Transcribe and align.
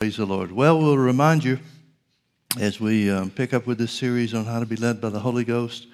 Praise 0.00 0.16
the 0.16 0.24
Lord. 0.24 0.50
Well, 0.50 0.78
we'll 0.78 0.96
remind 0.96 1.44
you 1.44 1.58
as 2.58 2.80
we 2.80 3.10
um, 3.10 3.28
pick 3.28 3.52
up 3.52 3.66
with 3.66 3.76
this 3.76 3.92
series 3.92 4.32
on 4.32 4.46
how 4.46 4.58
to 4.58 4.64
be 4.64 4.76
led 4.76 4.98
by 4.98 5.10
the 5.10 5.20
Holy 5.20 5.44
Ghost 5.44 5.88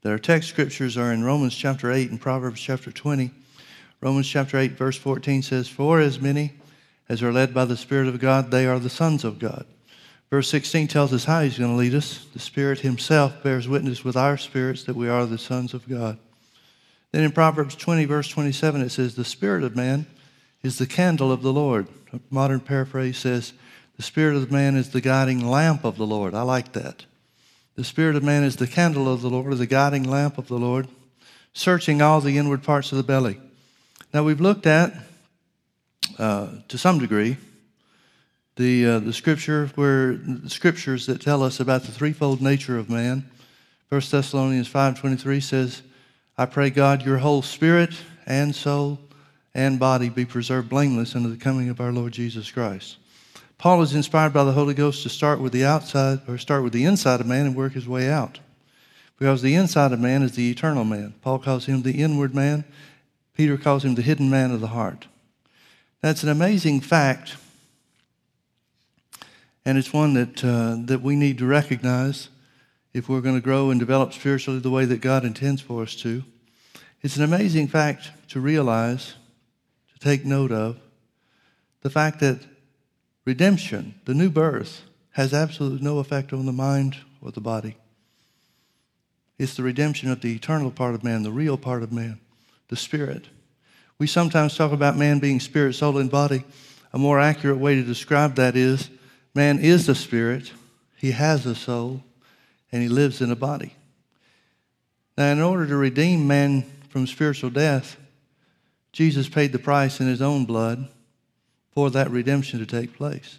that 0.00 0.10
our 0.10 0.18
text 0.18 0.48
scriptures 0.48 0.96
are 0.96 1.12
in 1.12 1.22
Romans 1.22 1.54
chapter 1.54 1.92
8 1.92 2.10
and 2.10 2.20
Proverbs 2.20 2.60
chapter 2.60 2.90
20. 2.90 3.30
Romans 4.00 4.28
chapter 4.28 4.58
8, 4.58 4.72
verse 4.72 4.96
14 4.96 5.42
says, 5.42 5.68
For 5.68 6.00
as 6.00 6.20
many 6.20 6.54
as 7.08 7.22
are 7.22 7.32
led 7.32 7.54
by 7.54 7.64
the 7.64 7.76
Spirit 7.76 8.08
of 8.08 8.18
God, 8.18 8.50
they 8.50 8.66
are 8.66 8.80
the 8.80 8.90
sons 8.90 9.22
of 9.22 9.38
God. 9.38 9.64
Verse 10.28 10.48
16 10.48 10.88
tells 10.88 11.12
us 11.12 11.26
how 11.26 11.42
he's 11.42 11.58
going 11.58 11.70
to 11.70 11.76
lead 11.76 11.94
us. 11.94 12.26
The 12.32 12.40
Spirit 12.40 12.80
himself 12.80 13.44
bears 13.44 13.68
witness 13.68 14.02
with 14.02 14.16
our 14.16 14.36
spirits 14.36 14.82
that 14.82 14.96
we 14.96 15.08
are 15.08 15.24
the 15.24 15.38
sons 15.38 15.72
of 15.72 15.88
God. 15.88 16.18
Then 17.12 17.22
in 17.22 17.30
Proverbs 17.30 17.76
20, 17.76 18.06
verse 18.06 18.26
27, 18.26 18.80
it 18.80 18.90
says, 18.90 19.14
The 19.14 19.24
Spirit 19.24 19.62
of 19.62 19.76
man 19.76 20.06
is 20.62 20.78
the 20.78 20.86
candle 20.86 21.32
of 21.32 21.42
the 21.42 21.52
Lord. 21.52 21.88
A 22.12 22.20
modern 22.30 22.60
paraphrase 22.60 23.18
says, 23.18 23.52
The 23.96 24.02
Spirit 24.02 24.36
of 24.36 24.52
man 24.52 24.76
is 24.76 24.90
the 24.90 25.00
guiding 25.00 25.46
lamp 25.46 25.84
of 25.84 25.96
the 25.96 26.06
Lord. 26.06 26.34
I 26.34 26.42
like 26.42 26.72
that. 26.72 27.04
The 27.74 27.84
Spirit 27.84 28.16
of 28.16 28.22
man 28.22 28.44
is 28.44 28.56
the 28.56 28.66
candle 28.66 29.12
of 29.12 29.22
the 29.22 29.30
Lord, 29.30 29.46
or 29.52 29.54
the 29.54 29.66
guiding 29.66 30.04
lamp 30.04 30.38
of 30.38 30.48
the 30.48 30.58
Lord, 30.58 30.88
searching 31.52 32.00
all 32.00 32.20
the 32.20 32.38
inward 32.38 32.62
parts 32.62 32.92
of 32.92 32.98
the 32.98 33.04
belly. 33.04 33.40
Now, 34.12 34.22
we've 34.22 34.40
looked 34.40 34.66
at, 34.66 34.94
uh, 36.18 36.48
to 36.68 36.78
some 36.78 36.98
degree, 36.98 37.38
the, 38.56 38.86
uh, 38.86 38.98
the 38.98 39.14
scripture 39.14 39.70
where 39.74 40.14
the 40.14 40.50
scriptures 40.50 41.06
that 41.06 41.22
tell 41.22 41.42
us 41.42 41.58
about 41.58 41.84
the 41.84 41.92
threefold 41.92 42.42
nature 42.42 42.78
of 42.78 42.90
man. 42.90 43.30
1 43.88 44.00
Thessalonians 44.10 44.70
5.23 44.70 45.42
says, 45.42 45.82
I 46.36 46.46
pray 46.46 46.70
God 46.70 47.02
your 47.02 47.18
whole 47.18 47.42
spirit 47.42 47.94
and 48.26 48.54
soul 48.54 48.98
and 49.54 49.78
body 49.78 50.08
be 50.08 50.24
preserved 50.24 50.68
blameless 50.68 51.14
unto 51.14 51.28
the 51.28 51.36
coming 51.36 51.68
of 51.68 51.80
our 51.80 51.92
Lord 51.92 52.12
Jesus 52.12 52.50
Christ. 52.50 52.96
Paul 53.58 53.82
is 53.82 53.94
inspired 53.94 54.32
by 54.32 54.44
the 54.44 54.52
Holy 54.52 54.74
Ghost 54.74 55.02
to 55.02 55.08
start 55.08 55.40
with 55.40 55.52
the 55.52 55.64
outside 55.64 56.20
or 56.26 56.38
start 56.38 56.64
with 56.64 56.72
the 56.72 56.84
inside 56.84 57.20
of 57.20 57.26
man 57.26 57.46
and 57.46 57.54
work 57.54 57.74
his 57.74 57.86
way 57.86 58.10
out. 58.10 58.40
Because 59.18 59.40
the 59.40 59.54
inside 59.54 59.92
of 59.92 60.00
man 60.00 60.22
is 60.22 60.32
the 60.32 60.50
eternal 60.50 60.84
man. 60.84 61.14
Paul 61.22 61.38
calls 61.38 61.66
him 61.66 61.82
the 61.82 62.02
inward 62.02 62.34
man. 62.34 62.64
Peter 63.36 63.56
calls 63.56 63.84
him 63.84 63.94
the 63.94 64.02
hidden 64.02 64.28
man 64.28 64.50
of 64.50 64.60
the 64.60 64.68
heart. 64.68 65.06
That's 66.00 66.24
an 66.24 66.28
amazing 66.28 66.80
fact, 66.80 67.36
and 69.64 69.78
it's 69.78 69.92
one 69.92 70.14
that, 70.14 70.44
uh, 70.44 70.76
that 70.86 71.00
we 71.00 71.14
need 71.14 71.38
to 71.38 71.46
recognize 71.46 72.28
if 72.92 73.08
we're 73.08 73.20
going 73.20 73.36
to 73.36 73.40
grow 73.40 73.70
and 73.70 73.78
develop 73.78 74.12
spiritually 74.12 74.58
the 74.58 74.70
way 74.70 74.84
that 74.84 75.00
God 75.00 75.24
intends 75.24 75.62
for 75.62 75.82
us 75.82 75.94
to. 75.96 76.24
It's 77.02 77.16
an 77.16 77.22
amazing 77.22 77.68
fact 77.68 78.10
to 78.30 78.40
realize 78.40 79.14
take 80.02 80.24
note 80.24 80.52
of 80.52 80.78
the 81.82 81.90
fact 81.90 82.20
that 82.20 82.40
redemption, 83.24 83.94
the 84.04 84.14
new 84.14 84.30
birth, 84.30 84.82
has 85.12 85.32
absolutely 85.32 85.84
no 85.84 85.98
effect 85.98 86.32
on 86.32 86.46
the 86.46 86.52
mind 86.52 86.96
or 87.20 87.30
the 87.30 87.40
body. 87.40 87.76
It's 89.38 89.54
the 89.54 89.62
redemption 89.62 90.10
of 90.10 90.20
the 90.20 90.34
eternal 90.34 90.70
part 90.70 90.94
of 90.94 91.04
man, 91.04 91.22
the 91.22 91.32
real 91.32 91.56
part 91.56 91.82
of 91.82 91.92
man, 91.92 92.20
the 92.68 92.76
spirit. 92.76 93.26
We 93.98 94.06
sometimes 94.06 94.56
talk 94.56 94.72
about 94.72 94.96
man 94.96 95.18
being 95.18 95.40
spirit, 95.40 95.74
soul, 95.74 95.98
and 95.98 96.10
body. 96.10 96.44
A 96.92 96.98
more 96.98 97.20
accurate 97.20 97.58
way 97.58 97.74
to 97.76 97.82
describe 97.82 98.34
that 98.36 98.56
is 98.56 98.90
man 99.34 99.58
is 99.58 99.86
the 99.86 99.94
spirit, 99.94 100.52
he 100.96 101.12
has 101.12 101.46
a 101.46 101.54
soul, 101.54 102.02
and 102.70 102.82
he 102.82 102.88
lives 102.88 103.20
in 103.20 103.30
a 103.30 103.36
body. 103.36 103.74
Now, 105.16 105.32
in 105.32 105.40
order 105.40 105.66
to 105.66 105.76
redeem 105.76 106.26
man 106.26 106.64
from 106.88 107.06
spiritual 107.06 107.50
death, 107.50 107.96
Jesus 108.92 109.28
paid 109.28 109.52
the 109.52 109.58
price 109.58 110.00
in 110.00 110.06
his 110.06 110.22
own 110.22 110.44
blood 110.44 110.88
for 111.72 111.90
that 111.90 112.10
redemption 112.10 112.58
to 112.58 112.66
take 112.66 112.94
place. 112.94 113.38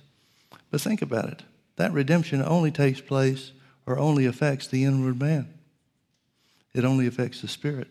But 0.72 0.82
think 0.82 1.02
about 1.02 1.30
it 1.30 1.44
that 1.76 1.92
redemption 1.92 2.44
only 2.44 2.70
takes 2.70 3.02
place 3.02 3.52
or 3.88 3.98
only 3.98 4.26
affects 4.26 4.68
the 4.68 4.84
inward 4.84 5.20
man, 5.20 5.48
it 6.74 6.86
only 6.86 7.08
affects 7.08 7.42
the 7.42 7.48
spirit. 7.48 7.88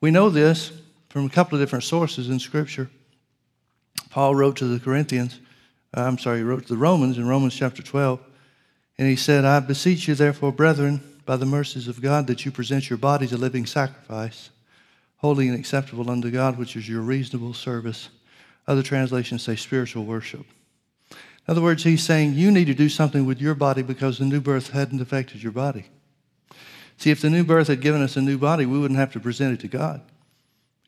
We 0.00 0.10
know 0.10 0.30
this 0.30 0.72
from 1.08 1.26
a 1.26 1.30
couple 1.30 1.56
of 1.56 1.62
different 1.62 1.84
sources 1.84 2.28
in 2.28 2.38
Scripture. 2.38 2.90
Paul 4.10 4.34
wrote 4.34 4.56
to 4.56 4.66
the 4.66 4.80
Corinthians, 4.80 5.38
uh, 5.96 6.02
I'm 6.02 6.18
sorry, 6.18 6.38
he 6.38 6.44
wrote 6.44 6.66
to 6.66 6.72
the 6.72 6.78
Romans 6.78 7.18
in 7.18 7.28
Romans 7.28 7.54
chapter 7.54 7.82
12, 7.82 8.20
and 8.98 9.08
he 9.08 9.16
said, 9.16 9.44
I 9.44 9.60
beseech 9.60 10.08
you, 10.08 10.14
therefore, 10.14 10.52
brethren, 10.52 11.00
by 11.24 11.36
the 11.36 11.46
mercies 11.46 11.88
of 11.88 12.02
God, 12.02 12.26
that 12.26 12.44
you 12.44 12.50
present 12.50 12.90
your 12.90 12.98
bodies 12.98 13.32
a 13.32 13.38
living 13.38 13.64
sacrifice 13.64 14.50
holy 15.22 15.48
and 15.48 15.58
acceptable 15.58 16.10
unto 16.10 16.30
God, 16.30 16.58
which 16.58 16.76
is 16.76 16.88
your 16.88 17.00
reasonable 17.00 17.54
service. 17.54 18.10
Other 18.66 18.82
translations 18.82 19.42
say 19.42 19.56
spiritual 19.56 20.04
worship. 20.04 20.44
In 21.10 21.16
other 21.48 21.62
words, 21.62 21.84
he's 21.84 22.02
saying 22.02 22.34
you 22.34 22.50
need 22.50 22.66
to 22.66 22.74
do 22.74 22.88
something 22.88 23.24
with 23.24 23.40
your 23.40 23.54
body 23.54 23.82
because 23.82 24.18
the 24.18 24.24
new 24.24 24.40
birth 24.40 24.70
hadn't 24.70 25.00
affected 25.00 25.42
your 25.42 25.52
body. 25.52 25.86
See, 26.98 27.10
if 27.10 27.20
the 27.20 27.30
new 27.30 27.44
birth 27.44 27.68
had 27.68 27.80
given 27.80 28.02
us 28.02 28.16
a 28.16 28.20
new 28.20 28.36
body, 28.36 28.66
we 28.66 28.78
wouldn't 28.78 28.98
have 28.98 29.12
to 29.12 29.20
present 29.20 29.54
it 29.54 29.60
to 29.60 29.68
God. 29.68 30.02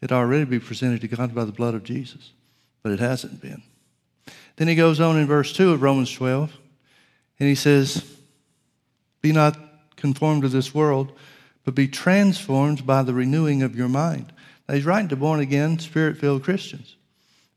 It'd 0.00 0.12
already 0.12 0.44
be 0.44 0.58
presented 0.58 1.00
to 1.00 1.08
God 1.08 1.34
by 1.34 1.44
the 1.44 1.52
blood 1.52 1.74
of 1.74 1.82
Jesus, 1.82 2.32
but 2.82 2.92
it 2.92 3.00
hasn't 3.00 3.40
been. 3.40 3.62
Then 4.56 4.68
he 4.68 4.74
goes 4.74 5.00
on 5.00 5.16
in 5.16 5.26
verse 5.26 5.52
2 5.52 5.72
of 5.72 5.82
Romans 5.82 6.12
12, 6.12 6.52
and 7.40 7.48
he 7.48 7.54
says, 7.54 8.04
Be 9.22 9.32
not 9.32 9.58
conformed 9.96 10.42
to 10.42 10.48
this 10.48 10.74
world, 10.74 11.12
but 11.64 11.74
be 11.74 11.88
transformed 11.88 12.86
by 12.86 13.02
the 13.02 13.14
renewing 13.14 13.62
of 13.62 13.74
your 13.74 13.88
mind. 13.88 14.32
Now, 14.68 14.74
he's 14.74 14.84
writing 14.84 15.08
to 15.08 15.16
born 15.16 15.40
again, 15.40 15.78
spirit 15.78 16.18
filled 16.18 16.44
Christians. 16.44 16.96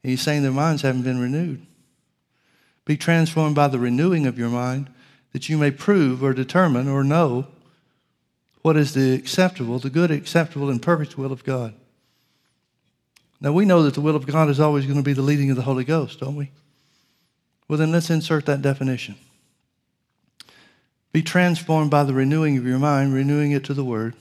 And 0.03 0.11
he's 0.11 0.21
saying 0.21 0.43
their 0.43 0.51
minds 0.51 0.81
haven't 0.81 1.03
been 1.03 1.19
renewed. 1.19 1.65
Be 2.85 2.97
transformed 2.97 3.55
by 3.55 3.67
the 3.67 3.79
renewing 3.79 4.25
of 4.25 4.39
your 4.39 4.49
mind 4.49 4.89
that 5.33 5.49
you 5.49 5.57
may 5.57 5.71
prove 5.71 6.23
or 6.23 6.33
determine 6.33 6.87
or 6.87 7.03
know 7.03 7.47
what 8.61 8.77
is 8.77 8.93
the 8.93 9.13
acceptable, 9.13 9.79
the 9.79 9.89
good, 9.89 10.11
acceptable, 10.11 10.69
and 10.69 10.81
perfect 10.81 11.17
will 11.17 11.31
of 11.31 11.43
God. 11.43 11.73
Now, 13.39 13.51
we 13.51 13.65
know 13.65 13.83
that 13.83 13.93
the 13.93 14.01
will 14.01 14.15
of 14.15 14.25
God 14.25 14.49
is 14.49 14.59
always 14.59 14.85
going 14.85 14.97
to 14.97 15.03
be 15.03 15.13
the 15.13 15.21
leading 15.21 15.49
of 15.51 15.57
the 15.57 15.63
Holy 15.63 15.83
Ghost, 15.83 16.19
don't 16.19 16.35
we? 16.35 16.51
Well, 17.67 17.77
then 17.77 17.91
let's 17.91 18.09
insert 18.09 18.45
that 18.45 18.61
definition. 18.61 19.15
Be 21.11 21.21
transformed 21.21 21.89
by 21.89 22.03
the 22.03 22.13
renewing 22.13 22.57
of 22.57 22.65
your 22.65 22.79
mind, 22.79 23.13
renewing 23.13 23.51
it 23.51 23.63
to 23.65 23.73
the 23.73 23.85
Word, 23.85 24.13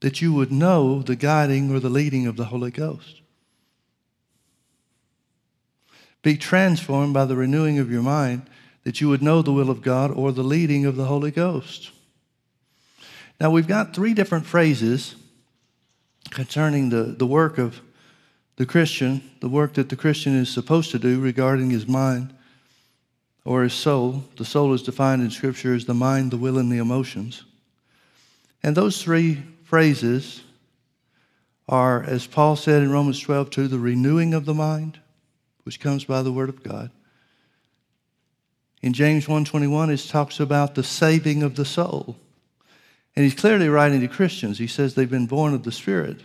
that 0.00 0.20
you 0.22 0.32
would 0.32 0.52
know 0.52 1.02
the 1.02 1.16
guiding 1.16 1.74
or 1.74 1.80
the 1.80 1.88
leading 1.88 2.26
of 2.26 2.36
the 2.36 2.46
Holy 2.46 2.70
Ghost. 2.70 3.20
Be 6.22 6.36
transformed 6.36 7.14
by 7.14 7.24
the 7.24 7.36
renewing 7.36 7.78
of 7.78 7.90
your 7.90 8.02
mind, 8.02 8.42
that 8.84 9.00
you 9.00 9.08
would 9.08 9.22
know 9.22 9.42
the 9.42 9.52
will 9.52 9.70
of 9.70 9.82
God 9.82 10.10
or 10.10 10.32
the 10.32 10.42
leading 10.42 10.84
of 10.84 10.96
the 10.96 11.06
Holy 11.06 11.30
Ghost. 11.30 11.90
Now, 13.40 13.50
we've 13.50 13.68
got 13.68 13.94
three 13.94 14.14
different 14.14 14.46
phrases 14.46 15.14
concerning 16.30 16.90
the, 16.90 17.04
the 17.04 17.26
work 17.26 17.58
of 17.58 17.80
the 18.56 18.66
Christian, 18.66 19.22
the 19.40 19.48
work 19.48 19.74
that 19.74 19.88
the 19.88 19.96
Christian 19.96 20.36
is 20.36 20.48
supposed 20.48 20.90
to 20.90 20.98
do 20.98 21.20
regarding 21.20 21.70
his 21.70 21.86
mind 21.86 22.34
or 23.48 23.62
his 23.62 23.72
soul. 23.72 24.22
The 24.36 24.44
soul 24.44 24.74
is 24.74 24.82
defined 24.82 25.22
in 25.22 25.30
Scripture 25.30 25.72
as 25.72 25.86
the 25.86 25.94
mind, 25.94 26.32
the 26.32 26.36
will, 26.36 26.58
and 26.58 26.70
the 26.70 26.76
emotions. 26.76 27.44
And 28.62 28.76
those 28.76 29.02
three 29.02 29.42
phrases 29.64 30.42
are, 31.66 32.02
as 32.02 32.26
Paul 32.26 32.56
said 32.56 32.82
in 32.82 32.90
Romans 32.90 33.18
12, 33.18 33.48
2, 33.48 33.68
the 33.68 33.78
renewing 33.78 34.34
of 34.34 34.44
the 34.44 34.52
mind, 34.52 35.00
which 35.62 35.80
comes 35.80 36.04
by 36.04 36.20
the 36.20 36.30
Word 36.30 36.50
of 36.50 36.62
God. 36.62 36.90
In 38.82 38.92
James 38.92 39.24
1.21, 39.24 39.94
it 39.94 40.10
talks 40.10 40.40
about 40.40 40.74
the 40.74 40.84
saving 40.84 41.42
of 41.42 41.56
the 41.56 41.64
soul. 41.64 42.18
And 43.16 43.24
he's 43.24 43.34
clearly 43.34 43.70
writing 43.70 44.02
to 44.02 44.08
Christians. 44.08 44.58
He 44.58 44.66
says 44.66 44.92
they've 44.92 45.08
been 45.08 45.26
born 45.26 45.54
of 45.54 45.62
the 45.62 45.72
Spirit. 45.72 46.20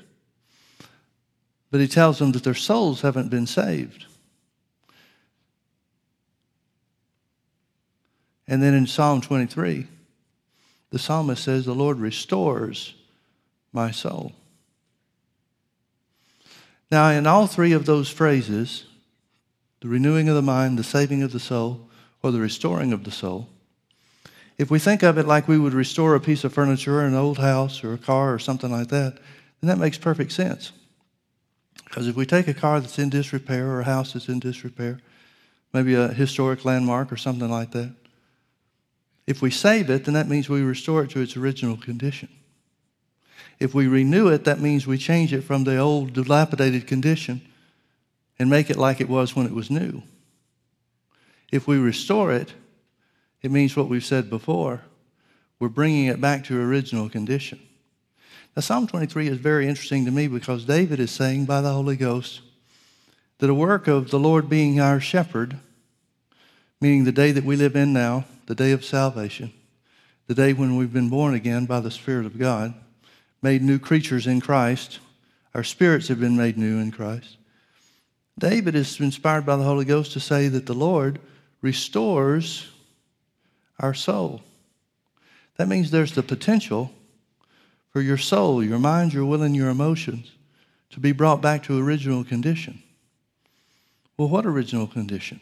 But 1.72 1.79
he 1.79 1.88
tells 1.88 2.19
them 2.19 2.33
that 2.33 2.44
their 2.44 2.53
souls 2.53 3.00
haven't 3.00 3.29
been 3.29 3.47
saved. 3.47 4.07
And 8.53 8.61
then 8.61 8.75
in 8.75 8.85
Psalm 8.85 9.19
23, 9.19 9.88
the 10.91 11.00
psalmist 11.00 11.44
says, 11.44 11.65
The 11.65 11.73
Lord 11.73 11.97
restores 11.97 12.94
my 13.71 13.89
soul. 13.89 14.31
Now, 16.91 17.09
in 17.09 17.25
all 17.25 17.47
three 17.47 17.71
of 17.71 17.88
those 17.88 18.11
phrases, 18.11 18.85
the 19.81 19.88
renewing 19.88 20.29
of 20.29 20.35
the 20.35 20.44
mind, 20.44 20.77
the 20.77 20.83
saving 20.83 21.23
of 21.23 21.31
the 21.31 21.39
soul, 21.39 21.89
or 22.21 22.31
the 22.31 22.39
restoring 22.39 22.94
of 22.94 23.05
the 23.05 23.09
soul, 23.09 23.50
if 24.59 24.69
we 24.69 24.77
think 24.77 25.01
of 25.01 25.17
it 25.17 25.25
like 25.25 25.47
we 25.47 25.57
would 25.57 25.73
restore 25.73 26.13
a 26.13 26.19
piece 26.19 26.44
of 26.44 26.53
furniture 26.53 26.99
or 26.99 27.06
an 27.06 27.15
old 27.15 27.39
house 27.39 27.83
or 27.83 27.91
a 27.91 27.97
car 27.97 28.35
or 28.35 28.38
something 28.38 28.71
like 28.71 28.89
that, 28.89 29.15
then 29.61 29.67
that 29.67 29.79
makes 29.79 29.97
perfect 29.97 30.31
sense. 30.31 30.73
Because 31.85 32.07
if 32.07 32.15
we 32.15 32.27
take 32.27 32.47
a 32.47 32.53
car 32.53 32.79
that's 32.79 32.99
in 32.99 33.09
disrepair 33.09 33.67
or 33.67 33.81
a 33.81 33.85
house 33.85 34.13
that's 34.13 34.29
in 34.29 34.38
disrepair, 34.38 34.99
maybe 35.73 35.95
a 35.95 36.09
historic 36.09 36.63
landmark 36.63 37.11
or 37.11 37.17
something 37.17 37.49
like 37.49 37.71
that, 37.71 37.95
if 39.25 39.41
we 39.41 39.51
save 39.51 39.89
it, 39.89 40.05
then 40.05 40.13
that 40.13 40.27
means 40.27 40.49
we 40.49 40.61
restore 40.61 41.03
it 41.03 41.09
to 41.11 41.21
its 41.21 41.37
original 41.37 41.77
condition. 41.77 42.29
If 43.59 43.73
we 43.73 43.87
renew 43.87 44.27
it, 44.27 44.43
that 44.43 44.59
means 44.59 44.85
we 44.85 44.97
change 44.97 45.33
it 45.33 45.41
from 45.41 45.63
the 45.63 45.77
old 45.77 46.13
dilapidated 46.13 46.87
condition 46.87 47.41
and 48.37 48.49
make 48.49 48.69
it 48.69 48.77
like 48.77 48.99
it 48.99 49.09
was 49.09 49.35
when 49.35 49.45
it 49.45 49.53
was 49.53 49.69
new. 49.69 50.03
If 51.51 51.67
we 51.67 51.77
restore 51.77 52.33
it, 52.33 52.53
it 53.41 53.51
means 53.51 53.75
what 53.75 53.87
we've 53.87 54.03
said 54.03 54.29
before. 54.29 54.81
We're 55.59 55.69
bringing 55.69 56.07
it 56.07 56.19
back 56.19 56.43
to 56.45 56.59
original 56.59 57.09
condition. 57.09 57.59
Now, 58.55 58.61
Psalm 58.61 58.87
23 58.87 59.27
is 59.27 59.37
very 59.37 59.67
interesting 59.67 60.05
to 60.05 60.11
me 60.11 60.27
because 60.27 60.65
David 60.65 60.99
is 60.99 61.11
saying 61.11 61.45
by 61.45 61.61
the 61.61 61.71
Holy 61.71 61.95
Ghost 61.95 62.41
that 63.37 63.49
a 63.49 63.53
work 63.53 63.87
of 63.87 64.09
the 64.09 64.19
Lord 64.19 64.49
being 64.49 64.79
our 64.79 64.99
shepherd, 64.99 65.57
meaning 66.83 67.06
the 67.06 67.13
day 67.13 67.31
that 67.31 67.45
we 67.45 67.56
live 67.56 67.77
in 67.77 67.94
now, 67.94 68.25
the 68.45 68.53
day 68.53 68.74
of 68.74 68.83
salvation, 68.83 69.53
the 70.27 70.35
day 70.35 70.51
when 70.51 70.75
we've 70.75 70.91
been 70.91 71.07
born 71.07 71.33
again 71.33 71.65
by 71.65 71.80
the 71.80 71.89
Spirit 71.89 72.25
of 72.25 72.38
God, 72.38 72.74
made 73.41 73.62
new 73.62 73.80
creatures 73.80 74.27
in 74.27 74.41
Christ, 74.41 75.00
our 75.56 75.63
spirits 75.63 76.09
have 76.09 76.19
been 76.19 76.35
made 76.35 76.57
new 76.57 76.80
in 76.80 76.91
Christ. 76.91 77.38
David 78.38 78.75
is 78.75 79.00
inspired 79.00 79.45
by 79.45 79.56
the 79.56 79.63
Holy 79.63 79.85
Ghost 79.85 80.12
to 80.12 80.19
say 80.19 80.50
that 80.50 80.65
the 80.65 80.74
Lord 80.74 81.19
restores 81.62 82.68
our 83.80 83.94
soul. 83.94 84.41
That 85.56 85.69
means 85.69 85.89
there's 85.89 86.15
the 86.15 86.21
potential 86.21 86.91
for 87.91 88.01
your 88.01 88.18
soul, 88.18 88.62
your 88.62 88.77
mind, 88.77 89.13
your 89.13 89.24
will, 89.24 89.44
and 89.44 89.56
your 89.56 89.69
emotions 89.69 90.33
to 90.89 91.00
be 91.00 91.13
brought 91.13 91.41
back 91.41 91.63
to 91.63 91.81
original 91.81 92.25
condition. 92.25 92.83
Well, 94.18 94.27
what 94.27 94.45
original 94.45 94.85
condition? 94.85 95.39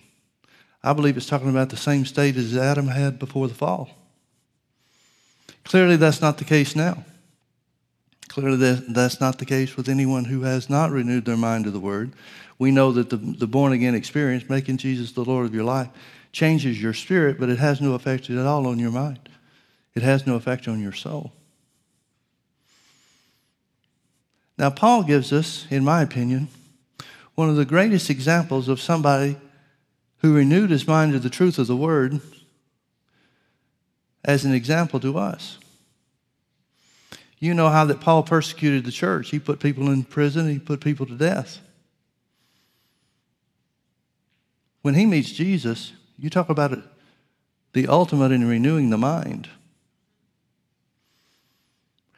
I 0.84 0.94
believe 0.94 1.16
it's 1.18 1.28
talking 1.28 1.50
about 1.50 1.70
the 1.70 1.78
same 1.78 2.06
state 2.06 2.36
as 2.36 2.58
Adam 2.58 2.88
had 2.88 3.20
before 3.20 3.48
the 3.48 3.54
fall. 3.54 3.90
Clearly, 5.64 5.96
that's 5.96 6.22
not 6.22 6.38
the 6.38 6.44
case 6.44 6.76
now. 6.76 7.06
Clearly, 8.28 8.74
that's 8.88 9.20
not 9.20 9.38
the 9.38 9.46
case 9.46 9.76
with 9.76 9.90
anyone 9.90 10.26
who 10.26 10.42
has 10.42 10.70
not 10.70 10.90
renewed 10.92 11.26
their 11.26 11.38
mind 11.38 11.66
to 11.66 11.72
the 11.72 11.80
Word. 11.80 12.14
We 12.58 12.72
know 12.72 12.92
that 12.94 13.10
the, 13.10 13.18
the 13.18 13.48
born 13.48 13.74
again 13.74 13.94
experience, 13.94 14.50
making 14.50 14.78
Jesus 14.78 15.12
the 15.12 15.26
Lord 15.26 15.46
of 15.46 15.54
your 15.54 15.64
life, 15.64 15.90
changes 16.32 16.82
your 16.82 16.94
spirit, 16.94 17.40
but 17.40 17.50
it 17.50 17.60
has 17.60 17.82
no 17.82 17.94
effect 17.94 18.30
at 18.30 18.46
all 18.46 18.68
on 18.68 18.80
your 18.80 18.92
mind. 18.92 19.30
It 19.96 20.04
has 20.04 20.26
no 20.26 20.36
effect 20.36 20.68
on 20.68 20.80
your 20.82 20.94
soul. 20.94 21.34
Now, 24.58 24.70
Paul 24.70 25.04
gives 25.04 25.34
us, 25.34 25.66
in 25.70 25.84
my 25.84 26.02
opinion, 26.02 26.48
one 27.36 27.50
of 27.50 27.56
the 27.56 27.66
greatest 27.66 28.10
examples 28.10 28.68
of 28.68 28.80
somebody 28.80 29.38
who 30.22 30.36
renewed 30.36 30.70
his 30.70 30.88
mind 30.88 31.14
to 31.14 31.20
the 31.20 31.30
truth 31.30 31.58
of 31.58 31.68
the 31.68 31.76
Word 31.76 32.22
as 34.24 34.46
an 34.46 34.54
example 34.54 35.00
to 35.00 35.18
us. 35.18 35.58
You 37.40 37.56
know 37.56 37.70
how 37.70 37.86
that 37.86 38.00
Paul 38.00 38.22
persecuted 38.22 38.86
the 38.86 38.92
church. 38.92 39.32
He 39.32 39.40
put 39.40 39.60
people 39.60 39.90
in 39.90 40.04
prison, 40.04 40.48
he 40.48 40.60
put 40.60 40.80
people 40.80 41.08
to 41.08 41.16
death. 41.16 41.60
When 44.84 44.94
he 44.94 45.06
meets 45.06 45.32
Jesus, 45.32 45.94
you 46.18 46.30
talk 46.30 46.50
about 46.50 46.72
it, 46.72 46.84
the 47.74 47.88
ultimate 47.88 48.32
in 48.32 48.48
renewing 48.48 48.92
the 48.92 48.98
mind. 48.98 49.50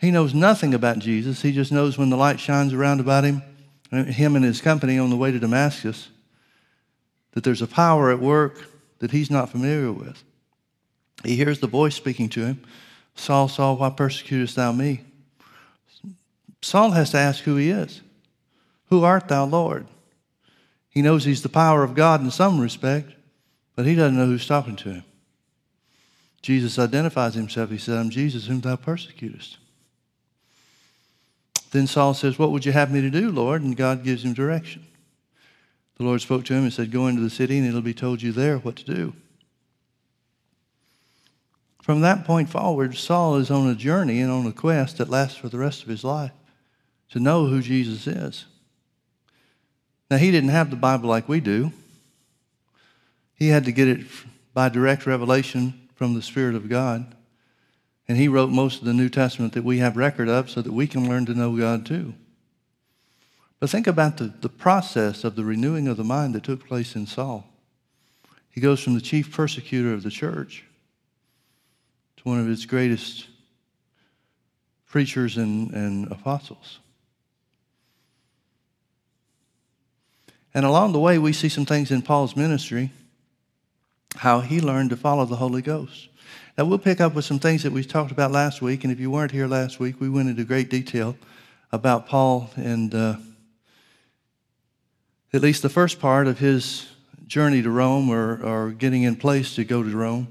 He 0.02 0.12
knows 0.12 0.34
nothing 0.34 0.74
about 0.74 1.00
Jesus. 1.00 1.42
He 1.42 1.54
just 1.54 1.72
knows 1.72 1.98
when 1.98 2.10
the 2.10 2.18
light 2.18 2.40
shines 2.40 2.74
around 2.74 3.00
about 3.00 3.24
him, 3.24 3.42
him 3.92 4.36
and 4.36 4.44
his 4.44 4.60
company 4.60 4.98
on 5.00 5.10
the 5.10 5.16
way 5.16 5.32
to 5.32 5.40
Damascus, 5.40 6.10
that 7.34 7.44
there's 7.44 7.62
a 7.62 7.68
power 7.68 8.10
at 8.12 8.20
work 8.20 8.68
that 9.00 9.12
he's 9.12 9.30
not 9.30 9.50
familiar 9.50 9.92
with. 9.92 10.24
He 11.24 11.36
hears 11.36 11.60
the 11.60 11.68
voice 11.68 11.96
speaking 11.96 12.30
to 12.30 12.46
him 12.46 12.64
Saul, 13.16 13.48
Saul, 13.48 13.78
why 13.78 13.90
persecutest 13.90 14.56
thou 14.56 14.72
me? 14.72 15.02
Saul 16.62 16.92
has 16.92 17.12
to 17.12 17.18
ask 17.18 17.44
who 17.44 17.58
he 17.58 17.70
is. 17.70 18.02
Who 18.90 19.04
art 19.04 19.28
thou, 19.28 19.46
Lord? 19.46 19.86
He 20.90 21.02
knows 21.02 21.26
he's 21.26 21.44
the 21.44 21.50
power 21.50 21.84
of 21.84 21.96
God 21.96 22.22
in 22.22 22.32
some 22.32 22.60
respect, 22.60 23.12
but 23.76 23.86
he 23.86 23.96
doesn't 23.96 24.18
know 24.18 24.26
who's 24.26 24.48
talking 24.48 24.76
to 24.78 24.90
him. 24.90 25.04
Jesus 26.42 26.78
identifies 26.78 27.34
himself. 27.34 27.70
He 27.70 27.78
said, 27.78 27.98
I'm 27.98 28.10
Jesus 28.10 28.48
whom 28.48 28.62
thou 28.62 28.76
persecutest. 28.76 29.58
Then 31.72 31.88
Saul 31.88 32.14
says, 32.14 32.38
What 32.38 32.52
would 32.52 32.66
you 32.66 32.72
have 32.72 32.92
me 32.92 33.02
to 33.02 33.10
do, 33.10 33.32
Lord? 33.32 33.64
And 33.64 33.76
God 33.76 34.04
gives 34.04 34.24
him 34.24 34.34
direction. 34.34 34.86
The 36.04 36.10
Lord 36.10 36.22
spoke 36.22 36.44
to 36.46 36.54
him 36.54 36.64
and 36.64 36.74
said, 36.74 36.92
Go 36.92 37.08
into 37.08 37.22
the 37.22 37.30
city, 37.30 37.58
and 37.58 37.66
it'll 37.66 37.80
be 37.80 37.94
told 37.94 38.22
you 38.22 38.34
there 38.34 38.58
what 38.58 38.76
to 38.76 38.84
do. 38.84 39.14
From 41.82 42.02
that 42.02 42.26
point 42.26 42.50
forward, 42.50 42.98
Saul 42.98 43.38
is 43.38 43.50
on 43.50 43.70
a 43.70 43.74
journey 43.76 44.20
and 44.20 44.30
on 44.30 44.46
a 44.46 44.52
quest 44.52 44.98
that 44.98 45.10
lasts 45.10 45.38
for 45.38 45.48
the 45.48 45.58
rest 45.58 45.82
of 45.82 45.88
his 45.88 46.04
life 46.04 46.34
to 47.12 47.22
know 47.22 47.46
who 47.46 47.62
Jesus 47.62 48.06
is. 48.06 48.44
Now, 50.12 50.18
he 50.18 50.30
didn't 50.30 50.50
have 50.50 50.70
the 50.70 50.76
Bible 50.76 51.08
like 51.08 51.30
we 51.30 51.40
do, 51.40 51.72
he 53.34 53.48
had 53.48 53.64
to 53.64 53.72
get 53.72 53.88
it 53.88 54.06
by 54.54 54.68
direct 54.68 55.06
revelation 55.06 55.88
from 55.96 56.16
the 56.16 56.22
Spirit 56.22 56.56
of 56.56 56.68
God. 56.68 57.16
And 58.10 58.18
he 58.18 58.28
wrote 58.28 58.50
most 58.50 58.80
of 58.80 58.86
the 58.86 58.94
New 58.94 59.08
Testament 59.08 59.54
that 59.54 59.64
we 59.64 59.78
have 59.78 59.96
record 59.96 60.28
of 60.28 60.50
so 60.50 60.62
that 60.62 60.74
we 60.74 60.86
can 60.86 61.08
learn 61.08 61.26
to 61.28 61.34
know 61.34 61.56
God 61.56 61.86
too. 61.86 62.14
But 63.64 63.70
think 63.70 63.88
about 63.88 64.18
the, 64.18 64.26
the 64.42 64.50
process 64.50 65.24
of 65.24 65.38
the 65.38 65.46
renewing 65.46 65.88
of 65.88 65.96
the 65.96 66.04
mind 66.04 66.36
that 66.36 66.44
took 66.44 66.68
place 66.68 66.98
in 66.98 67.08
Saul. 67.08 67.48
He 68.50 68.60
goes 68.60 68.84
from 68.84 68.94
the 68.94 69.00
chief 69.00 69.32
persecutor 69.32 69.94
of 69.94 70.04
the 70.04 70.10
church 70.10 70.66
to 72.18 72.24
one 72.24 72.42
of 72.42 72.50
its 72.50 72.66
greatest 72.66 73.26
preachers 74.86 75.38
and, 75.38 75.72
and 75.72 76.12
apostles. 76.12 76.80
And 80.54 80.66
along 80.66 80.92
the 80.92 81.00
way, 81.00 81.18
we 81.18 81.32
see 81.32 81.48
some 81.48 81.66
things 81.66 81.90
in 81.90 82.02
Paul's 82.02 82.36
ministry, 82.36 82.92
how 84.18 84.42
he 84.42 84.60
learned 84.60 84.90
to 84.90 84.98
follow 84.98 85.24
the 85.24 85.38
Holy 85.38 85.62
Ghost. 85.62 86.10
Now, 86.58 86.66
we'll 86.66 86.80
pick 86.80 87.00
up 87.00 87.14
with 87.14 87.24
some 87.24 87.40
things 87.40 87.64
that 87.64 87.72
we 87.72 87.86
talked 87.86 88.12
about 88.12 88.30
last 88.32 88.62
week. 88.62 88.84
And 88.84 88.92
if 88.92 89.00
you 89.00 89.10
weren't 89.10 89.32
here 89.32 89.48
last 89.48 89.80
week, 89.80 90.02
we 90.02 90.10
went 90.10 90.28
into 90.28 90.44
great 90.44 90.70
detail 90.70 91.16
about 91.72 92.08
Paul 92.08 92.50
and 92.58 92.94
uh, 92.94 93.16
at 95.34 95.42
least 95.42 95.64
the 95.64 95.70
first 95.70 96.00
part 96.00 96.28
of 96.28 96.38
his 96.38 96.88
journey 97.26 97.64
to 97.64 97.70
Rome 97.72 98.10
or, 98.10 98.40
or 98.44 98.70
getting 98.70 99.02
in 99.02 99.16
place 99.16 99.56
to 99.56 99.64
go 99.64 99.82
to 99.82 99.90
Rome. 99.90 100.28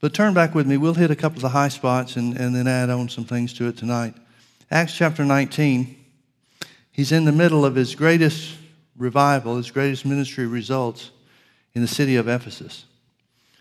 But 0.00 0.14
turn 0.14 0.32
back 0.32 0.54
with 0.54 0.66
me. 0.66 0.76
We'll 0.76 0.94
hit 0.94 1.10
a 1.10 1.16
couple 1.16 1.38
of 1.38 1.42
the 1.42 1.48
high 1.48 1.68
spots 1.68 2.14
and, 2.14 2.36
and 2.36 2.54
then 2.54 2.68
add 2.68 2.88
on 2.88 3.08
some 3.08 3.24
things 3.24 3.52
to 3.54 3.66
it 3.66 3.76
tonight. 3.76 4.14
Acts 4.70 4.96
chapter 4.96 5.24
19. 5.24 5.96
He's 6.92 7.10
in 7.10 7.24
the 7.24 7.32
middle 7.32 7.64
of 7.64 7.74
his 7.74 7.96
greatest 7.96 8.56
revival, 8.96 9.56
his 9.56 9.72
greatest 9.72 10.06
ministry 10.06 10.46
results 10.46 11.10
in 11.74 11.82
the 11.82 11.88
city 11.88 12.14
of 12.14 12.28
Ephesus. 12.28 12.84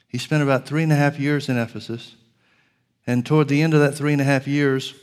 He 0.08 0.20
spent 0.20 0.44
about 0.44 0.68
three 0.68 0.84
and 0.84 0.92
a 0.92 0.96
half 0.96 1.20
years 1.20 1.50
in 1.50 1.58
Ephesus. 1.58 2.16
And 3.08 3.26
toward 3.26 3.48
the 3.48 3.62
end 3.62 3.74
of 3.74 3.80
that 3.80 3.96
three 3.96 4.14
and 4.14 4.22
a 4.22 4.26
half 4.26 4.48
years, 4.48 4.94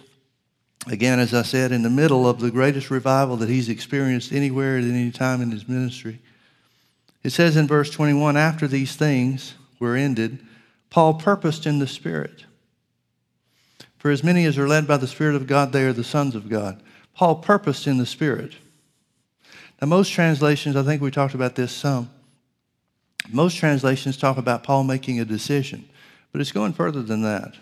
again, 0.87 1.19
as 1.19 1.33
I 1.33 1.43
said, 1.43 1.73
in 1.73 1.83
the 1.83 1.91
middle 1.91 2.29
of 2.29 2.41
the 2.41 2.51
greatest 2.51 2.91
revival 2.91 3.37
that 3.37 3.49
he's 3.49 3.69
experienced 3.69 4.33
anywhere 4.33 4.79
at 4.79 4.85
any 4.85 5.11
time 5.11 5.41
in 5.41 5.51
his 5.51 5.69
ministry, 5.69 6.21
it 7.23 7.31
says 7.31 7.57
in 7.57 7.67
verse 7.67 7.91
21 7.91 8.37
after 8.37 8.67
these 8.67 8.97
things 8.97 9.55
were 9.79 9.97
ended, 9.97 10.39
Paul 10.91 11.15
purposed 11.15 11.67
in 11.67 11.79
the 11.79 11.87
Spirit. 11.87 12.45
For 13.99 14.11
as 14.11 14.25
many 14.25 14.45
as 14.45 14.59
are 14.59 14.69
led 14.69 14.89
by 14.89 14.97
the 14.97 15.07
Spirit 15.07 15.37
of 15.37 15.47
God, 15.47 15.73
they 15.73 15.85
are 15.85 15.93
the 15.93 16.03
sons 16.03 16.35
of 16.35 16.49
God. 16.49 16.83
Paul 17.15 17.37
purposed 17.37 17.87
in 17.87 17.99
the 17.99 18.07
Spirit. 18.07 18.57
Now, 19.81 19.87
most 19.87 20.11
translations, 20.11 20.75
I 20.77 20.83
think 20.83 21.01
we 21.01 21.11
talked 21.11 21.35
about 21.35 21.55
this 21.55 21.73
some, 21.73 22.11
most 23.31 23.57
translations 23.57 24.17
talk 24.17 24.37
about 24.37 24.65
Paul 24.65 24.85
making 24.85 25.21
a 25.21 25.25
decision, 25.25 25.89
but 26.33 26.41
it's 26.41 26.53
going 26.53 26.73
further 26.73 27.03
than 27.03 27.23
that. 27.23 27.55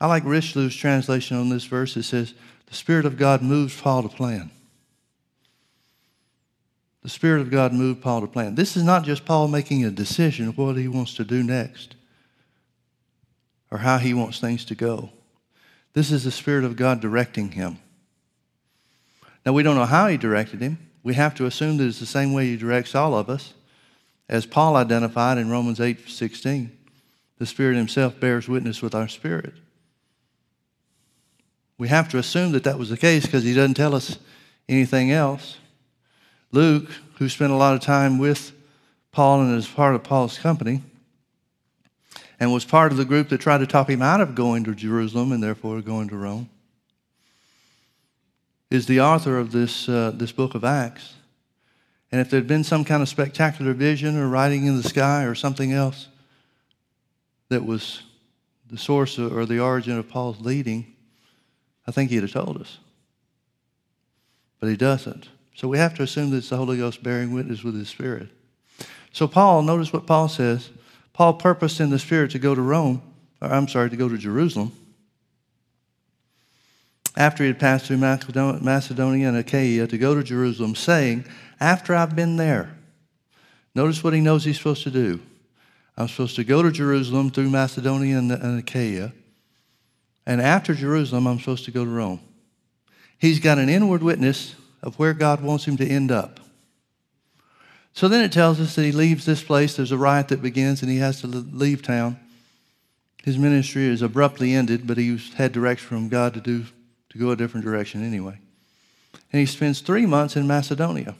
I 0.00 0.06
like 0.06 0.24
Richelieu's 0.24 0.76
translation 0.76 1.36
on 1.36 1.48
this 1.48 1.64
verse. 1.64 1.96
It 1.96 2.02
says, 2.02 2.34
The 2.66 2.74
Spirit 2.74 3.06
of 3.06 3.16
God 3.16 3.42
moves 3.42 3.80
Paul 3.80 4.02
to 4.02 4.08
plan. 4.08 4.50
The 7.02 7.08
Spirit 7.08 7.40
of 7.40 7.50
God 7.50 7.72
moved 7.72 8.02
Paul 8.02 8.20
to 8.20 8.26
plan. 8.26 8.56
This 8.56 8.76
is 8.76 8.82
not 8.82 9.04
just 9.04 9.24
Paul 9.24 9.48
making 9.48 9.84
a 9.84 9.90
decision 9.90 10.48
of 10.48 10.58
what 10.58 10.76
he 10.76 10.88
wants 10.88 11.14
to 11.14 11.24
do 11.24 11.42
next 11.42 11.94
or 13.70 13.78
how 13.78 13.98
he 13.98 14.12
wants 14.12 14.40
things 14.40 14.64
to 14.66 14.74
go. 14.74 15.10
This 15.92 16.10
is 16.10 16.24
the 16.24 16.30
Spirit 16.30 16.64
of 16.64 16.76
God 16.76 17.00
directing 17.00 17.52
him. 17.52 17.78
Now, 19.44 19.52
we 19.52 19.62
don't 19.62 19.76
know 19.76 19.84
how 19.84 20.08
he 20.08 20.16
directed 20.16 20.60
him 20.60 20.86
we 21.06 21.14
have 21.14 21.36
to 21.36 21.46
assume 21.46 21.76
that 21.76 21.86
it's 21.86 22.00
the 22.00 22.04
same 22.04 22.32
way 22.32 22.46
he 22.46 22.56
directs 22.56 22.92
all 22.92 23.14
of 23.14 23.30
us. 23.30 23.54
As 24.28 24.44
Paul 24.44 24.74
identified 24.74 25.38
in 25.38 25.48
Romans 25.48 25.80
8 25.80 26.08
16, 26.08 26.76
the 27.38 27.46
Spirit 27.46 27.76
Himself 27.76 28.18
bears 28.18 28.48
witness 28.48 28.82
with 28.82 28.92
our 28.92 29.06
spirit. 29.06 29.54
We 31.78 31.88
have 31.88 32.08
to 32.10 32.18
assume 32.18 32.52
that 32.52 32.64
that 32.64 32.78
was 32.78 32.90
the 32.90 32.96
case 32.96 33.26
because 33.26 33.44
He 33.44 33.54
doesn't 33.54 33.74
tell 33.74 33.94
us 33.94 34.18
anything 34.68 35.10
else. 35.10 35.58
Luke, 36.52 36.90
who 37.18 37.28
spent 37.28 37.52
a 37.52 37.56
lot 37.56 37.74
of 37.74 37.80
time 37.80 38.18
with 38.18 38.52
Paul 39.12 39.42
and 39.42 39.56
is 39.56 39.68
part 39.68 39.94
of 39.94 40.04
Paul's 40.04 40.38
company, 40.38 40.82
and 42.38 42.52
was 42.52 42.64
part 42.64 42.92
of 42.92 42.98
the 42.98 43.04
group 43.04 43.28
that 43.30 43.38
tried 43.38 43.58
to 43.58 43.66
talk 43.66 43.88
him 43.88 44.02
out 44.02 44.20
of 44.20 44.34
going 44.34 44.64
to 44.64 44.74
Jerusalem 44.74 45.32
and 45.32 45.42
therefore 45.42 45.80
going 45.80 46.08
to 46.08 46.16
Rome 46.16 46.50
is 48.70 48.86
the 48.86 49.00
author 49.00 49.38
of 49.38 49.52
this, 49.52 49.88
uh, 49.88 50.12
this 50.14 50.32
book 50.32 50.54
of 50.54 50.64
Acts. 50.64 51.14
And 52.10 52.20
if 52.20 52.30
there'd 52.30 52.46
been 52.46 52.64
some 52.64 52.84
kind 52.84 53.02
of 53.02 53.08
spectacular 53.08 53.72
vision 53.74 54.16
or 54.16 54.28
writing 54.28 54.66
in 54.66 54.76
the 54.76 54.88
sky 54.88 55.24
or 55.24 55.34
something 55.34 55.72
else 55.72 56.08
that 57.48 57.64
was 57.64 58.02
the 58.68 58.78
source 58.78 59.18
or 59.18 59.46
the 59.46 59.60
origin 59.60 59.98
of 59.98 60.08
Paul's 60.08 60.40
leading, 60.40 60.95
I 61.86 61.92
think 61.92 62.10
he'd 62.10 62.22
have 62.22 62.32
told 62.32 62.60
us. 62.60 62.78
But 64.60 64.68
he 64.68 64.76
doesn't. 64.76 65.28
So 65.54 65.68
we 65.68 65.78
have 65.78 65.94
to 65.94 66.02
assume 66.02 66.30
that 66.30 66.38
it's 66.38 66.50
the 66.50 66.56
Holy 66.56 66.76
Ghost 66.76 67.02
bearing 67.02 67.32
witness 67.32 67.62
with 67.62 67.74
his 67.74 67.88
spirit. 67.88 68.28
So 69.12 69.26
Paul, 69.26 69.62
notice 69.62 69.92
what 69.92 70.06
Paul 70.06 70.28
says. 70.28 70.70
Paul 71.12 71.34
purposed 71.34 71.80
in 71.80 71.90
the 71.90 71.98
spirit 71.98 72.30
to 72.32 72.38
go 72.38 72.54
to 72.54 72.60
Rome, 72.60 73.00
or 73.40 73.48
I'm 73.48 73.68
sorry, 73.68 73.88
to 73.88 73.96
go 73.96 74.08
to 74.08 74.18
Jerusalem. 74.18 74.72
After 77.16 77.42
he 77.42 77.48
had 77.48 77.58
passed 77.58 77.86
through 77.86 77.96
Macedonia 77.96 79.28
and 79.28 79.38
Achaia 79.38 79.86
to 79.86 79.96
go 79.96 80.14
to 80.14 80.22
Jerusalem, 80.22 80.74
saying, 80.74 81.24
After 81.58 81.94
I've 81.94 82.14
been 82.14 82.36
there, 82.36 82.76
notice 83.74 84.04
what 84.04 84.12
he 84.12 84.20
knows 84.20 84.44
he's 84.44 84.58
supposed 84.58 84.82
to 84.82 84.90
do. 84.90 85.20
I'm 85.96 86.08
supposed 86.08 86.36
to 86.36 86.44
go 86.44 86.62
to 86.62 86.70
Jerusalem 86.70 87.30
through 87.30 87.48
Macedonia 87.48 88.18
and 88.18 88.58
Achaia. 88.58 89.12
And 90.26 90.40
after 90.40 90.74
Jerusalem, 90.74 91.26
I'm 91.26 91.38
supposed 91.38 91.64
to 91.66 91.70
go 91.70 91.84
to 91.84 91.90
Rome. 91.90 92.20
He's 93.18 93.40
got 93.40 93.58
an 93.58 93.68
inward 93.68 94.02
witness 94.02 94.56
of 94.82 94.98
where 94.98 95.14
God 95.14 95.40
wants 95.40 95.66
him 95.66 95.76
to 95.76 95.86
end 95.86 96.10
up. 96.10 96.40
So 97.92 98.08
then 98.08 98.22
it 98.22 98.32
tells 98.32 98.60
us 98.60 98.74
that 98.74 98.82
he 98.82 98.92
leaves 98.92 99.24
this 99.24 99.42
place. 99.42 99.76
There's 99.76 99.92
a 99.92 99.96
riot 99.96 100.28
that 100.28 100.42
begins, 100.42 100.82
and 100.82 100.90
he 100.90 100.98
has 100.98 101.22
to 101.22 101.26
leave 101.26 101.80
town. 101.80 102.18
His 103.24 103.38
ministry 103.38 103.86
is 103.86 104.02
abruptly 104.02 104.52
ended, 104.52 104.86
but 104.86 104.98
he 104.98 105.18
had 105.36 105.52
direction 105.52 105.88
from 105.88 106.08
God 106.08 106.34
to 106.34 106.40
do 106.40 106.66
to 107.08 107.18
go 107.18 107.30
a 107.30 107.36
different 107.36 107.64
direction 107.64 108.04
anyway. 108.04 108.38
And 109.32 109.40
he 109.40 109.46
spends 109.46 109.80
three 109.80 110.06
months 110.06 110.36
in 110.36 110.46
Macedonia. 110.46 111.14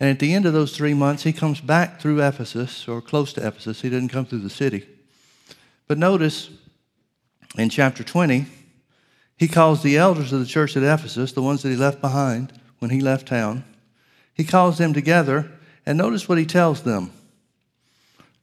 And 0.00 0.10
at 0.10 0.18
the 0.18 0.34
end 0.34 0.46
of 0.46 0.52
those 0.52 0.76
three 0.76 0.94
months, 0.94 1.22
he 1.22 1.32
comes 1.32 1.60
back 1.60 2.00
through 2.00 2.22
Ephesus, 2.22 2.88
or 2.88 3.00
close 3.00 3.32
to 3.34 3.46
Ephesus. 3.46 3.80
He 3.80 3.90
didn't 3.90 4.10
come 4.10 4.26
through 4.26 4.40
the 4.40 4.50
city. 4.50 4.86
But 5.86 5.98
notice 5.98 6.50
in 7.58 7.68
chapter 7.68 8.02
20, 8.02 8.46
he 9.36 9.48
calls 9.48 9.82
the 9.82 9.96
elders 9.96 10.32
of 10.32 10.40
the 10.40 10.46
church 10.46 10.76
at 10.76 10.82
Ephesus, 10.82 11.32
the 11.32 11.42
ones 11.42 11.62
that 11.62 11.70
he 11.70 11.76
left 11.76 12.00
behind 12.00 12.52
when 12.78 12.90
he 12.90 13.00
left 13.00 13.28
town, 13.28 13.64
he 14.32 14.44
calls 14.44 14.78
them 14.78 14.94
together, 14.94 15.50
and 15.84 15.98
notice 15.98 16.28
what 16.28 16.38
he 16.38 16.46
tells 16.46 16.82
them. 16.82 17.10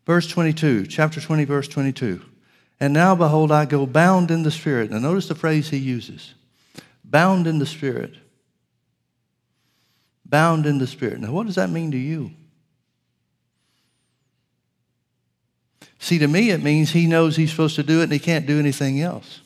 Verse 0.06 0.28
22, 0.28 0.86
chapter 0.88 1.20
20, 1.22 1.46
verse 1.46 1.68
22. 1.68 2.22
And 2.80 2.94
now, 2.94 3.16
behold, 3.16 3.52
I 3.52 3.66
go 3.66 3.86
bound 3.86 4.30
in 4.30 4.44
the 4.44 4.52
Spirit. 4.52 4.92
Now, 4.92 5.00
notice 5.00 5.28
the 5.28 5.36
phrase 5.36 5.70
he 5.70 5.78
uses 5.78 6.34
bound 7.04 7.48
in 7.48 7.60
the 7.60 7.66
Spirit 7.66 8.16
bound 10.26 10.66
in 10.66 10.80
the 10.80 10.88
Spirit. 10.88 11.20
Now, 11.20 11.32
what 11.32 11.46
does 11.46 11.56
that 11.56 11.70
mean 11.70 11.92
to 11.92 11.98
you? 11.98 12.32
See, 16.06 16.20
to 16.20 16.28
me, 16.28 16.52
it 16.52 16.62
means 16.62 16.92
he 16.92 17.08
knows 17.08 17.36
he's 17.36 17.50
supposed 17.50 17.78
to 17.78 17.82
do 17.82 18.02
it 18.02 18.04
and 18.04 18.12
he 18.12 18.20
can't 18.20 18.46
do 18.46 18.60
anything 18.60 19.02
else. 19.02 19.42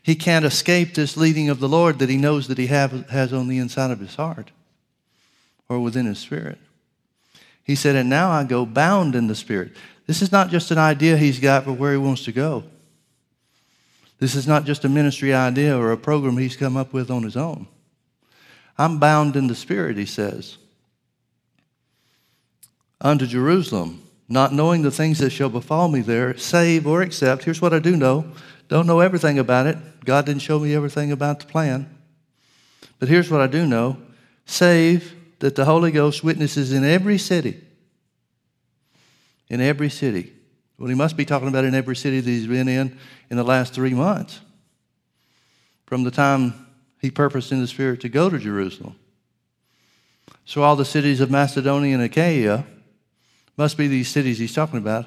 He 0.00 0.14
can't 0.14 0.44
escape 0.44 0.94
this 0.94 1.16
leading 1.16 1.48
of 1.48 1.58
the 1.58 1.68
Lord 1.68 1.98
that 1.98 2.08
he 2.08 2.16
knows 2.16 2.46
that 2.46 2.56
he 2.56 2.68
have, 2.68 3.10
has 3.10 3.32
on 3.32 3.48
the 3.48 3.58
inside 3.58 3.90
of 3.90 3.98
his 3.98 4.14
heart 4.14 4.52
or 5.68 5.80
within 5.80 6.06
his 6.06 6.20
spirit. 6.20 6.58
He 7.64 7.74
said, 7.74 7.96
And 7.96 8.08
now 8.08 8.30
I 8.30 8.44
go 8.44 8.64
bound 8.64 9.16
in 9.16 9.26
the 9.26 9.34
Spirit. 9.34 9.72
This 10.06 10.22
is 10.22 10.30
not 10.30 10.50
just 10.50 10.70
an 10.70 10.78
idea 10.78 11.16
he's 11.16 11.40
got 11.40 11.64
for 11.64 11.72
where 11.72 11.90
he 11.90 11.98
wants 11.98 12.22
to 12.26 12.32
go. 12.32 12.62
This 14.20 14.36
is 14.36 14.46
not 14.46 14.66
just 14.66 14.84
a 14.84 14.88
ministry 14.88 15.34
idea 15.34 15.76
or 15.76 15.90
a 15.90 15.96
program 15.96 16.38
he's 16.38 16.56
come 16.56 16.76
up 16.76 16.92
with 16.92 17.10
on 17.10 17.24
his 17.24 17.36
own. 17.36 17.66
I'm 18.78 19.00
bound 19.00 19.34
in 19.34 19.48
the 19.48 19.56
Spirit, 19.56 19.96
he 19.96 20.06
says, 20.06 20.58
unto 23.00 23.26
Jerusalem, 23.26 24.04
not 24.28 24.52
knowing 24.52 24.82
the 24.82 24.90
things 24.90 25.18
that 25.18 25.30
shall 25.30 25.48
befall 25.48 25.88
me 25.88 26.00
there, 26.00 26.36
save 26.36 26.86
or 26.86 27.02
except. 27.02 27.44
Here's 27.44 27.62
what 27.62 27.72
I 27.72 27.78
do 27.78 27.96
know 27.96 28.32
don't 28.68 28.86
know 28.86 29.00
everything 29.00 29.38
about 29.38 29.66
it. 29.66 29.78
God 30.04 30.26
didn't 30.26 30.42
show 30.42 30.58
me 30.58 30.74
everything 30.74 31.10
about 31.10 31.40
the 31.40 31.46
plan. 31.46 31.88
But 32.98 33.08
here's 33.08 33.30
what 33.30 33.40
I 33.40 33.46
do 33.46 33.66
know 33.66 33.96
save 34.44 35.14
that 35.38 35.54
the 35.54 35.64
Holy 35.64 35.90
Ghost 35.90 36.22
witnesses 36.22 36.72
in 36.72 36.84
every 36.84 37.16
city. 37.16 37.62
In 39.48 39.60
every 39.60 39.88
city. 39.88 40.32
Well, 40.78 40.88
he 40.88 40.94
must 40.94 41.16
be 41.16 41.24
talking 41.24 41.48
about 41.48 41.64
in 41.64 41.74
every 41.74 41.96
city 41.96 42.20
that 42.20 42.30
he's 42.30 42.46
been 42.46 42.68
in 42.68 42.98
in 43.30 43.36
the 43.36 43.44
last 43.44 43.72
three 43.72 43.94
months. 43.94 44.40
From 45.86 46.04
the 46.04 46.10
time 46.10 46.66
he 47.00 47.10
purposed 47.10 47.50
in 47.50 47.60
the 47.60 47.66
Spirit 47.66 48.00
to 48.02 48.08
go 48.08 48.28
to 48.28 48.38
Jerusalem. 48.38 48.96
So 50.44 50.62
all 50.62 50.76
the 50.76 50.84
cities 50.84 51.20
of 51.20 51.30
Macedonia 51.30 51.94
and 51.94 52.02
Achaia 52.02 52.64
must 53.58 53.76
be 53.76 53.88
these 53.88 54.08
cities 54.08 54.38
he's 54.38 54.54
talking 54.54 54.78
about. 54.78 55.06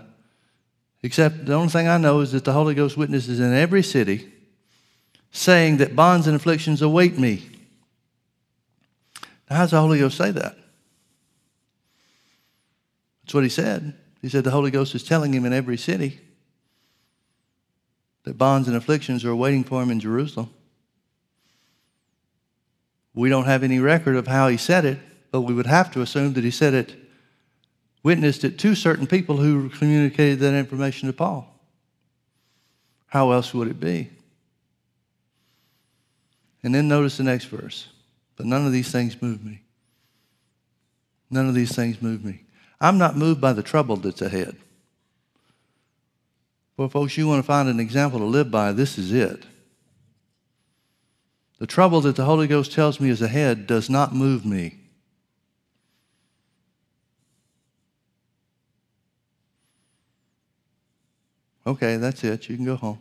Except 1.02 1.46
the 1.46 1.54
only 1.54 1.70
thing 1.70 1.88
I 1.88 1.98
know 1.98 2.20
is 2.20 2.34
that 2.34 2.46
the 2.46 2.54
Holy 2.54 2.76
Ghost 2.76 2.98
witnesses 2.98 3.40
in 3.40 3.54
every 3.54 3.82
city, 3.82 4.32
saying 5.32 5.78
that 5.78 5.96
bonds 5.96 6.28
and 6.28 6.36
afflictions 6.36 6.82
await 6.82 7.18
me. 7.18 7.50
Now, 9.50 9.56
how 9.56 9.62
does 9.64 9.72
the 9.72 9.80
Holy 9.80 9.98
Ghost 9.98 10.18
say 10.18 10.30
that? 10.32 10.58
That's 13.24 13.34
what 13.34 13.44
he 13.44 13.50
said. 13.50 13.96
He 14.22 14.30
said 14.30 14.44
the 14.44 14.52
Holy 14.52 14.70
Ghost 14.70 14.94
is 14.94 15.04
telling 15.04 15.34
him 15.34 15.46
in 15.46 15.54
every 15.54 15.78
city 15.78 16.20
that 18.24 18.38
bonds 18.38 18.68
and 18.68 18.78
afflictions 18.78 19.26
are 19.26 19.36
waiting 19.36 19.64
for 19.64 19.82
him 19.82 19.90
in 19.90 20.00
Jerusalem. 20.00 20.50
We 23.16 23.30
don't 23.30 23.46
have 23.46 23.64
any 23.64 23.80
record 23.80 24.16
of 24.16 24.28
how 24.28 24.48
he 24.48 24.58
said 24.58 24.86
it, 24.86 25.00
but 25.32 25.42
we 25.42 25.54
would 25.54 25.66
have 25.66 25.92
to 25.94 26.02
assume 26.02 26.34
that 26.34 26.44
he 26.44 26.52
said 26.52 26.74
it, 26.74 26.96
witnessed 28.04 28.44
it 28.44 28.58
to 28.60 28.76
certain 28.76 29.08
people 29.08 29.38
who 29.38 29.70
communicated 29.70 30.40
that 30.40 30.54
information 30.54 31.08
to 31.08 31.14
Paul. 31.14 31.48
How 33.08 33.32
else 33.32 33.54
would 33.54 33.68
it 33.68 33.80
be? 33.80 34.10
And 36.64 36.74
then 36.74 36.88
notice 36.88 37.18
the 37.18 37.24
next 37.24 37.46
verse. 37.46 37.88
But 38.36 38.46
none 38.46 38.66
of 38.66 38.72
these 38.72 38.92
things 38.92 39.22
move 39.22 39.44
me. 39.44 39.62
None 41.30 41.48
of 41.48 41.56
these 41.56 41.76
things 41.76 42.02
move 42.02 42.24
me. 42.24 42.42
I'm 42.80 42.98
not 42.98 43.16
moved 43.16 43.40
by 43.40 43.54
the 43.54 43.64
trouble 43.64 43.96
that's 43.96 44.22
ahead. 44.22 44.56
Well, 46.78 46.90
folks, 46.90 47.18
you 47.18 47.28
want 47.28 47.40
to 47.40 47.48
find 47.48 47.70
an 47.70 47.80
example 47.80 48.20
to 48.20 48.26
live 48.26 48.50
by, 48.50 48.72
this 48.72 48.98
is 48.98 49.12
it. 49.12 49.44
The 51.60 51.68
trouble 51.68 52.02
that 52.02 52.16
the 52.16 52.26
Holy 52.26 52.48
Ghost 52.48 52.72
tells 52.72 53.00
me 53.00 53.10
is 53.10 53.22
ahead 53.22 53.68
does 53.68 53.90
not 53.90 54.16
move 54.16 54.46
me. 54.46 54.80
Okay, 61.66 61.98
that's 61.98 62.24
it. 62.24 62.50
You 62.50 62.56
can 62.56 62.66
go 62.66 62.76
home. 62.76 63.00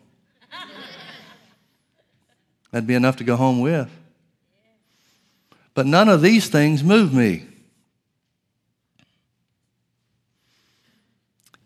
That'd 2.71 2.87
be 2.87 2.95
enough 2.95 3.17
to 3.17 3.25
go 3.25 3.37
home 3.37 3.61
with. 3.61 3.91
But 5.75 5.87
none 5.87 6.09
of 6.09 6.23
these 6.23 6.49
things 6.49 6.85
move 6.85 7.13
me. 7.13 7.47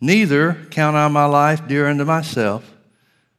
Neither 0.00 0.66
count 0.70 0.96
I 0.96 1.08
my 1.08 1.24
life 1.24 1.66
dear 1.66 1.88
unto 1.88 2.04
myself 2.04 2.70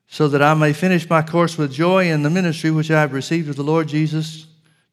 so 0.07 0.27
that 0.27 0.41
I 0.41 0.53
may 0.53 0.73
finish 0.73 1.09
my 1.09 1.21
course 1.21 1.57
with 1.57 1.71
joy 1.71 2.09
in 2.09 2.23
the 2.23 2.29
ministry 2.29 2.71
which 2.71 2.89
I 2.89 3.01
have 3.01 3.13
received 3.13 3.49
of 3.49 3.55
the 3.55 3.63
Lord 3.63 3.87
Jesus 3.87 4.47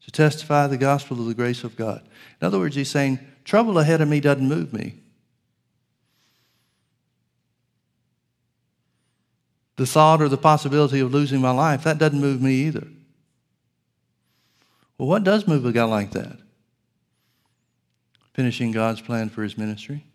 to 0.05 0.11
testify 0.11 0.67
the 0.67 0.77
gospel 0.77 1.19
of 1.19 1.27
the 1.27 1.33
grace 1.33 1.63
of 1.63 1.75
God. 1.75 2.01
In 2.41 2.45
other 2.45 2.59
words, 2.59 2.75
he's 2.75 2.89
saying, 2.89 3.19
trouble 3.43 3.79
ahead 3.79 4.01
of 4.01 4.07
me 4.07 4.19
doesn't 4.19 4.47
move 4.47 4.73
me. 4.73 5.02
The 9.75 9.85
thought 9.85 10.21
or 10.21 10.29
the 10.29 10.37
possibility 10.37 10.99
of 10.99 11.13
losing 11.13 11.41
my 11.41 11.51
life, 11.51 11.83
that 11.83 11.97
doesn't 11.97 12.19
move 12.19 12.41
me 12.41 12.53
either. 12.53 12.87
Well, 14.97 15.07
what 15.07 15.23
does 15.23 15.47
move 15.47 15.65
a 15.65 15.71
guy 15.71 15.83
like 15.83 16.11
that? 16.11 16.37
Finishing 18.33 18.71
God's 18.71 19.01
plan 19.01 19.29
for 19.29 19.43
his 19.43 19.57
ministry. 19.57 20.05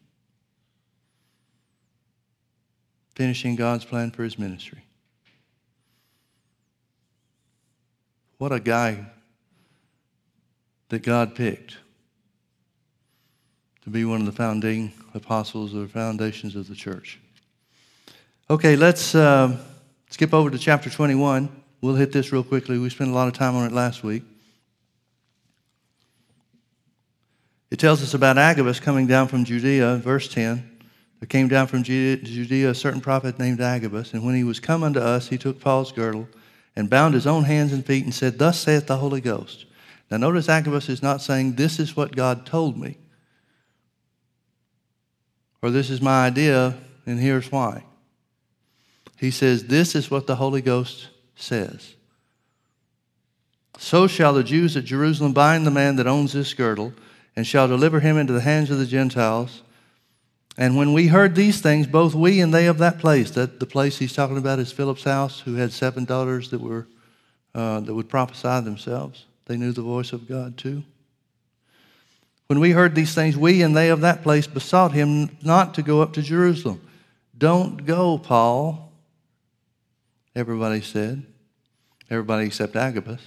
Finishing 3.14 3.56
God's 3.56 3.84
plan 3.84 4.10
for 4.12 4.22
his 4.22 4.38
ministry. 4.38 4.84
What 8.38 8.52
a 8.52 8.60
guy 8.60 9.06
that 10.88 11.02
God 11.02 11.34
picked 11.34 11.76
to 13.82 13.90
be 13.90 14.04
one 14.04 14.20
of 14.20 14.26
the 14.26 14.32
founding 14.32 14.92
apostles 15.14 15.74
or 15.74 15.88
foundations 15.88 16.54
of 16.54 16.68
the 16.68 16.74
church. 16.74 17.18
Okay, 18.50 18.76
let's 18.76 19.14
uh, 19.14 19.58
skip 20.08 20.32
over 20.32 20.48
to 20.48 20.56
chapter 20.56 20.88
21. 20.88 21.50
We'll 21.82 21.96
hit 21.96 22.12
this 22.12 22.32
real 22.32 22.42
quickly. 22.42 22.78
We 22.78 22.88
spent 22.88 23.10
a 23.10 23.12
lot 23.12 23.28
of 23.28 23.34
time 23.34 23.54
on 23.54 23.66
it 23.66 23.72
last 23.72 24.02
week. 24.02 24.22
It 27.70 27.78
tells 27.78 28.02
us 28.02 28.14
about 28.14 28.38
Agabus 28.38 28.80
coming 28.80 29.06
down 29.06 29.28
from 29.28 29.44
Judea, 29.44 29.96
verse 29.96 30.28
10. 30.28 30.78
There 31.20 31.26
came 31.26 31.48
down 31.48 31.66
from 31.66 31.82
Judea 31.82 32.70
a 32.70 32.74
certain 32.74 33.02
prophet 33.02 33.38
named 33.38 33.60
Agabus, 33.60 34.14
and 34.14 34.24
when 34.24 34.34
he 34.34 34.44
was 34.44 34.60
come 34.60 34.82
unto 34.82 35.00
us, 35.00 35.28
he 35.28 35.36
took 35.36 35.60
Paul's 35.60 35.92
girdle 35.92 36.26
and 36.74 36.88
bound 36.88 37.12
his 37.12 37.26
own 37.26 37.44
hands 37.44 37.74
and 37.74 37.84
feet 37.84 38.04
and 38.04 38.14
said, 38.14 38.38
Thus 38.38 38.58
saith 38.58 38.86
the 38.86 38.96
Holy 38.96 39.20
Ghost. 39.20 39.66
Now, 40.10 40.16
notice 40.16 40.48
Agabus 40.48 40.88
is 40.88 41.02
not 41.02 41.20
saying, 41.20 41.56
This 41.56 41.78
is 41.78 41.94
what 41.94 42.16
God 42.16 42.46
told 42.46 42.78
me, 42.78 42.96
or 45.60 45.70
this 45.70 45.90
is 45.90 46.00
my 46.00 46.24
idea, 46.24 46.78
and 47.04 47.18
here's 47.20 47.52
why. 47.52 47.84
He 49.18 49.30
says, 49.30 49.64
This 49.64 49.94
is 49.94 50.10
what 50.10 50.26
the 50.26 50.36
Holy 50.36 50.62
Ghost 50.62 51.08
says. 51.36 51.94
So 53.78 54.06
shall 54.06 54.32
the 54.32 54.44
Jews 54.44 54.76
at 54.76 54.84
Jerusalem 54.84 55.32
bind 55.32 55.66
the 55.66 55.70
man 55.70 55.96
that 55.96 56.06
owns 56.06 56.32
this 56.32 56.54
girdle, 56.54 56.92
and 57.36 57.46
shall 57.46 57.68
deliver 57.68 58.00
him 58.00 58.16
into 58.16 58.32
the 58.32 58.40
hands 58.40 58.70
of 58.70 58.78
the 58.78 58.86
Gentiles. 58.86 59.62
And 60.56 60.76
when 60.76 60.92
we 60.92 61.06
heard 61.06 61.36
these 61.36 61.60
things, 61.60 61.86
both 61.86 62.14
we 62.14 62.40
and 62.40 62.52
they 62.52 62.66
of 62.66 62.78
that 62.78 62.98
place, 62.98 63.30
that 63.32 63.60
the 63.60 63.66
place 63.66 63.98
he's 63.98 64.12
talking 64.12 64.38
about 64.38 64.58
is 64.58 64.72
Philip's 64.72 65.04
house, 65.04 65.40
who 65.40 65.54
had 65.54 65.72
seven 65.72 66.04
daughters 66.04 66.50
that 66.50 66.60
were 66.60 66.86
uh, 67.54 67.80
that 67.80 67.94
would 67.94 68.08
prophesy 68.08 68.64
themselves. 68.64 69.24
They 69.46 69.56
knew 69.56 69.72
the 69.72 69.82
voice 69.82 70.12
of 70.12 70.28
God 70.28 70.56
too. 70.56 70.84
When 72.48 72.60
we 72.60 72.70
heard 72.70 72.94
these 72.94 73.14
things, 73.14 73.36
we 73.36 73.62
and 73.62 73.76
they 73.76 73.90
of 73.90 74.00
that 74.02 74.22
place 74.22 74.46
besought 74.46 74.92
him 74.92 75.36
not 75.42 75.74
to 75.74 75.82
go 75.82 76.00
up 76.02 76.12
to 76.14 76.22
Jerusalem. 76.22 76.80
Don't 77.36 77.84
go, 77.84 78.18
Paul. 78.18 78.87
Everybody 80.38 80.82
said. 80.82 81.26
Everybody 82.08 82.46
except 82.46 82.76
Agabus. 82.76 83.20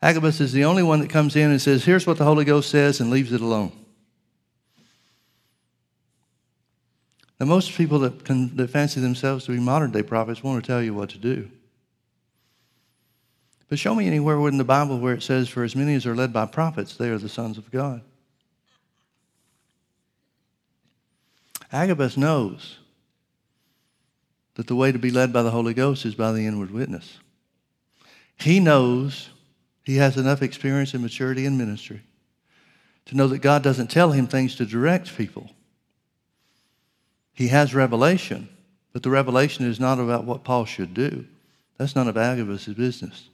Agabus 0.00 0.40
is 0.40 0.54
the 0.54 0.64
only 0.64 0.82
one 0.82 1.00
that 1.00 1.10
comes 1.10 1.36
in 1.36 1.50
and 1.50 1.60
says, 1.60 1.84
Here's 1.84 2.06
what 2.06 2.16
the 2.16 2.24
Holy 2.24 2.46
Ghost 2.46 2.70
says, 2.70 3.00
and 3.00 3.10
leaves 3.10 3.34
it 3.34 3.42
alone. 3.42 3.70
Now, 7.38 7.44
most 7.44 7.72
people 7.72 7.98
that, 7.98 8.24
can, 8.24 8.56
that 8.56 8.70
fancy 8.70 8.98
themselves 9.00 9.44
to 9.44 9.52
be 9.52 9.60
modern 9.60 9.90
day 9.90 10.02
prophets 10.02 10.42
want 10.42 10.64
to 10.64 10.66
tell 10.66 10.82
you 10.82 10.94
what 10.94 11.10
to 11.10 11.18
do. 11.18 11.50
But 13.68 13.78
show 13.78 13.94
me 13.94 14.06
anywhere 14.06 14.48
in 14.48 14.56
the 14.56 14.64
Bible 14.64 14.98
where 14.98 15.12
it 15.12 15.22
says, 15.22 15.50
For 15.50 15.64
as 15.64 15.76
many 15.76 15.94
as 15.94 16.06
are 16.06 16.16
led 16.16 16.32
by 16.32 16.46
prophets, 16.46 16.96
they 16.96 17.10
are 17.10 17.18
the 17.18 17.28
sons 17.28 17.58
of 17.58 17.70
God. 17.70 18.00
Agabus 21.70 22.16
knows 22.16 22.78
that 24.54 24.66
the 24.66 24.76
way 24.76 24.92
to 24.92 24.98
be 24.98 25.10
led 25.10 25.32
by 25.32 25.42
the 25.42 25.50
Holy 25.50 25.74
Ghost 25.74 26.04
is 26.04 26.14
by 26.14 26.32
the 26.32 26.46
inward 26.46 26.70
witness. 26.70 27.18
He 28.36 28.60
knows 28.60 29.30
he 29.82 29.96
has 29.96 30.16
enough 30.16 30.42
experience 30.42 30.94
and 30.94 31.02
maturity 31.02 31.46
in 31.46 31.58
ministry 31.58 32.02
to 33.06 33.16
know 33.16 33.26
that 33.28 33.38
God 33.38 33.62
doesn't 33.62 33.90
tell 33.90 34.12
him 34.12 34.26
things 34.26 34.54
to 34.56 34.66
direct 34.66 35.16
people. 35.16 35.50
He 37.34 37.48
has 37.48 37.74
revelation, 37.74 38.48
but 38.92 39.02
the 39.02 39.10
revelation 39.10 39.66
is 39.66 39.80
not 39.80 39.98
about 39.98 40.24
what 40.24 40.44
Paul 40.44 40.64
should 40.64 40.94
do. 40.94 41.24
That's 41.78 41.96
none 41.96 42.08
of 42.08 42.16
Agabus' 42.16 42.66
business. 42.66 43.28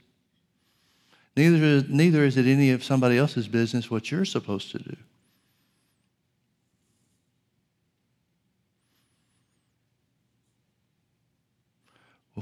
Neither 1.37 1.65
is, 1.65 1.89
neither 1.89 2.25
is 2.25 2.37
it 2.37 2.47
any 2.47 2.71
of 2.71 2.83
somebody 2.83 3.19
else's 3.19 3.49
business 3.49 3.91
what 3.91 4.11
you're 4.11 4.25
supposed 4.25 4.71
to 4.73 4.79
do. 4.79 4.97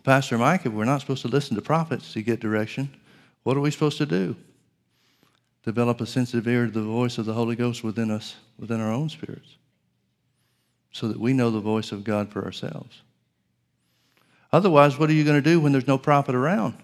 Pastor 0.06 0.38
Mike, 0.38 0.64
if 0.64 0.72
we're 0.72 0.84
not 0.84 1.00
supposed 1.02 1.22
to 1.22 1.28
listen 1.28 1.56
to 1.56 1.62
prophets 1.62 2.12
to 2.12 2.22
get 2.22 2.40
direction, 2.40 2.88
what 3.42 3.56
are 3.56 3.60
we 3.60 3.72
supposed 3.72 3.98
to 3.98 4.06
do? 4.06 4.36
Develop 5.64 6.00
a 6.00 6.06
sensitive 6.06 6.46
ear 6.46 6.66
to 6.66 6.70
the 6.70 6.82
voice 6.82 7.18
of 7.18 7.26
the 7.26 7.34
Holy 7.34 7.56
Ghost 7.56 7.82
within 7.82 8.10
us, 8.12 8.36
within 8.58 8.80
our 8.80 8.92
own 8.92 9.08
spirits 9.08 9.56
so 10.96 11.08
that 11.08 11.20
we 11.20 11.34
know 11.34 11.50
the 11.50 11.60
voice 11.60 11.92
of 11.92 12.04
God 12.04 12.30
for 12.30 12.44
ourselves. 12.44 13.02
Otherwise, 14.50 14.96
what 14.96 15.10
are 15.10 15.12
you 15.12 15.24
going 15.24 15.36
to 15.36 15.42
do 15.42 15.60
when 15.60 15.72
there's 15.72 15.86
no 15.86 15.98
prophet 15.98 16.34
around? 16.34 16.74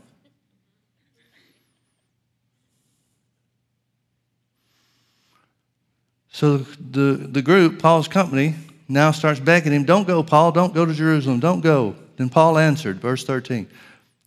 So 6.29 6.59
the, 6.59 7.27
the 7.31 7.41
group, 7.41 7.81
Paul's 7.81 8.07
company, 8.07 8.57
now 8.87 9.13
starts 9.13 9.41
begging 9.41 9.73
him, 9.73 9.85
Don't 9.85 10.07
go, 10.07 10.23
Paul, 10.23 10.53
don't 10.53 10.75
go 10.75 10.85
to 10.85 10.93
Jerusalem, 10.93 11.41
don't 11.41 11.61
go. 11.63 11.95
Then 12.17 12.29
Paul 12.29 12.59
answered, 12.59 13.01
verse 13.01 13.25
13, 13.25 13.69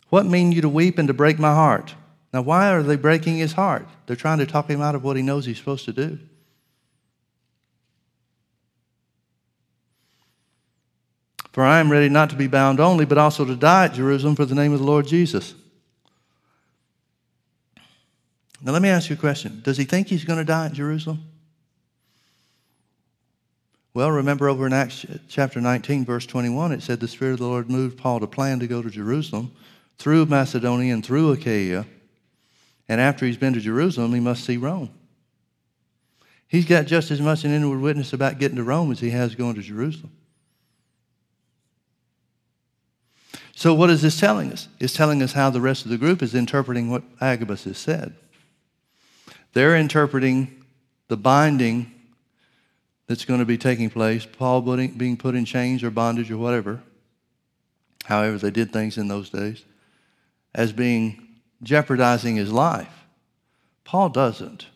What 0.08 0.26
mean 0.26 0.52
you 0.52 0.60
to 0.62 0.68
weep 0.68 0.98
and 0.98 1.08
to 1.08 1.14
break 1.14 1.38
my 1.38 1.54
heart? 1.54 1.94
Now, 2.32 2.42
why 2.42 2.70
are 2.70 2.82
they 2.82 2.96
breaking 2.96 3.36
his 3.36 3.52
heart? 3.52 3.88
They're 4.06 4.16
trying 4.16 4.38
to 4.38 4.46
talk 4.46 4.68
him 4.68 4.82
out 4.82 4.94
of 4.94 5.04
what 5.04 5.16
he 5.16 5.22
knows 5.22 5.46
he's 5.46 5.58
supposed 5.58 5.84
to 5.86 5.92
do. 5.92 6.18
For 11.52 11.64
I 11.64 11.80
am 11.80 11.90
ready 11.90 12.10
not 12.10 12.28
to 12.30 12.36
be 12.36 12.48
bound 12.48 12.80
only, 12.80 13.06
but 13.06 13.16
also 13.16 13.44
to 13.46 13.56
die 13.56 13.86
at 13.86 13.94
Jerusalem 13.94 14.36
for 14.36 14.44
the 14.44 14.54
name 14.54 14.74
of 14.74 14.80
the 14.80 14.84
Lord 14.84 15.06
Jesus. 15.06 15.54
Now, 18.60 18.72
let 18.72 18.82
me 18.82 18.90
ask 18.90 19.08
you 19.08 19.16
a 19.16 19.18
question. 19.18 19.62
Does 19.64 19.78
he 19.78 19.84
think 19.84 20.08
he's 20.08 20.24
going 20.24 20.38
to 20.38 20.44
die 20.44 20.66
at 20.66 20.72
Jerusalem? 20.74 21.22
Well, 23.96 24.10
remember 24.10 24.50
over 24.50 24.66
in 24.66 24.74
Acts 24.74 25.06
chapter 25.26 25.58
19, 25.58 26.04
verse 26.04 26.26
21, 26.26 26.70
it 26.70 26.82
said 26.82 27.00
the 27.00 27.08
Spirit 27.08 27.32
of 27.32 27.38
the 27.38 27.46
Lord 27.46 27.70
moved 27.70 27.96
Paul 27.96 28.20
to 28.20 28.26
plan 28.26 28.60
to 28.60 28.66
go 28.66 28.82
to 28.82 28.90
Jerusalem 28.90 29.52
through 29.96 30.26
Macedonia 30.26 30.92
and 30.92 31.02
through 31.02 31.32
Achaia. 31.32 31.86
And 32.90 33.00
after 33.00 33.24
he's 33.24 33.38
been 33.38 33.54
to 33.54 33.60
Jerusalem, 33.60 34.12
he 34.12 34.20
must 34.20 34.44
see 34.44 34.58
Rome. 34.58 34.90
He's 36.46 36.66
got 36.66 36.84
just 36.84 37.10
as 37.10 37.22
much 37.22 37.44
an 37.44 37.52
inward 37.52 37.80
witness 37.80 38.12
about 38.12 38.38
getting 38.38 38.58
to 38.58 38.62
Rome 38.62 38.92
as 38.92 39.00
he 39.00 39.08
has 39.12 39.34
going 39.34 39.54
to 39.54 39.62
Jerusalem. 39.62 40.12
So, 43.54 43.72
what 43.72 43.88
is 43.88 44.02
this 44.02 44.20
telling 44.20 44.52
us? 44.52 44.68
It's 44.78 44.92
telling 44.92 45.22
us 45.22 45.32
how 45.32 45.48
the 45.48 45.62
rest 45.62 45.86
of 45.86 45.90
the 45.90 45.96
group 45.96 46.22
is 46.22 46.34
interpreting 46.34 46.90
what 46.90 47.02
Agabus 47.18 47.64
has 47.64 47.78
said. 47.78 48.14
They're 49.54 49.74
interpreting 49.74 50.62
the 51.08 51.16
binding 51.16 51.95
that's 53.06 53.24
going 53.24 53.40
to 53.40 53.46
be 53.46 53.58
taking 53.58 53.90
place, 53.90 54.26
Paul 54.26 54.62
being 54.62 55.16
put 55.16 55.34
in 55.34 55.44
chains 55.44 55.82
or 55.82 55.90
bondage 55.90 56.30
or 56.30 56.38
whatever, 56.38 56.82
however 58.04 58.38
they 58.38 58.50
did 58.50 58.72
things 58.72 58.98
in 58.98 59.08
those 59.08 59.30
days, 59.30 59.64
as 60.54 60.72
being 60.72 61.40
jeopardizing 61.62 62.36
his 62.36 62.52
life. 62.52 63.06
Paul 63.84 64.08
doesn't. 64.08 64.66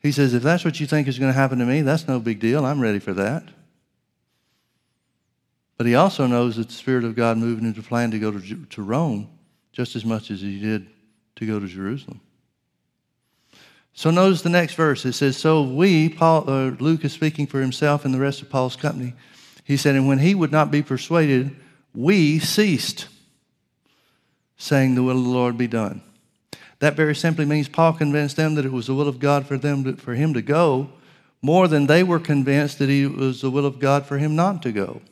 He 0.00 0.10
says, 0.10 0.34
if 0.34 0.42
that's 0.42 0.64
what 0.64 0.80
you 0.80 0.86
think 0.86 1.06
is 1.06 1.18
going 1.18 1.32
to 1.32 1.38
happen 1.38 1.58
to 1.58 1.66
me, 1.66 1.82
that's 1.82 2.08
no 2.08 2.18
big 2.18 2.40
deal. 2.40 2.64
I'm 2.64 2.80
ready 2.80 2.98
for 2.98 3.12
that. 3.12 3.44
But 5.76 5.86
he 5.86 5.94
also 5.94 6.26
knows 6.26 6.56
that 6.56 6.68
the 6.68 6.74
Spirit 6.74 7.04
of 7.04 7.14
God 7.14 7.38
moved 7.38 7.62
him 7.62 7.74
to 7.74 7.82
plan 7.82 8.10
to 8.10 8.18
go 8.18 8.30
to, 8.30 8.64
to 8.66 8.82
Rome 8.82 9.28
just 9.72 9.94
as 9.96 10.04
much 10.04 10.30
as 10.30 10.40
he 10.40 10.60
did 10.60 10.88
to 11.36 11.46
go 11.46 11.60
to 11.60 11.66
Jerusalem. 11.66 12.20
So 13.94 14.10
notice 14.10 14.42
the 14.42 14.48
next 14.48 14.74
verse. 14.74 15.04
It 15.04 15.12
says, 15.12 15.36
So 15.36 15.62
we, 15.62 16.08
Paul, 16.08 16.48
uh, 16.48 16.70
Luke 16.80 17.04
is 17.04 17.12
speaking 17.12 17.46
for 17.46 17.60
himself 17.60 18.04
and 18.04 18.14
the 18.14 18.20
rest 18.20 18.42
of 18.42 18.50
Paul's 18.50 18.76
company. 18.76 19.14
He 19.64 19.76
said, 19.76 19.94
And 19.94 20.08
when 20.08 20.18
he 20.18 20.34
would 20.34 20.52
not 20.52 20.70
be 20.70 20.82
persuaded, 20.82 21.54
we 21.94 22.38
ceased, 22.38 23.08
saying, 24.56 24.94
The 24.94 25.02
will 25.02 25.18
of 25.18 25.24
the 25.24 25.30
Lord 25.30 25.58
be 25.58 25.66
done. 25.66 26.02
That 26.78 26.96
very 26.96 27.14
simply 27.14 27.44
means 27.44 27.68
Paul 27.68 27.92
convinced 27.92 28.36
them 28.36 28.54
that 28.56 28.64
it 28.64 28.72
was 28.72 28.88
the 28.88 28.94
will 28.94 29.08
of 29.08 29.20
God 29.20 29.46
for 29.46 29.56
them 29.56 29.84
to, 29.84 29.96
for 29.96 30.14
him 30.14 30.34
to 30.34 30.42
go, 30.42 30.90
more 31.40 31.68
than 31.68 31.86
they 31.86 32.02
were 32.02 32.18
convinced 32.18 32.78
that 32.78 32.90
it 32.90 33.08
was 33.08 33.40
the 33.40 33.50
will 33.50 33.66
of 33.66 33.78
God 33.78 34.06
for 34.06 34.18
him 34.18 34.34
not 34.34 34.62
to 34.62 34.72
go. 34.72 35.02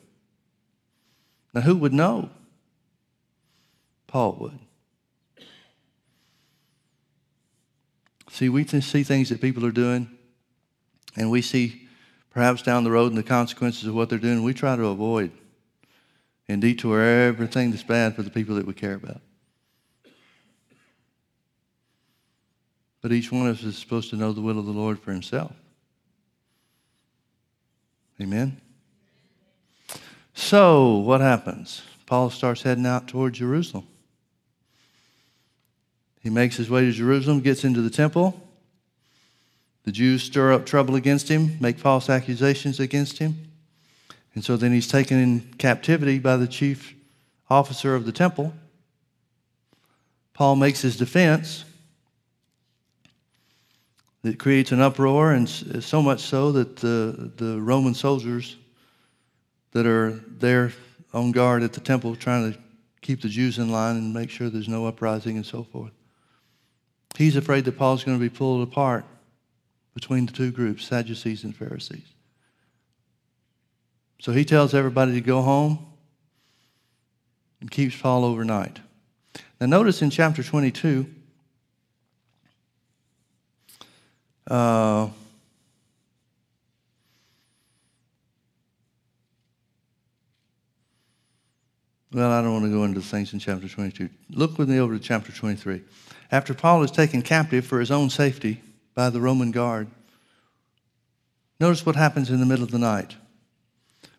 Now, 1.53 1.61
who 1.61 1.75
would 1.77 1.93
know? 1.93 2.29
Paul 4.07 4.37
would. 4.39 4.59
See, 8.41 8.49
we 8.49 8.65
see 8.65 9.03
things 9.03 9.29
that 9.29 9.39
people 9.39 9.63
are 9.67 9.71
doing, 9.71 10.09
and 11.15 11.29
we 11.29 11.43
see 11.43 11.87
perhaps 12.31 12.63
down 12.63 12.83
the 12.83 12.89
road 12.89 13.11
and 13.11 13.17
the 13.19 13.21
consequences 13.21 13.85
of 13.85 13.93
what 13.93 14.09
they're 14.09 14.17
doing. 14.17 14.41
We 14.41 14.55
try 14.55 14.75
to 14.75 14.87
avoid 14.87 15.29
and 16.47 16.59
detour 16.59 17.03
everything 17.03 17.69
that's 17.69 17.83
bad 17.83 18.15
for 18.15 18.23
the 18.23 18.31
people 18.31 18.55
that 18.55 18.65
we 18.65 18.73
care 18.73 18.95
about. 18.95 19.21
But 23.01 23.11
each 23.11 23.31
one 23.31 23.45
of 23.45 23.59
us 23.59 23.63
is 23.63 23.77
supposed 23.77 24.09
to 24.09 24.15
know 24.15 24.33
the 24.33 24.41
will 24.41 24.57
of 24.57 24.65
the 24.65 24.71
Lord 24.71 24.97
for 24.97 25.11
himself. 25.11 25.51
Amen. 28.19 28.59
So, 30.33 30.97
what 30.97 31.21
happens? 31.21 31.83
Paul 32.07 32.31
starts 32.31 32.63
heading 32.63 32.87
out 32.87 33.07
toward 33.07 33.33
Jerusalem. 33.33 33.85
He 36.21 36.29
makes 36.29 36.55
his 36.55 36.69
way 36.69 36.81
to 36.81 36.91
Jerusalem, 36.91 37.41
gets 37.41 37.63
into 37.63 37.81
the 37.81 37.89
temple. 37.89 38.39
The 39.83 39.91
Jews 39.91 40.23
stir 40.23 40.53
up 40.53 40.65
trouble 40.65 40.95
against 40.95 41.27
him, 41.27 41.57
make 41.59 41.79
false 41.79 42.09
accusations 42.09 42.79
against 42.79 43.17
him. 43.17 43.51
And 44.35 44.43
so 44.43 44.55
then 44.55 44.71
he's 44.71 44.87
taken 44.87 45.17
in 45.17 45.41
captivity 45.57 46.19
by 46.19 46.37
the 46.37 46.47
chief 46.47 46.93
officer 47.49 47.95
of 47.95 48.05
the 48.05 48.11
temple. 48.11 48.53
Paul 50.33 50.55
makes 50.55 50.81
his 50.81 50.95
defense. 50.95 51.65
It 54.23 54.37
creates 54.37 54.71
an 54.71 54.79
uproar, 54.79 55.31
and 55.31 55.49
so 55.49 56.01
much 56.01 56.21
so 56.21 56.51
that 56.51 56.77
the, 56.77 57.31
the 57.37 57.59
Roman 57.59 57.95
soldiers 57.95 58.55
that 59.71 59.87
are 59.87 60.11
there 60.27 60.73
on 61.13 61.31
guard 61.31 61.63
at 61.63 61.73
the 61.73 61.79
temple 61.79 62.15
trying 62.15 62.53
to 62.53 62.59
keep 63.01 63.21
the 63.21 63.29
Jews 63.29 63.57
in 63.57 63.71
line 63.71 63.97
and 63.97 64.13
make 64.13 64.29
sure 64.29 64.49
there's 64.49 64.67
no 64.67 64.85
uprising 64.85 65.37
and 65.37 65.45
so 65.45 65.63
forth. 65.63 65.91
He's 67.17 67.35
afraid 67.35 67.65
that 67.65 67.77
Paul's 67.77 68.03
going 68.03 68.17
to 68.17 68.21
be 68.21 68.29
pulled 68.29 68.67
apart 68.67 69.05
between 69.93 70.25
the 70.25 70.31
two 70.31 70.51
groups, 70.51 70.85
Sadducees 70.85 71.43
and 71.43 71.55
Pharisees. 71.55 72.05
So 74.19 74.31
he 74.31 74.45
tells 74.45 74.73
everybody 74.73 75.13
to 75.13 75.21
go 75.21 75.41
home 75.41 75.85
and 77.59 77.69
keeps 77.69 77.95
Paul 77.95 78.23
overnight. 78.23 78.79
Now, 79.59 79.67
notice 79.67 80.01
in 80.01 80.09
chapter 80.09 80.43
22, 80.43 81.05
uh, 84.47 85.09
well, 92.13 92.31
I 92.31 92.41
don't 92.41 92.53
want 92.53 92.65
to 92.65 92.71
go 92.71 92.83
into 92.83 92.99
the 92.99 93.05
things 93.05 93.33
in 93.33 93.39
chapter 93.39 93.67
22. 93.67 94.09
Look 94.31 94.57
with 94.57 94.69
me 94.69 94.79
over 94.79 94.97
to 94.97 94.99
chapter 94.99 95.31
23. 95.31 95.81
After 96.31 96.53
Paul 96.53 96.83
is 96.83 96.91
taken 96.91 97.21
captive 97.21 97.65
for 97.65 97.79
his 97.79 97.91
own 97.91 98.09
safety 98.09 98.61
by 98.95 99.09
the 99.09 99.19
Roman 99.19 99.51
guard, 99.51 99.87
notice 101.59 101.85
what 101.85 101.97
happens 101.97 102.29
in 102.29 102.39
the 102.39 102.45
middle 102.45 102.63
of 102.63 102.71
the 102.71 102.79
night. 102.79 103.17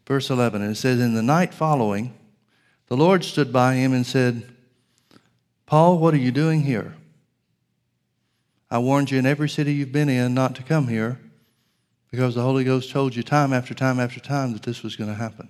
Verse 0.06 0.28
11, 0.28 0.62
it 0.62 0.74
says, 0.74 1.00
In 1.00 1.14
the 1.14 1.22
night 1.22 1.54
following, 1.54 2.12
the 2.88 2.96
Lord 2.96 3.24
stood 3.24 3.52
by 3.52 3.74
him 3.74 3.94
and 3.94 4.04
said, 4.04 4.46
Paul, 5.64 5.98
what 5.98 6.12
are 6.12 6.18
you 6.18 6.32
doing 6.32 6.62
here? 6.62 6.94
I 8.70 8.78
warned 8.78 9.10
you 9.10 9.18
in 9.18 9.26
every 9.26 9.48
city 9.48 9.72
you've 9.72 9.92
been 9.92 10.08
in 10.08 10.34
not 10.34 10.54
to 10.56 10.62
come 10.62 10.88
here 10.88 11.18
because 12.10 12.34
the 12.34 12.42
Holy 12.42 12.64
Ghost 12.64 12.90
told 12.90 13.16
you 13.16 13.22
time 13.22 13.54
after 13.54 13.72
time 13.72 13.98
after 13.98 14.20
time 14.20 14.52
that 14.52 14.62
this 14.62 14.82
was 14.82 14.96
going 14.96 15.08
to 15.08 15.16
happen. 15.16 15.48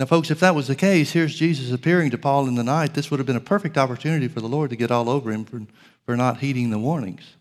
Now, 0.00 0.06
folks, 0.06 0.30
if 0.30 0.40
that 0.40 0.54
was 0.54 0.66
the 0.66 0.74
case, 0.74 1.12
here's 1.12 1.34
Jesus 1.34 1.70
appearing 1.70 2.10
to 2.12 2.16
Paul 2.16 2.48
in 2.48 2.54
the 2.54 2.64
night. 2.64 2.94
This 2.94 3.10
would 3.10 3.20
have 3.20 3.26
been 3.26 3.36
a 3.36 3.40
perfect 3.40 3.76
opportunity 3.76 4.28
for 4.28 4.40
the 4.40 4.48
Lord 4.48 4.70
to 4.70 4.76
get 4.76 4.90
all 4.90 5.10
over 5.10 5.30
him 5.30 5.44
for, 5.44 5.60
for 6.06 6.16
not 6.16 6.38
heeding 6.38 6.70
the 6.70 6.78
warnings. 6.78 7.36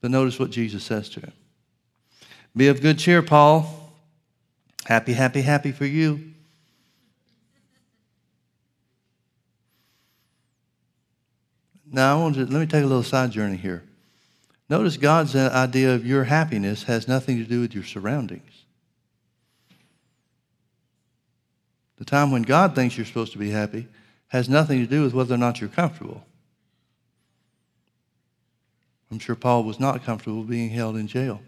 But 0.00 0.10
notice 0.10 0.40
what 0.40 0.50
Jesus 0.50 0.82
says 0.82 1.08
to 1.10 1.20
him 1.20 1.32
Be 2.56 2.66
of 2.66 2.82
good 2.82 2.98
cheer, 2.98 3.22
Paul. 3.22 3.92
Happy, 4.84 5.12
happy, 5.12 5.42
happy 5.42 5.70
for 5.70 5.86
you. 5.86 6.32
Now, 11.88 12.18
I 12.18 12.20
want 12.20 12.34
to, 12.34 12.40
let 12.40 12.50
me 12.50 12.66
take 12.66 12.82
a 12.82 12.88
little 12.88 13.04
side 13.04 13.30
journey 13.30 13.58
here. 13.58 13.84
Notice 14.68 14.96
God's 14.96 15.36
uh, 15.36 15.52
idea 15.54 15.94
of 15.94 16.04
your 16.04 16.24
happiness 16.24 16.82
has 16.82 17.06
nothing 17.06 17.38
to 17.38 17.44
do 17.44 17.60
with 17.60 17.76
your 17.76 17.84
surroundings. 17.84 18.65
The 21.98 22.04
time 22.04 22.30
when 22.30 22.42
God 22.42 22.74
thinks 22.74 22.96
you're 22.96 23.06
supposed 23.06 23.32
to 23.32 23.38
be 23.38 23.50
happy 23.50 23.88
has 24.28 24.48
nothing 24.48 24.80
to 24.80 24.86
do 24.86 25.02
with 25.02 25.14
whether 25.14 25.34
or 25.34 25.38
not 25.38 25.60
you're 25.60 25.70
comfortable. 25.70 26.24
I'm 29.10 29.18
sure 29.18 29.36
Paul 29.36 29.64
was 29.64 29.78
not 29.78 30.04
comfortable 30.04 30.42
being 30.42 30.70
held 30.70 30.96
in 30.96 31.06
jail. 31.06 31.40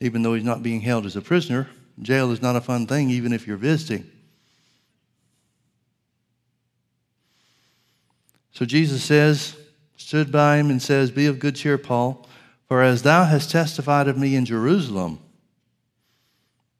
Even 0.00 0.22
though 0.22 0.34
he's 0.34 0.44
not 0.44 0.62
being 0.62 0.80
held 0.80 1.06
as 1.06 1.16
a 1.16 1.22
prisoner, 1.22 1.68
jail 2.02 2.30
is 2.32 2.42
not 2.42 2.56
a 2.56 2.60
fun 2.60 2.86
thing, 2.86 3.10
even 3.10 3.32
if 3.32 3.46
you're 3.46 3.56
visiting. 3.56 4.10
So 8.50 8.64
Jesus 8.64 9.04
says, 9.04 9.56
stood 9.96 10.32
by 10.32 10.56
him 10.56 10.70
and 10.70 10.80
says, 10.80 11.10
Be 11.10 11.26
of 11.26 11.38
good 11.38 11.56
cheer, 11.56 11.78
Paul, 11.78 12.26
for 12.68 12.82
as 12.82 13.02
thou 13.02 13.24
hast 13.24 13.50
testified 13.50 14.08
of 14.08 14.18
me 14.18 14.34
in 14.34 14.44
Jerusalem, 14.44 15.20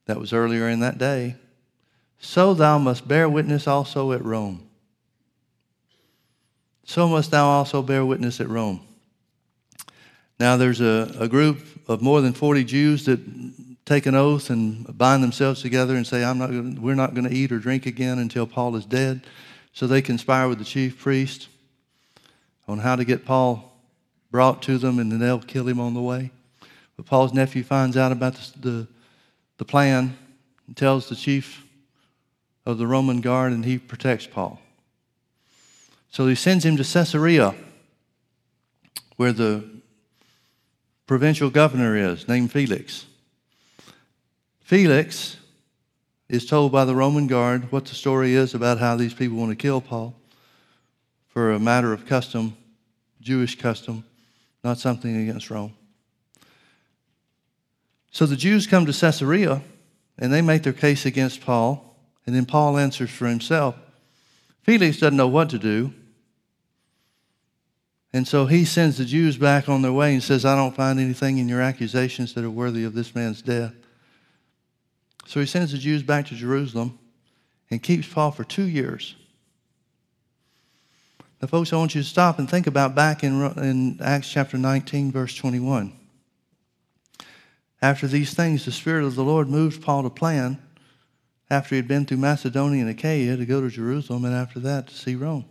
that 0.07 0.19
was 0.19 0.33
earlier 0.33 0.69
in 0.69 0.81
that 0.81 0.99
day, 0.99 1.37
so 2.19 2.55
thou 2.55 2.79
must 2.79 3.07
bear 3.07 3.29
witness 3.29 3.67
also 3.67 4.13
at 4.13 4.25
Rome. 4.25 4.67
So 6.85 7.09
must 7.09 7.31
thou 7.31 7.47
also 7.47 7.83
bear 7.83 8.05
witness 8.05 8.41
at 8.41 8.49
Rome. 8.49 8.81
Now, 10.39 10.57
there's 10.57 10.81
a, 10.81 11.15
a 11.19 11.29
group 11.29 11.59
of 11.89 12.03
more 12.03 12.21
than 12.21 12.33
40 12.33 12.65
Jews 12.65 13.05
that 13.07 13.21
take 13.85 14.07
an 14.07 14.15
oath 14.15 14.51
and 14.51 14.97
bind 14.97 15.23
themselves 15.23 15.63
together 15.63 15.97
and 15.97 16.07
say, 16.07 16.25
I'm 16.25 16.39
not 16.39 16.51
gonna, 16.51 16.81
We're 16.81 16.95
not 16.95 17.15
going 17.15 17.29
to 17.29 17.35
eat 17.35 17.53
or 17.53 17.59
drink 17.59 17.87
again 17.87 18.19
until 18.19 18.47
Paul 18.47 18.77
is 18.77 18.85
dead. 18.85 19.23
So 19.73 19.87
they 19.87 20.03
conspire 20.03 20.49
with 20.49 20.59
the 20.59 20.65
chief 20.65 20.99
priest 20.99 21.49
on 22.69 22.79
how 22.79 22.97
to 22.97 23.05
get 23.05 23.25
Paul 23.25 23.73
brought 24.31 24.63
to 24.63 24.79
them, 24.79 24.99
and 24.99 25.11
then 25.11 25.19
they'll 25.19 25.39
kill 25.39 25.67
him 25.69 25.81
on 25.81 25.95
the 25.95 26.03
way. 26.03 26.31
But 26.97 27.07
Paul's 27.07 27.33
nephew 27.33 27.63
finds 27.63 27.97
out 27.97 28.13
about 28.13 28.35
the, 28.35 28.59
the, 28.59 28.89
the 29.59 29.65
plan 29.65 30.17
and 30.67 30.77
tells 30.77 31.09
the 31.09 31.17
chief 31.17 31.66
of 32.67 32.79
the 32.79 32.87
Roman 32.87 33.21
guard, 33.21 33.53
and 33.53 33.65
he 33.65 33.79
protects 33.79 34.27
Paul. 34.27 34.61
So 36.11 36.27
he 36.27 36.35
sends 36.35 36.65
him 36.65 36.77
to 36.77 36.85
Caesarea, 36.85 37.55
where 39.17 39.33
the 39.33 39.65
provincial 41.07 41.49
governor 41.49 41.97
is, 41.97 42.29
named 42.29 42.51
Felix. 42.51 43.07
Felix 44.61 45.37
is 46.29 46.45
told 46.45 46.73
by 46.73 46.85
the 46.85 46.95
Roman 46.95 47.29
guard 47.29 47.71
what 47.71 47.85
the 47.87 47.95
story 47.95 48.35
is 48.35 48.53
about 48.53 48.79
how 48.79 48.97
these 48.97 49.15
people 49.15 49.39
want 49.39 49.51
to 49.51 49.57
kill 49.57 49.81
Paul 49.81 50.15
for 51.29 51.53
a 51.53 51.61
matter 51.61 51.93
of 51.93 52.07
custom, 52.07 52.57
Jewish 53.21 53.57
custom, 53.59 54.05
not 54.65 54.79
something 54.79 55.17
against 55.17 55.51
Rome. 55.51 55.75
So 58.11 58.27
the 58.27 58.37
Jews 58.37 58.67
come 58.67 58.87
to 58.87 58.93
Caesarea 58.93 59.63
and 60.19 60.33
they 60.33 60.43
make 60.43 60.63
their 60.63 60.73
case 60.73 61.07
against 61.07 61.43
Paul. 61.43 61.86
And 62.27 62.35
then 62.35 62.45
Paul 62.45 62.77
answers 62.77 63.11
for 63.11 63.27
himself. 63.27 63.77
Felix 64.63 64.99
doesn't 64.99 65.17
know 65.17 65.29
what 65.29 65.49
to 65.51 65.59
do. 65.59 65.95
And 68.13 68.27
so 68.27 68.47
he 68.47 68.65
sends 68.65 68.99
the 68.99 69.05
Jews 69.05 69.37
back 69.37 69.69
on 69.69 69.83
their 69.83 69.93
way 69.93 70.13
and 70.13 70.23
says, 70.23 70.45
I 70.45 70.57
don't 70.57 70.75
find 70.75 70.99
anything 70.99 71.39
in 71.39 71.49
your 71.49 71.61
accusations 71.61 72.35
that 72.35 72.45
are 72.45 72.51
worthy 72.51 72.85
of 72.85 72.95
this 72.95 73.15
man's 73.15 73.43
death. 73.43 73.75
So 75.27 75.41
he 75.41 75.47
sends 75.47 75.73
the 75.73 75.79
Jews 75.79 76.03
back 76.03 76.27
to 76.27 76.35
Jerusalem 76.35 76.99
and 77.71 77.83
keeps 77.83 78.09
Paul 78.09 78.31
for 78.31 78.45
two 78.45 78.65
years. 78.65 79.15
Now, 81.41 81.49
folks, 81.49 81.73
I 81.73 81.77
want 81.77 81.95
you 81.95 82.03
to 82.03 82.09
stop 82.09 82.39
and 82.39 82.49
think 82.49 82.67
about 82.67 82.95
back 82.95 83.23
in, 83.23 83.43
in 83.59 83.99
Acts 84.01 84.31
chapter 84.31 84.57
19, 84.57 85.13
verse 85.13 85.35
21. 85.37 85.93
After 87.83 88.07
these 88.07 88.33
things, 88.33 88.65
the 88.65 88.73
Spirit 88.73 89.05
of 89.05 89.15
the 89.15 89.25
Lord 89.25 89.49
moved 89.49 89.83
Paul 89.83 90.05
to 90.05 90.11
plan 90.11 90.59
after 91.49 91.75
he 91.75 91.77
had 91.77 91.89
been 91.89 92.05
through 92.05 92.17
Macedonia 92.19 92.81
and 92.81 92.91
Achaia 92.91 93.37
to 93.37 93.47
go 93.47 93.61
to 93.61 93.69
Jerusalem, 93.69 94.25
and 94.25 94.35
after 94.35 94.59
that 94.61 94.89
to 94.89 94.95
see 94.95 95.15
Rome. 95.15 95.45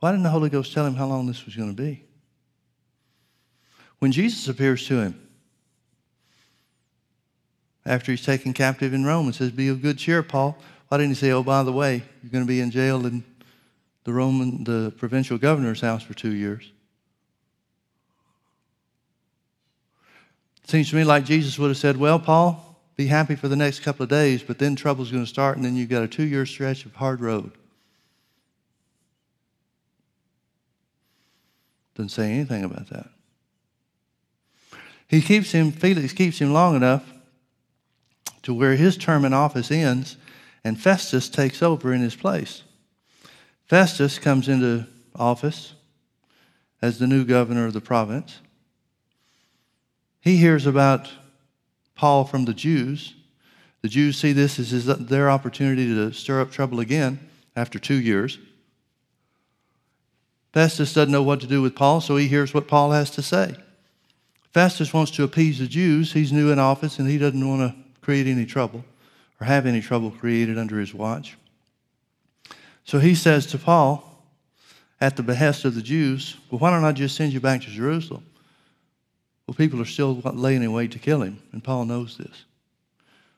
Why 0.00 0.12
didn't 0.12 0.24
the 0.24 0.30
Holy 0.30 0.50
Ghost 0.50 0.72
tell 0.72 0.86
him 0.86 0.94
how 0.94 1.06
long 1.06 1.26
this 1.26 1.44
was 1.44 1.56
going 1.56 1.74
to 1.74 1.82
be? 1.82 2.04
When 3.98 4.12
Jesus 4.12 4.46
appears 4.48 4.86
to 4.88 5.00
him, 5.00 5.28
after 7.84 8.12
he's 8.12 8.24
taken 8.24 8.52
captive 8.52 8.92
in 8.92 9.04
Rome 9.04 9.26
and 9.26 9.34
says, 9.34 9.52
Be 9.52 9.68
of 9.68 9.80
good 9.80 9.98
cheer, 9.98 10.22
Paul. 10.22 10.58
Why 10.88 10.98
didn't 10.98 11.10
he 11.10 11.14
say, 11.14 11.30
Oh, 11.30 11.42
by 11.42 11.62
the 11.62 11.72
way, 11.72 12.02
you're 12.22 12.30
going 12.30 12.44
to 12.44 12.48
be 12.48 12.60
in 12.60 12.70
jail 12.70 13.06
in 13.06 13.24
the 14.04 14.12
Roman, 14.12 14.64
the 14.64 14.92
provincial 14.96 15.38
governor's 15.38 15.80
house 15.80 16.02
for 16.02 16.14
two 16.14 16.34
years? 16.34 16.70
Seems 20.66 20.90
to 20.90 20.96
me 20.96 21.04
like 21.04 21.24
Jesus 21.24 21.58
would 21.58 21.68
have 21.68 21.76
said, 21.76 21.96
Well, 21.96 22.18
Paul, 22.18 22.76
be 22.96 23.06
happy 23.06 23.36
for 23.36 23.46
the 23.46 23.56
next 23.56 23.80
couple 23.80 24.02
of 24.02 24.08
days, 24.08 24.42
but 24.42 24.58
then 24.58 24.74
trouble's 24.74 25.12
going 25.12 25.22
to 25.22 25.28
start, 25.28 25.56
and 25.56 25.64
then 25.64 25.76
you've 25.76 25.88
got 25.88 26.02
a 26.02 26.08
two 26.08 26.24
year 26.24 26.44
stretch 26.44 26.84
of 26.84 26.94
hard 26.96 27.20
road. 27.20 27.52
Doesn't 31.94 32.08
say 32.08 32.32
anything 32.32 32.64
about 32.64 32.88
that. 32.90 33.08
He 35.08 35.22
keeps 35.22 35.52
him, 35.52 35.70
Felix 35.70 36.12
keeps 36.12 36.40
him 36.40 36.52
long 36.52 36.74
enough 36.74 37.04
to 38.42 38.52
where 38.52 38.74
his 38.74 38.96
term 38.96 39.24
in 39.24 39.32
office 39.32 39.70
ends 39.70 40.16
and 40.64 40.80
Festus 40.80 41.28
takes 41.28 41.62
over 41.62 41.92
in 41.92 42.00
his 42.00 42.16
place. 42.16 42.64
Festus 43.66 44.18
comes 44.18 44.48
into 44.48 44.84
office 45.14 45.74
as 46.82 46.98
the 46.98 47.06
new 47.06 47.24
governor 47.24 47.66
of 47.66 47.72
the 47.72 47.80
province. 47.80 48.40
He 50.26 50.38
hears 50.38 50.66
about 50.66 51.08
Paul 51.94 52.24
from 52.24 52.46
the 52.46 52.52
Jews. 52.52 53.14
The 53.82 53.88
Jews 53.88 54.18
see 54.18 54.32
this 54.32 54.58
as 54.58 54.84
their 54.84 55.30
opportunity 55.30 55.86
to 55.86 56.12
stir 56.12 56.40
up 56.40 56.50
trouble 56.50 56.80
again 56.80 57.20
after 57.54 57.78
two 57.78 57.94
years. 57.94 58.36
Festus 60.52 60.92
doesn't 60.92 61.12
know 61.12 61.22
what 61.22 61.38
to 61.42 61.46
do 61.46 61.62
with 61.62 61.76
Paul, 61.76 62.00
so 62.00 62.16
he 62.16 62.26
hears 62.26 62.52
what 62.52 62.66
Paul 62.66 62.90
has 62.90 63.08
to 63.12 63.22
say. 63.22 63.54
Festus 64.52 64.92
wants 64.92 65.12
to 65.12 65.22
appease 65.22 65.60
the 65.60 65.68
Jews. 65.68 66.12
He's 66.12 66.32
new 66.32 66.50
in 66.50 66.58
office 66.58 66.98
and 66.98 67.08
he 67.08 67.18
doesn't 67.18 67.48
want 67.48 67.60
to 67.60 67.76
create 68.00 68.26
any 68.26 68.46
trouble 68.46 68.84
or 69.40 69.46
have 69.46 69.64
any 69.64 69.80
trouble 69.80 70.10
created 70.10 70.58
under 70.58 70.80
his 70.80 70.92
watch. 70.92 71.36
So 72.82 72.98
he 72.98 73.14
says 73.14 73.46
to 73.46 73.58
Paul, 73.58 74.02
at 75.00 75.14
the 75.14 75.22
behest 75.22 75.64
of 75.64 75.76
the 75.76 75.82
Jews, 75.82 76.36
Well, 76.50 76.58
why 76.58 76.72
don't 76.72 76.84
I 76.84 76.90
just 76.90 77.14
send 77.14 77.32
you 77.32 77.38
back 77.38 77.60
to 77.62 77.68
Jerusalem? 77.68 78.26
Well, 79.46 79.54
people 79.54 79.80
are 79.80 79.86
still 79.86 80.14
laying 80.14 80.62
in 80.62 80.72
wait 80.72 80.90
to 80.92 80.98
kill 80.98 81.22
him, 81.22 81.40
and 81.52 81.62
Paul 81.62 81.84
knows 81.84 82.16
this. 82.16 82.44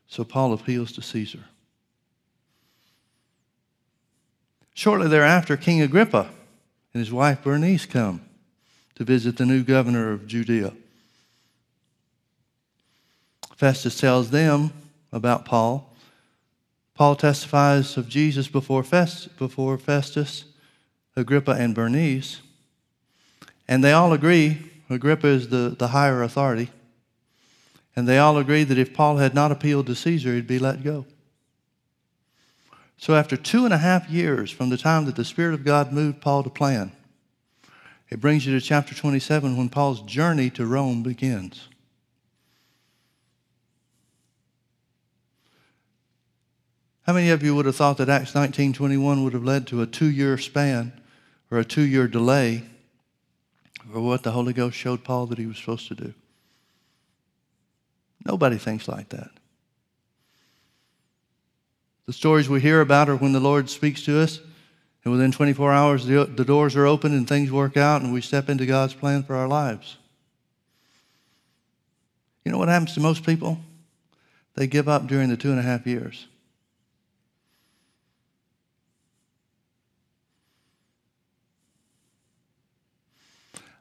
So 0.06 0.24
Paul 0.24 0.54
appeals 0.54 0.92
to 0.92 1.02
Caesar. 1.02 1.44
Shortly 4.72 5.08
thereafter, 5.08 5.56
King 5.56 5.82
Agrippa 5.82 6.30
and 6.94 7.00
his 7.00 7.12
wife 7.12 7.42
Bernice 7.42 7.84
come 7.84 8.22
to 8.94 9.04
visit 9.04 9.36
the 9.36 9.44
new 9.44 9.62
governor 9.62 10.12
of 10.12 10.26
Judea. 10.26 10.72
Festus 13.54 13.98
tells 13.98 14.30
them 14.30 14.72
about 15.12 15.44
Paul. 15.44 15.92
Paul 16.94 17.16
testifies 17.16 17.96
of 17.96 18.08
Jesus 18.08 18.48
before, 18.48 18.82
Fest, 18.82 19.36
before 19.36 19.76
Festus, 19.78 20.44
Agrippa, 21.16 21.52
and 21.52 21.74
Bernice. 21.74 22.40
And 23.66 23.82
they 23.82 23.92
all 23.92 24.12
agree, 24.12 24.67
Agrippa 24.90 25.26
is 25.26 25.48
the, 25.48 25.74
the 25.78 25.88
higher 25.88 26.22
authority, 26.22 26.70
and 27.94 28.08
they 28.08 28.18
all 28.18 28.38
agree 28.38 28.64
that 28.64 28.78
if 28.78 28.94
Paul 28.94 29.18
had 29.18 29.34
not 29.34 29.52
appealed 29.52 29.86
to 29.86 29.94
Caesar, 29.94 30.34
he'd 30.34 30.46
be 30.46 30.58
let 30.58 30.82
go. 30.82 31.04
So, 32.96 33.14
after 33.14 33.36
two 33.36 33.64
and 33.64 33.74
a 33.74 33.78
half 33.78 34.08
years 34.08 34.50
from 34.50 34.70
the 34.70 34.76
time 34.76 35.04
that 35.04 35.16
the 35.16 35.24
Spirit 35.24 35.54
of 35.54 35.64
God 35.64 35.92
moved 35.92 36.20
Paul 36.20 36.42
to 36.42 36.50
plan, 36.50 36.92
it 38.08 38.20
brings 38.20 38.46
you 38.46 38.58
to 38.58 38.64
chapter 38.64 38.94
27 38.94 39.56
when 39.56 39.68
Paul's 39.68 40.00
journey 40.02 40.50
to 40.50 40.64
Rome 40.64 41.02
begins. 41.02 41.68
How 47.02 47.12
many 47.12 47.30
of 47.30 47.42
you 47.42 47.54
would 47.54 47.66
have 47.66 47.76
thought 47.76 47.98
that 47.98 48.08
Acts 48.08 48.32
19:21 48.32 49.22
would 49.22 49.32
have 49.32 49.44
led 49.44 49.66
to 49.68 49.80
a 49.80 49.86
2-year 49.86 50.36
span 50.38 50.92
or 51.50 51.58
a 51.58 51.64
2-year 51.64 52.08
delay 52.08 52.64
for 53.90 54.00
what 54.00 54.22
the 54.22 54.32
Holy 54.32 54.52
Ghost 54.52 54.76
showed 54.76 55.04
Paul 55.04 55.26
that 55.26 55.38
he 55.38 55.46
was 55.46 55.58
supposed 55.58 55.88
to 55.88 55.94
do? 55.94 56.14
Nobody 58.24 58.58
thinks 58.58 58.88
like 58.88 59.08
that. 59.10 59.30
The 62.06 62.12
stories 62.12 62.48
we 62.48 62.60
hear 62.60 62.80
about 62.80 63.08
are 63.08 63.16
when 63.16 63.32
the 63.32 63.40
Lord 63.40 63.68
speaks 63.68 64.02
to 64.04 64.20
us, 64.20 64.40
and 65.04 65.12
within 65.12 65.32
24 65.32 65.72
hours, 65.72 66.06
the, 66.06 66.24
the 66.24 66.44
doors 66.44 66.74
are 66.76 66.86
open 66.86 67.12
and 67.12 67.28
things 67.28 67.52
work 67.52 67.76
out, 67.76 68.02
and 68.02 68.12
we 68.12 68.20
step 68.20 68.48
into 68.48 68.66
God's 68.66 68.94
plan 68.94 69.22
for 69.22 69.36
our 69.36 69.48
lives. 69.48 69.96
You 72.44 72.52
know 72.52 72.58
what 72.58 72.68
happens 72.68 72.94
to 72.94 73.00
most 73.00 73.24
people? 73.24 73.58
They 74.54 74.66
give 74.66 74.88
up 74.88 75.06
during 75.06 75.28
the 75.28 75.36
two 75.36 75.50
and 75.50 75.58
a 75.58 75.62
half 75.62 75.86
years. 75.86 76.26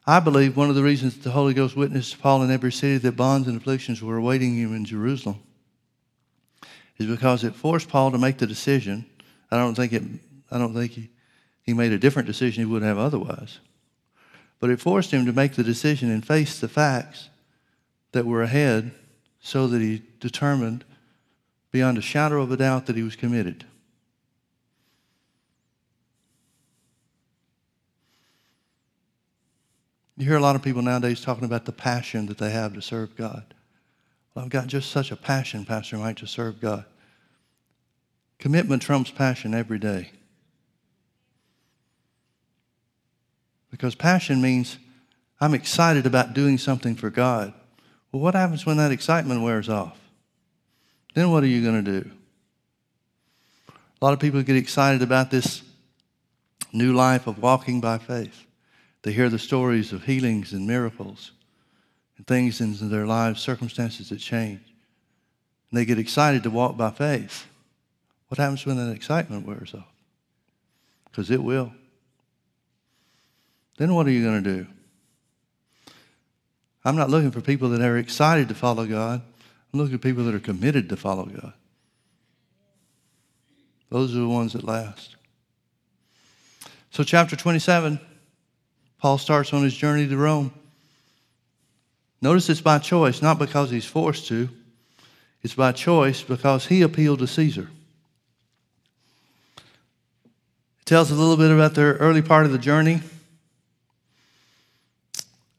I 0.10 0.22
believe 0.22 0.56
one 0.56 0.70
of 0.70 0.76
the 0.76 0.84
reasons 0.84 1.18
the 1.18 1.32
Holy 1.32 1.54
Ghost 1.54 1.76
witnessed 1.76 2.22
Paul 2.22 2.42
in 2.42 2.50
every 2.50 2.72
city 2.72 2.98
that 3.00 3.18
bonds 3.18 3.46
and 3.46 3.58
afflictions 3.58 4.02
were 4.02 4.16
awaiting 4.16 4.56
him 4.56 4.74
in 4.74 4.86
Jerusalem 4.86 5.42
is 6.98 7.06
because 7.06 7.44
it 7.44 7.54
forced 7.54 7.90
Paul 7.90 8.12
to 8.12 8.18
make 8.18 8.38
the 8.38 8.48
decision. 8.48 9.06
I 9.52 9.58
don't 9.58 9.76
think 9.76 9.92
it. 9.92 10.04
I 10.50 10.58
don't 10.58 10.74
think 10.74 10.94
he, 10.94 11.10
he 11.62 11.74
made 11.74 11.92
a 11.92 12.00
different 12.00 12.26
decision 12.26 12.62
he 12.64 12.72
would 12.72 12.84
have 12.84 12.98
otherwise. 12.98 13.60
But 14.62 14.70
it 14.70 14.80
forced 14.80 15.12
him 15.12 15.26
to 15.26 15.34
make 15.34 15.54
the 15.54 15.64
decision 15.64 16.10
and 16.10 16.26
face 16.26 16.58
the 16.58 16.70
facts 16.70 17.30
that 18.14 18.26
were 18.26 18.42
ahead 18.42 18.92
so 19.42 19.68
that 19.68 19.82
he 19.82 20.04
determined 20.22 20.86
beyond 21.70 21.98
a 21.98 22.02
shadow 22.02 22.42
of 22.42 22.52
a 22.52 22.58
doubt 22.58 22.86
that 22.86 22.96
he 22.96 23.04
was 23.04 23.18
committed. 23.18 23.66
You 30.18 30.26
hear 30.26 30.38
a 30.38 30.42
lot 30.42 30.56
of 30.56 30.64
people 30.64 30.82
nowadays 30.82 31.22
talking 31.22 31.46
about 31.46 31.66
the 31.66 31.72
passion 31.72 32.26
that 32.26 32.40
they 32.40 32.50
have 32.50 32.74
to 32.74 32.82
serve 32.82 33.16
God. 33.16 33.54
Well, 34.34 34.44
I've 34.44 34.52
got 34.52 34.66
just 34.66 34.90
such 34.90 35.12
a 35.12 35.16
passion, 35.16 35.64
Pastor 35.64 35.98
Mike, 35.98 36.18
to 36.18 36.28
serve 36.28 36.60
God. 36.60 36.86
Commitment 38.40 38.82
trumps 38.82 39.12
passion 39.12 39.54
every 39.54 39.78
day. 39.78 40.12
Because 43.70 43.94
passion 43.94 44.42
means 44.42 44.80
I'm 45.40 45.54
excited 45.54 46.08
about 46.08 46.34
doing 46.34 46.58
something 46.58 46.96
for 46.96 47.12
God. 47.12 47.54
Well, 48.12 48.22
what 48.22 48.34
happens 48.34 48.66
when 48.66 48.78
that 48.78 48.92
excitement 48.92 49.44
wears 49.44 49.70
off? 49.70 50.00
Then 51.14 51.30
what 51.32 51.44
are 51.44 51.48
you 51.48 51.62
going 51.62 51.84
to 51.84 52.02
do? 52.02 52.12
A 54.02 54.06
lot 54.06 54.14
of 54.14 54.20
people 54.20 54.42
get 54.42 54.56
excited 54.56 55.04
about 55.04 55.30
this 55.30 55.62
new 56.74 56.94
life 56.94 57.28
of 57.28 57.40
walking 57.40 57.82
by 57.82 58.00
faith. 58.00 58.47
They 59.08 59.14
hear 59.14 59.30
the 59.30 59.40
stories 59.40 59.94
of 59.94 60.04
healings 60.04 60.52
and 60.52 60.68
miracles 60.68 61.32
and 62.18 62.28
things 62.28 62.60
in 62.60 62.90
their 62.90 63.08
lives, 63.08 63.42
circumstances 63.42 64.10
that 64.10 64.18
change. 64.18 64.60
And 65.72 65.80
they 65.80 65.86
get 65.86 65.98
excited 65.98 66.44
to 66.44 66.50
walk 66.50 66.76
by 66.76 66.92
faith. 66.92 67.46
What 68.28 68.38
happens 68.38 68.66
when 68.66 68.76
that 68.76 68.94
excitement 68.94 69.48
wears 69.48 69.74
off? 69.74 69.88
Because 71.06 71.32
it 71.32 71.42
will. 71.42 71.72
Then 73.78 73.96
what 73.96 74.08
are 74.08 74.12
you 74.12 74.22
going 74.26 74.44
to 74.44 74.58
do? 74.58 74.68
I'm 76.84 76.98
not 76.98 77.10
looking 77.10 77.32
for 77.32 77.40
people 77.40 77.70
that 77.70 77.80
are 77.80 77.96
excited 77.96 78.50
to 78.50 78.56
follow 78.56 78.86
God. 78.86 79.22
I'm 79.74 79.80
looking 79.80 79.98
for 79.98 80.04
people 80.04 80.26
that 80.26 80.36
are 80.36 80.40
committed 80.40 80.90
to 80.90 80.98
follow 80.98 81.28
God. 81.28 81.54
Those 83.90 84.14
are 84.14 84.20
the 84.20 84.28
ones 84.28 84.52
that 84.52 84.66
last. 84.66 85.16
So, 86.92 87.06
chapter 87.06 87.38
27, 87.38 88.02
Paul 89.08 89.18
starts 89.18 89.54
on 89.54 89.64
his 89.64 89.74
journey 89.74 90.06
to 90.06 90.18
Rome. 90.18 90.52
Notice 92.22 92.50
it's 92.50 92.60
by 92.60 92.78
choice, 92.78 93.22
not 93.22 93.40
because 93.40 93.70
he's 93.70 93.86
forced 93.86 94.28
to. 94.28 94.50
It's 95.42 95.54
by 95.54 95.72
choice 95.72 96.22
because 96.22 96.66
he 96.66 96.82
appealed 96.82 97.20
to 97.20 97.28
Caesar. 97.28 97.70
It 99.60 100.86
tells 100.86 101.10
a 101.10 101.16
little 101.16 101.38
bit 101.38 101.52
about 101.52 101.74
the 101.74 101.84
early 101.84 102.22
part 102.22 102.46
of 102.46 102.52
the 102.52 102.58
journey. 102.58 103.00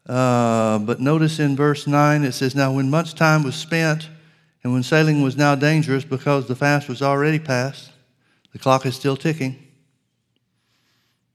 Uh, 0.07 0.79
but 0.81 1.01
notice 1.01 1.39
in 1.39 1.57
verse 1.57 1.87
9 1.87 2.25
it 2.25 2.33
says, 2.33 2.55
Now 2.55 2.71
when 2.71 2.91
much 2.91 3.15
time 3.15 3.45
was 3.45 3.55
spent, 3.55 4.11
and 4.63 4.75
when 4.75 4.83
sailing 4.83 5.23
was 5.23 5.39
now 5.39 5.55
dangerous 5.55 6.05
because 6.05 6.49
the 6.49 6.55
fast 6.55 6.87
was 6.87 7.01
already 7.01 7.39
past, 7.39 7.93
the 8.53 8.59
clock 8.59 8.85
is 8.85 8.95
still 8.95 9.17
ticking. 9.17 9.57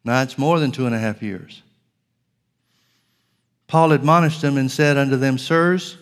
Now 0.04 0.22
it's 0.22 0.38
more 0.38 0.60
than 0.60 0.72
two 0.72 0.86
and 0.86 0.94
a 0.94 1.00
half 1.00 1.24
years. 1.24 1.63
Paul 3.74 3.92
admonished 3.92 4.44
them 4.44 4.56
and 4.56 4.70
said 4.70 4.98
unto 4.98 5.18
them, 5.18 5.40
Sirs, 5.40 5.98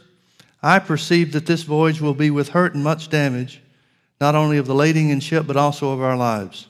I 0.62 0.78
perceive 0.78 1.32
that 1.32 1.46
this 1.46 1.64
voyage 1.64 2.02
will 2.02 2.14
be 2.14 2.30
with 2.30 2.50
hurt 2.50 2.74
and 2.74 2.84
much 2.84 3.08
damage, 3.08 3.62
not 4.20 4.36
only 4.36 4.58
of 4.58 4.68
the 4.68 4.76
lading 4.76 5.10
and 5.10 5.24
ship, 5.24 5.48
but 5.48 5.56
also 5.56 5.94
of 5.94 6.02
our 6.02 6.18
lives. 6.18 6.68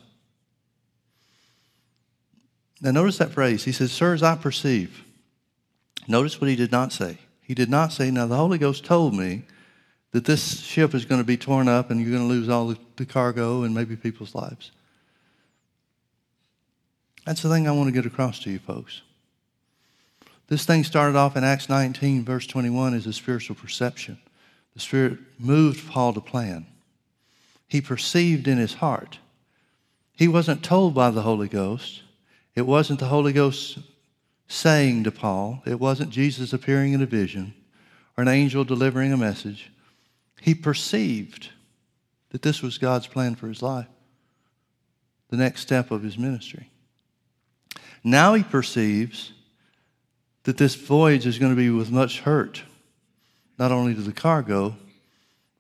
Now, 2.81 2.91
notice 2.91 3.17
that 3.17 3.31
phrase. 3.31 3.63
He 3.63 3.71
says, 3.71 3.91
Sirs, 3.91 4.21
I 4.21 4.35
perceive. 4.35 5.03
Notice 6.07 6.39
what 6.39 6.51
he 6.51 6.55
did 6.55 6.71
not 6.71 6.93
say. 6.93 7.17
He 7.41 7.55
did 7.55 7.67
not 7.67 7.91
say, 7.91 8.11
Now, 8.11 8.27
the 8.27 8.37
Holy 8.37 8.59
Ghost 8.59 8.85
told 8.85 9.15
me 9.15 9.41
that 10.11 10.25
this 10.25 10.59
ship 10.59 10.93
is 10.93 11.05
going 11.05 11.19
to 11.19 11.25
be 11.25 11.35
torn 11.35 11.67
up 11.67 11.89
and 11.89 11.99
you're 11.99 12.15
going 12.15 12.29
to 12.29 12.31
lose 12.31 12.47
all 12.47 12.75
the, 12.95 13.05
cargo 13.07 13.63
and 13.63 13.73
maybe 13.73 13.95
people's 13.95 14.35
lives. 14.35 14.69
That's 17.25 17.41
the 17.41 17.49
thing 17.49 17.67
I 17.67 17.71
want 17.71 17.87
to 17.87 17.91
get 17.91 18.05
across 18.05 18.37
to 18.41 18.51
you, 18.51 18.59
folks. 18.59 19.01
This 20.51 20.65
thing 20.65 20.83
started 20.83 21.17
off 21.17 21.37
in 21.37 21.45
Acts 21.45 21.69
19, 21.69 22.25
verse 22.25 22.45
21, 22.45 22.93
as 22.93 23.07
a 23.07 23.13
spiritual 23.13 23.55
perception. 23.55 24.19
The 24.73 24.81
Spirit 24.81 25.17
moved 25.39 25.89
Paul 25.89 26.11
to 26.11 26.19
plan. 26.19 26.65
He 27.69 27.79
perceived 27.79 28.49
in 28.49 28.57
his 28.57 28.73
heart. 28.73 29.19
He 30.17 30.27
wasn't 30.27 30.61
told 30.61 30.93
by 30.93 31.09
the 31.09 31.21
Holy 31.21 31.47
Ghost. 31.47 32.01
It 32.53 32.63
wasn't 32.63 32.99
the 32.99 33.05
Holy 33.05 33.31
Ghost 33.31 33.77
saying 34.49 35.05
to 35.05 35.11
Paul. 35.11 35.63
It 35.65 35.79
wasn't 35.79 36.09
Jesus 36.09 36.51
appearing 36.51 36.91
in 36.91 37.01
a 37.01 37.05
vision 37.05 37.53
or 38.17 38.23
an 38.23 38.27
angel 38.27 38.65
delivering 38.65 39.13
a 39.13 39.17
message. 39.17 39.71
He 40.41 40.53
perceived 40.53 41.47
that 42.31 42.41
this 42.41 42.61
was 42.61 42.77
God's 42.77 43.07
plan 43.07 43.35
for 43.35 43.47
his 43.47 43.61
life, 43.61 43.87
the 45.29 45.37
next 45.37 45.61
step 45.61 45.91
of 45.91 46.03
his 46.03 46.17
ministry. 46.17 46.69
Now 48.03 48.33
he 48.33 48.43
perceives 48.43 49.31
that 50.43 50.57
this 50.57 50.75
voyage 50.75 51.25
is 51.25 51.37
going 51.37 51.51
to 51.51 51.55
be 51.55 51.69
with 51.69 51.91
much 51.91 52.21
hurt, 52.21 52.63
not 53.57 53.71
only 53.71 53.93
to 53.93 54.01
the 54.01 54.13
cargo, 54.13 54.75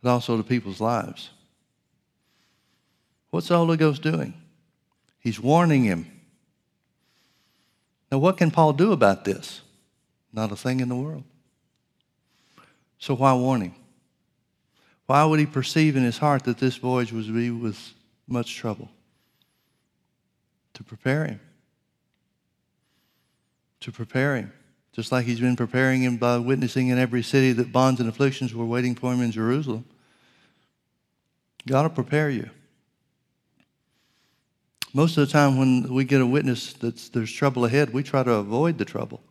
but 0.01 0.09
also 0.09 0.37
to 0.37 0.43
people's 0.43 0.81
lives. 0.81 1.29
What's 3.29 3.47
the 3.47 3.57
Holy 3.57 3.77
Ghost 3.77 4.01
doing? 4.01 4.33
He's 5.19 5.39
warning 5.39 5.83
him. 5.83 6.07
Now, 8.11 8.17
what 8.17 8.37
can 8.37 8.51
Paul 8.51 8.73
do 8.73 8.91
about 8.91 9.23
this? 9.23 9.61
Not 10.33 10.51
a 10.51 10.55
thing 10.55 10.79
in 10.79 10.89
the 10.89 10.95
world. 10.95 11.23
So, 12.97 13.15
why 13.15 13.33
warn 13.33 13.61
him? 13.61 13.75
Why 15.05 15.23
would 15.23 15.39
he 15.39 15.45
perceive 15.45 15.95
in 15.95 16.03
his 16.03 16.17
heart 16.17 16.43
that 16.45 16.57
this 16.57 16.77
voyage 16.77 17.09
to 17.09 17.33
be 17.33 17.51
with 17.51 17.93
much 18.27 18.55
trouble? 18.55 18.89
To 20.73 20.83
prepare 20.83 21.25
him. 21.25 21.39
To 23.81 23.91
prepare 23.91 24.35
him 24.35 24.53
just 24.93 25.11
like 25.11 25.25
he's 25.25 25.39
been 25.39 25.55
preparing 25.55 26.01
him 26.01 26.15
uh, 26.15 26.17
by 26.17 26.37
witnessing 26.37 26.89
in 26.89 26.97
every 26.97 27.23
city 27.23 27.53
that 27.53 27.71
bonds 27.71 27.99
and 27.99 28.09
afflictions 28.09 28.53
were 28.53 28.65
waiting 28.65 28.95
for 28.95 29.13
him 29.13 29.21
in 29.21 29.31
Jerusalem. 29.31 29.85
God 31.65 31.83
will 31.83 31.89
prepare 31.89 32.29
you. 32.29 32.49
Most 34.93 35.17
of 35.17 35.25
the 35.25 35.31
time, 35.31 35.57
when 35.57 35.93
we 35.93 36.03
get 36.03 36.19
a 36.19 36.25
witness 36.25 36.73
that 36.73 36.97
there's 37.13 37.31
trouble 37.31 37.63
ahead, 37.63 37.93
we 37.93 38.03
try 38.03 38.23
to 38.23 38.33
avoid 38.33 38.77
the 38.77 38.83
trouble. 38.83 39.21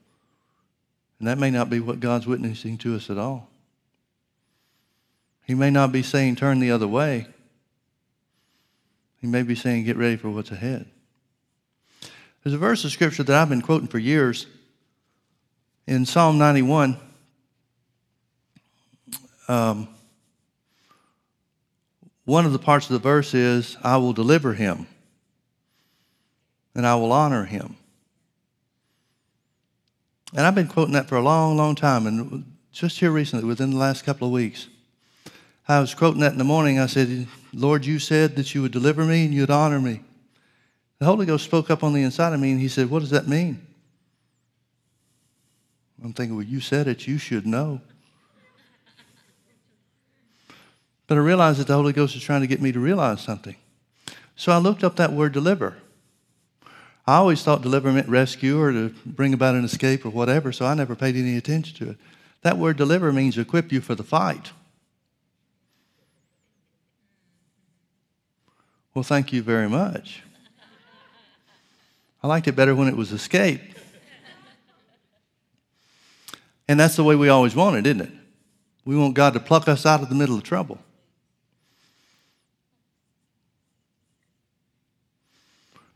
And 1.19 1.29
that 1.29 1.37
may 1.37 1.51
not 1.51 1.69
be 1.69 1.81
what 1.81 2.01
God's 2.01 2.27
witnessing 2.27 2.79
to 2.79 2.97
us 2.97 3.11
at 3.11 3.19
all. 3.19 3.51
He 5.47 5.55
may 5.55 5.71
not 5.71 5.93
be 5.93 6.03
saying 6.03 6.37
turn 6.37 6.61
the 6.61 6.71
other 6.71 6.89
way. 6.89 7.27
He 9.21 9.27
may 9.27 9.43
be 9.43 9.55
saying 9.55 9.85
get 9.85 9.99
ready 9.99 10.17
for 10.17 10.31
what's 10.31 10.51
ahead. 10.51 10.87
There's 12.43 12.55
a 12.55 12.59
verse 12.59 12.85
of 12.87 12.93
scripture 12.93 13.23
that 13.23 13.37
I've 13.37 13.51
been 13.51 13.61
quoting 13.61 13.89
for 13.89 13.99
years 13.99 14.47
in 15.87 16.07
Psalm 16.07 16.39
91. 16.39 16.97
Um, 19.49 19.89
one 22.25 22.47
of 22.47 22.53
the 22.53 22.59
parts 22.59 22.87
of 22.87 22.93
the 22.93 22.99
verse 23.01 23.35
is, 23.35 23.77
I 23.83 23.97
will 23.97 24.13
deliver 24.13 24.55
him 24.55 24.87
and 26.75 26.87
I 26.87 26.95
will 26.95 27.13
honor 27.13 27.45
him. 27.45 27.77
And 30.33 30.47
I've 30.47 30.55
been 30.55 30.69
quoting 30.69 30.95
that 30.95 31.09
for 31.09 31.17
a 31.17 31.23
long, 31.23 31.57
long 31.57 31.75
time. 31.75 32.07
And 32.07 32.57
just 32.73 33.01
here 33.01 33.11
recently, 33.11 33.45
within 33.45 33.71
the 33.71 33.77
last 33.77 34.05
couple 34.05 34.29
of 34.29 34.33
weeks, 34.33 34.69
I 35.67 35.81
was 35.81 35.95
quoting 35.95 36.21
that 36.21 36.33
in 36.33 36.39
the 36.39 36.45
morning. 36.45 36.79
I 36.79 36.87
said, 36.87 37.27
Lord, 37.53 37.85
you 37.85 37.99
said 37.99 38.37
that 38.37 38.55
you 38.55 38.63
would 38.63 38.73
deliver 38.73 39.05
me 39.05 39.25
and 39.25 39.35
you'd 39.35 39.51
honor 39.51 39.81
me. 39.81 40.01
The 41.01 41.07
Holy 41.07 41.27
Ghost 41.27 41.45
spoke 41.45 41.71
up 41.71 41.83
on 41.83 41.95
the 41.95 42.03
inside 42.03 42.33
of 42.33 42.41
me 42.41 42.53
and 42.53 42.61
he 42.61 42.69
said, 42.69 42.91
What 42.91 43.01
does 43.01 43.11
that 43.11 43.27
mean? 43.27 43.67
I'm 46.03 46.13
thinking, 46.13 46.37
Well, 46.37 46.45
you 46.45 46.61
said 46.61 46.89
it, 46.89 47.07
you 47.07 47.19
should 47.19 47.47
know. 47.47 47.81
But 51.07 51.19
I 51.19 51.21
realized 51.21 51.59
that 51.59 51.67
the 51.67 51.75
Holy 51.75 51.93
Ghost 51.93 52.15
is 52.15 52.23
trying 52.23 52.43
to 52.43 52.47
get 52.47 52.63
me 52.63 52.71
to 52.71 52.79
realize 52.79 53.21
something. 53.21 53.57
So 54.37 54.53
I 54.53 54.59
looked 54.59 54.85
up 54.85 54.97
that 54.97 55.13
word 55.13 55.33
deliver. 55.33 55.77
I 57.07 57.17
always 57.17 57.43
thought 57.43 57.63
deliver 57.63 57.93
meant 57.93 58.09
rescue 58.09 58.61
or 58.61 58.71
to 58.71 58.95
bring 59.05 59.35
about 59.35 59.57
an 59.57 59.65
escape 59.65 60.07
or 60.07 60.11
whatever, 60.11 60.53
so 60.53 60.67
I 60.67 60.75
never 60.75 60.95
paid 60.95 61.17
any 61.17 61.37
attention 61.37 61.77
to 61.79 61.91
it. 61.93 61.97
That 62.43 62.57
word 62.57 62.77
deliver 62.77 63.13
means 63.13 63.37
equip 63.37 63.73
you 63.73 63.81
for 63.81 63.95
the 63.95 64.05
fight. 64.05 64.53
Well, 68.95 69.03
thank 69.03 69.33
you 69.33 69.43
very 69.43 69.69
much. 69.69 70.23
I 72.23 72.29
liked 72.29 72.49
it 72.49 72.57
better 72.57 72.75
when 72.75 72.89
it 72.89 72.97
was 72.97 73.13
escape. 73.13 73.61
And 76.71 76.79
that's 76.79 76.95
the 76.95 77.03
way 77.03 77.17
we 77.17 77.29
always 77.29 77.57
want 77.57 77.75
it, 77.75 77.85
isn't 77.85 78.01
it? 78.01 78.13
We 78.85 78.95
want 78.95 79.15
God 79.15 79.33
to 79.33 79.41
pluck 79.41 79.67
us 79.67 79.85
out 79.85 80.05
of 80.05 80.09
the 80.09 80.15
middle 80.15 80.37
of 80.37 80.45
trouble. 80.45 80.79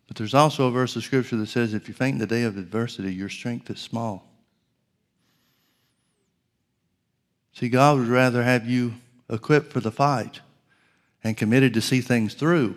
But 0.08 0.16
there's 0.16 0.34
also 0.34 0.66
a 0.66 0.72
verse 0.72 0.96
of 0.96 1.04
Scripture 1.04 1.36
that 1.36 1.46
says, 1.46 1.74
if 1.74 1.86
you 1.86 1.94
faint 1.94 2.14
in 2.14 2.18
the 2.18 2.26
day 2.26 2.42
of 2.42 2.58
adversity, 2.58 3.14
your 3.14 3.28
strength 3.28 3.70
is 3.70 3.78
small. 3.78 4.28
See, 7.52 7.68
God 7.68 8.00
would 8.00 8.08
rather 8.08 8.42
have 8.42 8.68
you 8.68 8.94
equipped 9.30 9.72
for 9.72 9.78
the 9.78 9.92
fight 9.92 10.40
and 11.22 11.36
committed 11.36 11.72
to 11.74 11.80
see 11.80 12.00
things 12.00 12.34
through 12.34 12.74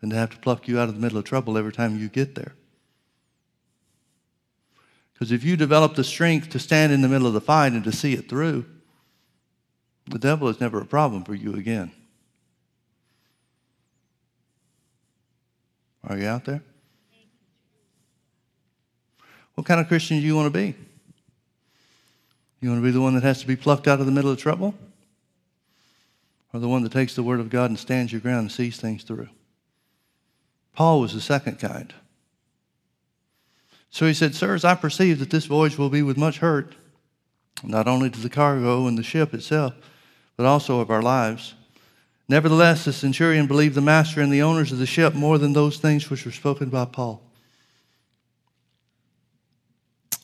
than 0.00 0.08
to 0.08 0.16
have 0.16 0.30
to 0.30 0.38
pluck 0.38 0.66
you 0.66 0.80
out 0.80 0.88
of 0.88 0.94
the 0.94 1.00
middle 1.02 1.18
of 1.18 1.24
trouble 1.24 1.58
every 1.58 1.72
time 1.72 1.98
you 1.98 2.08
get 2.08 2.34
there. 2.34 2.54
Because 5.14 5.30
if 5.32 5.44
you 5.44 5.56
develop 5.56 5.94
the 5.94 6.04
strength 6.04 6.50
to 6.50 6.58
stand 6.58 6.92
in 6.92 7.00
the 7.00 7.08
middle 7.08 7.26
of 7.26 7.32
the 7.32 7.40
fight 7.40 7.72
and 7.72 7.84
to 7.84 7.92
see 7.92 8.12
it 8.12 8.28
through, 8.28 8.66
the 10.06 10.18
devil 10.18 10.48
is 10.48 10.60
never 10.60 10.80
a 10.80 10.84
problem 10.84 11.24
for 11.24 11.34
you 11.34 11.54
again. 11.54 11.92
Are 16.06 16.18
you 16.18 16.26
out 16.26 16.44
there? 16.44 16.62
What 19.54 19.66
kind 19.66 19.80
of 19.80 19.88
Christian 19.88 20.20
do 20.20 20.26
you 20.26 20.34
want 20.34 20.52
to 20.52 20.58
be? 20.58 20.74
You 22.60 22.70
want 22.70 22.80
to 22.80 22.84
be 22.84 22.90
the 22.90 23.00
one 23.00 23.14
that 23.14 23.22
has 23.22 23.40
to 23.40 23.46
be 23.46 23.56
plucked 23.56 23.86
out 23.86 24.00
of 24.00 24.06
the 24.06 24.12
middle 24.12 24.30
of 24.30 24.38
trouble? 24.38 24.74
Or 26.52 26.60
the 26.60 26.68
one 26.68 26.82
that 26.82 26.92
takes 26.92 27.14
the 27.14 27.22
word 27.22 27.40
of 27.40 27.50
God 27.50 27.70
and 27.70 27.78
stands 27.78 28.12
your 28.12 28.20
ground 28.20 28.40
and 28.40 28.52
sees 28.52 28.78
things 28.78 29.04
through? 29.04 29.28
Paul 30.74 31.00
was 31.00 31.14
the 31.14 31.20
second 31.20 31.58
kind. 31.58 31.94
So 33.94 34.06
he 34.06 34.12
said, 34.12 34.34
Sirs, 34.34 34.64
I 34.64 34.74
perceive 34.74 35.20
that 35.20 35.30
this 35.30 35.46
voyage 35.46 35.78
will 35.78 35.88
be 35.88 36.02
with 36.02 36.16
much 36.16 36.38
hurt, 36.38 36.74
not 37.62 37.86
only 37.86 38.10
to 38.10 38.18
the 38.18 38.28
cargo 38.28 38.88
and 38.88 38.98
the 38.98 39.04
ship 39.04 39.32
itself, 39.32 39.72
but 40.36 40.46
also 40.46 40.80
of 40.80 40.90
our 40.90 41.00
lives. 41.00 41.54
Nevertheless, 42.28 42.84
the 42.84 42.92
centurion 42.92 43.46
believed 43.46 43.76
the 43.76 43.80
master 43.80 44.20
and 44.20 44.32
the 44.32 44.42
owners 44.42 44.72
of 44.72 44.78
the 44.78 44.84
ship 44.84 45.14
more 45.14 45.38
than 45.38 45.52
those 45.52 45.78
things 45.78 46.10
which 46.10 46.26
were 46.26 46.32
spoken 46.32 46.70
by 46.70 46.86
Paul. 46.86 47.22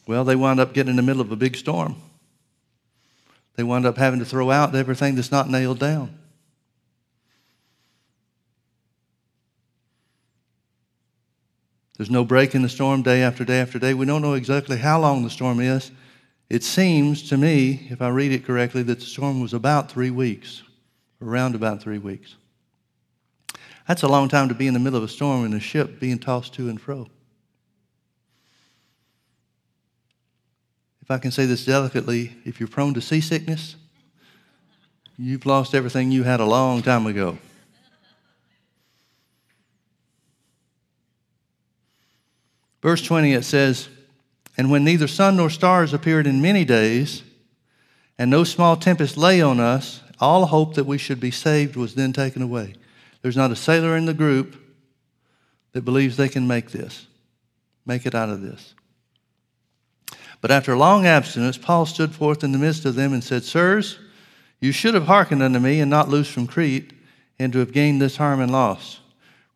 Well, 0.04 0.24
they 0.24 0.34
wound 0.34 0.58
up 0.58 0.74
getting 0.74 0.90
in 0.90 0.96
the 0.96 1.02
middle 1.02 1.22
of 1.22 1.30
a 1.30 1.36
big 1.36 1.54
storm. 1.54 1.94
They 3.54 3.62
wound 3.62 3.86
up 3.86 3.98
having 3.98 4.18
to 4.18 4.26
throw 4.26 4.50
out 4.50 4.74
everything 4.74 5.14
that's 5.14 5.30
not 5.30 5.48
nailed 5.48 5.78
down. 5.78 6.18
There's 12.00 12.08
no 12.08 12.24
break 12.24 12.54
in 12.54 12.62
the 12.62 12.68
storm 12.70 13.02
day 13.02 13.20
after 13.20 13.44
day 13.44 13.60
after 13.60 13.78
day. 13.78 13.92
We 13.92 14.06
don't 14.06 14.22
know 14.22 14.32
exactly 14.32 14.78
how 14.78 14.98
long 14.98 15.22
the 15.22 15.28
storm 15.28 15.60
is. 15.60 15.90
It 16.48 16.64
seems 16.64 17.28
to 17.28 17.36
me, 17.36 17.88
if 17.90 18.00
I 18.00 18.08
read 18.08 18.32
it 18.32 18.46
correctly, 18.46 18.82
that 18.84 19.00
the 19.00 19.04
storm 19.04 19.42
was 19.42 19.52
about 19.52 19.92
three 19.92 20.08
weeks 20.08 20.62
around 21.20 21.54
about 21.54 21.82
three 21.82 21.98
weeks. 21.98 22.36
That's 23.86 24.02
a 24.02 24.08
long 24.08 24.30
time 24.30 24.48
to 24.48 24.54
be 24.54 24.66
in 24.66 24.72
the 24.72 24.80
middle 24.80 24.96
of 24.96 25.04
a 25.04 25.08
storm 25.08 25.44
in 25.44 25.52
a 25.52 25.60
ship 25.60 26.00
being 26.00 26.18
tossed 26.18 26.54
to 26.54 26.70
and 26.70 26.80
fro. 26.80 27.06
If 31.02 31.10
I 31.10 31.18
can 31.18 31.32
say 31.32 31.44
this 31.44 31.66
delicately, 31.66 32.34
if 32.46 32.60
you're 32.60 32.68
prone 32.70 32.94
to 32.94 33.02
seasickness, 33.02 33.76
you've 35.18 35.44
lost 35.44 35.74
everything 35.74 36.10
you 36.10 36.22
had 36.22 36.40
a 36.40 36.46
long 36.46 36.80
time 36.80 37.04
ago. 37.06 37.36
Verse 42.82 43.02
20, 43.02 43.32
it 43.32 43.44
says, 43.44 43.88
And 44.56 44.70
when 44.70 44.84
neither 44.84 45.06
sun 45.06 45.36
nor 45.36 45.50
stars 45.50 45.92
appeared 45.92 46.26
in 46.26 46.40
many 46.40 46.64
days, 46.64 47.22
and 48.18 48.30
no 48.30 48.44
small 48.44 48.76
tempest 48.76 49.16
lay 49.16 49.40
on 49.40 49.60
us, 49.60 50.02
all 50.20 50.46
hope 50.46 50.74
that 50.74 50.84
we 50.84 50.98
should 50.98 51.20
be 51.20 51.30
saved 51.30 51.76
was 51.76 51.94
then 51.94 52.12
taken 52.12 52.42
away. 52.42 52.74
There's 53.22 53.36
not 53.36 53.50
a 53.50 53.56
sailor 53.56 53.96
in 53.96 54.06
the 54.06 54.14
group 54.14 54.56
that 55.72 55.82
believes 55.82 56.16
they 56.16 56.28
can 56.28 56.46
make 56.46 56.70
this, 56.70 57.06
make 57.86 58.06
it 58.06 58.14
out 58.14 58.28
of 58.28 58.42
this. 58.42 58.74
But 60.40 60.50
after 60.50 60.76
long 60.76 61.06
abstinence, 61.06 61.58
Paul 61.58 61.86
stood 61.86 62.14
forth 62.14 62.42
in 62.42 62.52
the 62.52 62.58
midst 62.58 62.84
of 62.84 62.94
them 62.94 63.12
and 63.12 63.22
said, 63.22 63.44
Sirs, 63.44 63.98
you 64.58 64.72
should 64.72 64.94
have 64.94 65.06
hearkened 65.06 65.42
unto 65.42 65.58
me 65.58 65.80
and 65.80 65.90
not 65.90 66.08
loosed 66.08 66.32
from 66.32 66.46
Crete, 66.46 66.92
and 67.38 67.52
to 67.52 67.58
have 67.58 67.72
gained 67.72 68.00
this 68.00 68.16
harm 68.16 68.40
and 68.40 68.52
loss. 68.52 69.00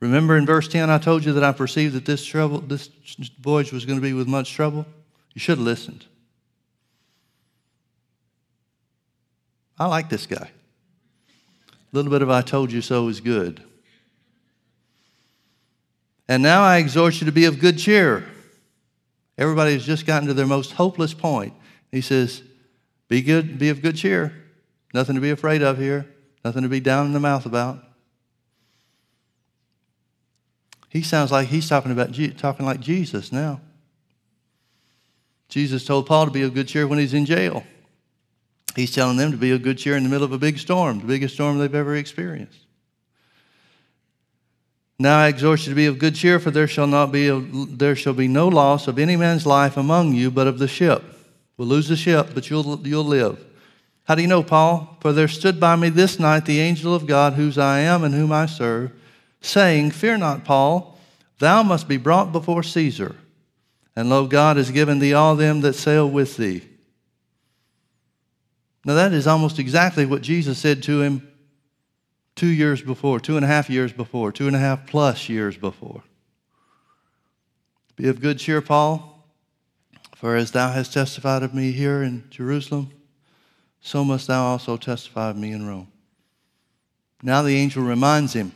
Remember 0.04 0.36
in 0.36 0.44
verse 0.44 0.68
10, 0.68 0.90
I 0.90 0.98
told 0.98 1.24
you 1.24 1.32
that 1.32 1.42
I 1.42 1.52
perceived 1.52 1.94
that 1.94 2.04
this 2.04 2.22
trouble, 2.22 2.60
this 2.60 2.90
voyage 3.40 3.72
was 3.72 3.86
going 3.86 3.98
to 3.98 4.02
be 4.02 4.12
with 4.12 4.28
much 4.28 4.52
trouble? 4.52 4.84
You 5.32 5.40
should 5.40 5.56
have 5.56 5.66
listened. 5.66 6.04
I 9.78 9.86
like 9.86 10.10
this 10.10 10.26
guy. 10.26 10.50
A 11.30 11.96
little 11.96 12.10
bit 12.10 12.20
of 12.20 12.28
I 12.28 12.42
told 12.42 12.70
you 12.70 12.82
so 12.82 13.08
is 13.08 13.22
good. 13.22 13.62
And 16.28 16.42
now 16.42 16.62
I 16.62 16.76
exhort 16.76 17.22
you 17.22 17.24
to 17.24 17.32
be 17.32 17.46
of 17.46 17.58
good 17.58 17.78
cheer. 17.78 18.26
Everybody 19.38 19.72
has 19.72 19.86
just 19.86 20.04
gotten 20.04 20.28
to 20.28 20.34
their 20.34 20.46
most 20.46 20.72
hopeless 20.72 21.14
point. 21.14 21.54
He 21.90 22.02
says, 22.02 22.42
Be 23.08 23.22
good, 23.22 23.58
be 23.58 23.70
of 23.70 23.80
good 23.80 23.96
cheer. 23.96 24.34
Nothing 24.92 25.14
to 25.14 25.22
be 25.22 25.30
afraid 25.30 25.62
of 25.62 25.78
here, 25.78 26.04
nothing 26.44 26.62
to 26.62 26.68
be 26.68 26.80
down 26.80 27.06
in 27.06 27.14
the 27.14 27.20
mouth 27.20 27.46
about. 27.46 27.82
He 30.94 31.02
sounds 31.02 31.32
like 31.32 31.48
he's 31.48 31.68
talking 31.68 31.90
about 31.90 32.14
talking 32.38 32.64
like 32.64 32.78
Jesus 32.78 33.32
now. 33.32 33.60
Jesus 35.48 35.84
told 35.84 36.06
Paul 36.06 36.26
to 36.26 36.30
be 36.30 36.42
of 36.42 36.54
good 36.54 36.68
cheer 36.68 36.86
when 36.86 37.00
he's 37.00 37.14
in 37.14 37.26
jail. 37.26 37.64
He's 38.76 38.94
telling 38.94 39.16
them 39.16 39.32
to 39.32 39.36
be 39.36 39.50
of 39.50 39.62
good 39.62 39.76
cheer 39.76 39.96
in 39.96 40.04
the 40.04 40.08
middle 40.08 40.24
of 40.24 40.32
a 40.32 40.38
big 40.38 40.56
storm, 40.56 41.00
the 41.00 41.06
biggest 41.06 41.34
storm 41.34 41.58
they've 41.58 41.74
ever 41.74 41.96
experienced. 41.96 42.60
Now 44.96 45.18
I 45.18 45.28
exhort 45.28 45.66
you 45.66 45.70
to 45.70 45.74
be 45.74 45.86
of 45.86 45.98
good 45.98 46.14
cheer, 46.14 46.38
for 46.38 46.52
there 46.52 46.68
shall 46.68 46.86
not 46.86 47.10
be 47.10 47.26
a, 47.26 47.40
there 47.40 47.96
shall 47.96 48.14
be 48.14 48.28
no 48.28 48.46
loss 48.46 48.86
of 48.86 48.96
any 49.00 49.16
man's 49.16 49.44
life 49.44 49.76
among 49.76 50.14
you, 50.14 50.30
but 50.30 50.46
of 50.46 50.60
the 50.60 50.68
ship. 50.68 51.02
We'll 51.56 51.66
lose 51.66 51.88
the 51.88 51.96
ship, 51.96 52.28
but 52.34 52.50
you'll 52.50 52.86
you'll 52.86 53.04
live. 53.04 53.44
How 54.04 54.14
do 54.14 54.22
you 54.22 54.28
know, 54.28 54.44
Paul? 54.44 54.96
For 55.00 55.12
there 55.12 55.26
stood 55.26 55.58
by 55.58 55.74
me 55.74 55.88
this 55.88 56.20
night 56.20 56.44
the 56.44 56.60
angel 56.60 56.94
of 56.94 57.08
God, 57.08 57.32
whose 57.32 57.58
I 57.58 57.80
am 57.80 58.04
and 58.04 58.14
whom 58.14 58.30
I 58.30 58.46
serve, 58.46 58.92
saying, 59.44 59.90
Fear 59.90 60.18
not, 60.18 60.44
Paul, 60.44 60.98
thou 61.38 61.62
must 61.62 61.88
be 61.88 61.96
brought 61.96 62.32
before 62.32 62.62
Caesar. 62.62 63.16
And 63.96 64.10
lo, 64.10 64.26
God 64.26 64.56
has 64.56 64.70
given 64.70 64.98
thee 64.98 65.14
all 65.14 65.36
them 65.36 65.60
that 65.60 65.74
sail 65.74 66.08
with 66.08 66.36
thee. 66.36 66.62
Now, 68.84 68.94
that 68.94 69.12
is 69.12 69.26
almost 69.26 69.58
exactly 69.58 70.04
what 70.04 70.22
Jesus 70.22 70.58
said 70.58 70.82
to 70.84 71.00
him 71.00 71.26
two 72.34 72.48
years 72.48 72.82
before, 72.82 73.20
two 73.20 73.36
and 73.36 73.44
a 73.44 73.48
half 73.48 73.70
years 73.70 73.92
before, 73.92 74.32
two 74.32 74.46
and 74.46 74.56
a 74.56 74.58
half 74.58 74.86
plus 74.86 75.28
years 75.28 75.56
before. 75.56 76.02
Be 77.96 78.08
of 78.08 78.20
good 78.20 78.38
cheer, 78.38 78.60
Paul, 78.60 79.24
for 80.16 80.36
as 80.36 80.50
thou 80.50 80.72
hast 80.72 80.92
testified 80.92 81.42
of 81.42 81.54
me 81.54 81.70
here 81.70 82.02
in 82.02 82.24
Jerusalem, 82.28 82.90
so 83.80 84.04
must 84.04 84.26
thou 84.26 84.44
also 84.44 84.76
testify 84.76 85.30
of 85.30 85.36
me 85.36 85.52
in 85.52 85.66
Rome. 85.66 85.88
Now 87.22 87.42
the 87.42 87.56
angel 87.56 87.84
reminds 87.84 88.32
him, 88.32 88.52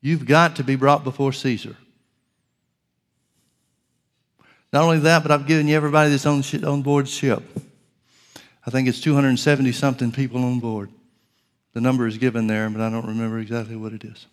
You've 0.00 0.26
got 0.26 0.56
to 0.56 0.64
be 0.64 0.76
brought 0.76 1.04
before 1.04 1.32
Caesar. 1.32 1.76
Not 4.72 4.84
only 4.84 4.98
that, 5.00 5.22
but 5.22 5.30
I've 5.30 5.46
given 5.46 5.68
you 5.68 5.76
everybody 5.76 6.10
that's 6.10 6.26
on, 6.26 6.42
on 6.64 6.82
board 6.82 7.08
ship. 7.08 7.42
I 8.64 8.70
think 8.70 8.88
it's 8.88 9.00
270 9.00 9.72
something 9.72 10.12
people 10.12 10.44
on 10.44 10.60
board. 10.60 10.90
The 11.72 11.80
number 11.80 12.06
is 12.06 12.18
given 12.18 12.46
there, 12.46 12.68
but 12.70 12.80
I 12.80 12.90
don't 12.90 13.06
remember 13.06 13.38
exactly 13.38 13.76
what 13.76 13.92
it 13.92 14.04
is. 14.04 14.26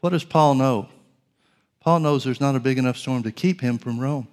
What 0.00 0.10
does 0.10 0.24
Paul 0.24 0.54
know? 0.54 0.88
Paul 1.80 2.00
knows 2.00 2.24
there's 2.24 2.40
not 2.40 2.56
a 2.56 2.60
big 2.60 2.78
enough 2.78 2.96
storm 2.96 3.22
to 3.24 3.32
keep 3.32 3.60
him 3.60 3.78
from 3.78 3.98
Rome. 3.98 4.28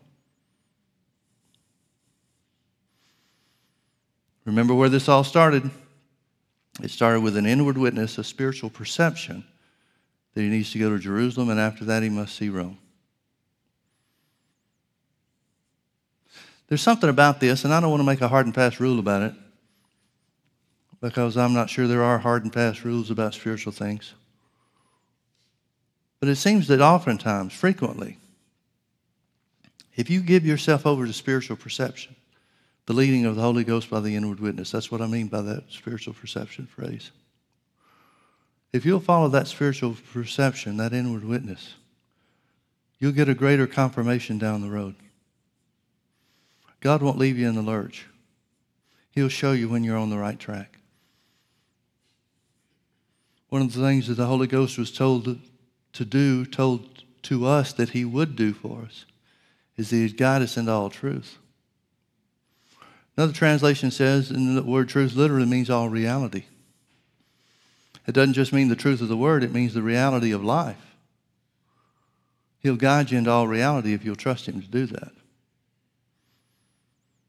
Remember 4.46 4.74
where 4.74 4.90
this 4.90 5.08
all 5.08 5.24
started? 5.24 5.70
It 6.82 6.90
started 6.90 7.22
with 7.22 7.38
an 7.38 7.46
inward 7.46 7.78
witness, 7.78 8.18
a 8.18 8.24
spiritual 8.24 8.70
perception 8.70 9.44
that 10.34 10.42
he 10.42 10.50
needs 10.50 10.72
to 10.72 10.80
go 10.80 10.90
to 10.90 10.98
Jerusalem, 10.98 11.50
and 11.50 11.60
after 11.60 11.86
that, 11.86 12.02
he 12.02 12.10
must 12.10 12.36
see 12.36 12.50
Rome. 12.50 12.78
There's 16.68 16.82
something 16.82 17.10
about 17.10 17.40
this, 17.40 17.66
and 17.66 17.74
I 17.74 17.80
don't 17.80 17.92
want 17.92 18.00
to 18.00 18.06
make 18.06 18.22
a 18.22 18.28
hard 18.28 18.48
and 18.48 18.56
fast 18.56 18.80
rule 18.80 18.98
about 18.98 19.22
it 19.22 19.34
because 21.02 21.36
I'm 21.36 21.54
not 21.54 21.70
sure 21.70 21.86
there 21.86 22.04
are 22.04 22.18
hard 22.18 22.44
and 22.44 22.54
fast 22.54 22.84
rules 22.84 23.12
about 23.12 23.34
spiritual 23.34 23.74
things. 23.74 24.14
But 26.20 26.30
it 26.30 26.38
seems 26.38 26.68
that 26.70 26.80
oftentimes, 26.80 27.54
frequently, 27.54 28.18
if 29.96 30.10
you 30.10 30.22
give 30.22 30.46
yourself 30.46 30.88
over 30.88 31.06
to 31.06 31.14
spiritual 31.14 31.58
perception, 31.58 32.16
the 32.86 32.94
leading 32.94 33.26
of 33.26 33.36
the 33.36 33.42
Holy 33.42 33.64
Ghost 33.64 33.90
by 33.90 34.00
the 34.00 34.16
inward 34.16 34.40
witness, 34.40 34.72
that's 34.72 34.92
what 34.92 35.02
I 35.02 35.08
mean 35.08 35.28
by 35.28 35.42
that 35.42 35.72
spiritual 35.72 36.14
perception 36.14 36.66
phrase. 36.66 37.12
If 38.74 38.86
you'll 38.86 39.00
follow 39.00 39.28
that 39.30 39.48
spiritual 39.48 39.96
perception, 40.12 40.78
that 40.78 40.94
inward 40.94 41.24
witness, 41.24 41.76
you'll 43.00 43.12
get 43.12 43.30
a 43.30 43.36
greater 43.36 43.68
confirmation 43.68 44.38
down 44.38 44.62
the 44.62 44.70
road. 44.70 44.96
God 46.80 47.02
won't 47.02 47.20
leave 47.20 47.38
you 47.38 47.48
in 47.48 47.56
the 47.56 47.62
lurch. 47.62 48.08
He'll 49.12 49.30
show 49.30 49.52
you 49.52 49.70
when 49.70 49.84
you're 49.84 49.98
on 49.98 50.10
the 50.10 50.18
right 50.18 50.40
track. 50.40 50.80
One 53.50 53.62
of 53.62 53.74
the 53.74 53.82
things 53.82 54.08
that 54.08 54.16
the 54.16 54.26
Holy 54.26 54.48
Ghost 54.48 54.80
was 54.80 54.92
told 54.92 55.40
to 55.94 56.06
do, 56.06 56.44
told 56.44 57.04
to 57.24 57.46
us 57.46 57.72
that 57.74 57.92
He 57.92 58.04
would 58.04 58.36
do 58.36 58.52
for 58.52 58.82
us, 58.82 59.06
is 59.78 59.92
that 59.92 59.98
He'd 59.98 60.18
guide 60.18 60.42
us 60.42 60.58
into 60.58 60.72
all 60.72 60.90
truth. 60.90 61.38
Another 63.16 63.34
translation 63.34 63.92
says, 63.92 64.32
and 64.32 64.58
the 64.58 64.64
word 64.64 64.90
truth 64.90 65.16
literally 65.16 65.46
means 65.46 65.70
all 65.70 65.90
reality. 65.90 66.46
It 68.08 68.14
doesn't 68.14 68.34
just 68.34 68.52
mean 68.52 68.68
the 68.68 68.76
truth 68.76 69.02
of 69.02 69.08
the 69.08 69.18
word, 69.18 69.44
it 69.44 69.54
means 69.54 69.74
the 69.74 69.82
reality 69.82 70.32
of 70.32 70.44
life. 70.44 70.96
He'll 72.60 72.76
guide 72.76 73.12
you 73.12 73.18
into 73.18 73.30
all 73.30 73.48
reality 73.48 73.94
if 73.94 74.04
you'll 74.04 74.16
trust 74.16 74.48
Him 74.48 74.62
to 74.62 74.68
do 74.68 74.86
that. 74.88 75.12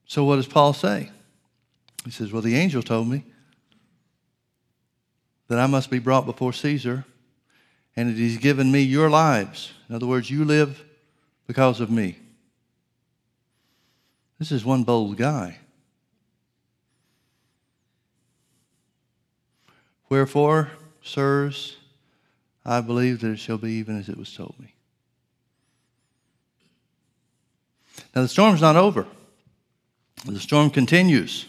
So, 0.07 0.25
what 0.25 0.37
does 0.37 0.47
Paul 0.47 0.73
say? 0.73 1.11
He 2.05 2.11
says, 2.11 2.33
Well, 2.33 2.43
the 2.43 2.57
angel 2.57 2.83
told 2.83 3.09
me 3.09 3.25
that 5.49 5.59
I 5.59 5.67
must 5.67 5.91
be 5.91 5.99
brought 5.99 6.27
before 6.27 6.53
Caesar 6.53 7.05
and 7.97 8.11
that 8.11 8.17
he's 8.17 8.39
given 8.39 8.71
me 8.71 8.81
your 8.81 9.11
lives. 9.11 9.73
In 9.89 9.95
other 9.95 10.07
words, 10.07 10.31
you 10.31 10.45
live 10.45 10.85
because 11.47 11.81
of 11.81 11.91
me. 11.91 12.19
This 14.39 14.51
is 14.51 14.65
one 14.65 14.85
bold 14.85 15.17
guy. 15.17 15.59
Wherefore, 20.15 20.71
sirs, 21.03 21.77
I 22.65 22.81
believe 22.81 23.21
that 23.23 23.33
it 23.33 23.41
shall 23.41 23.59
be 23.59 23.73
even 23.73 23.99
as 23.99 24.09
it 24.09 24.17
was 24.17 24.33
told 24.33 24.55
me. 24.61 24.73
Now, 28.15 28.23
the 28.23 28.29
storm's 28.29 28.61
not 28.61 28.77
over. 28.77 29.09
The 30.25 30.39
storm 30.39 30.71
continues 30.71 31.47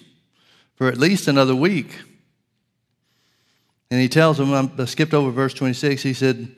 for 0.74 0.88
at 0.88 0.98
least 0.98 1.28
another 1.28 1.56
week. 1.56 1.96
And 3.92 4.02
he 4.02 4.10
tells 4.10 4.40
them, 4.40 4.52
I 4.52 4.86
skipped 4.86 5.14
over 5.14 5.30
verse 5.30 5.54
26, 5.54 6.02
he 6.02 6.14
said, 6.16 6.56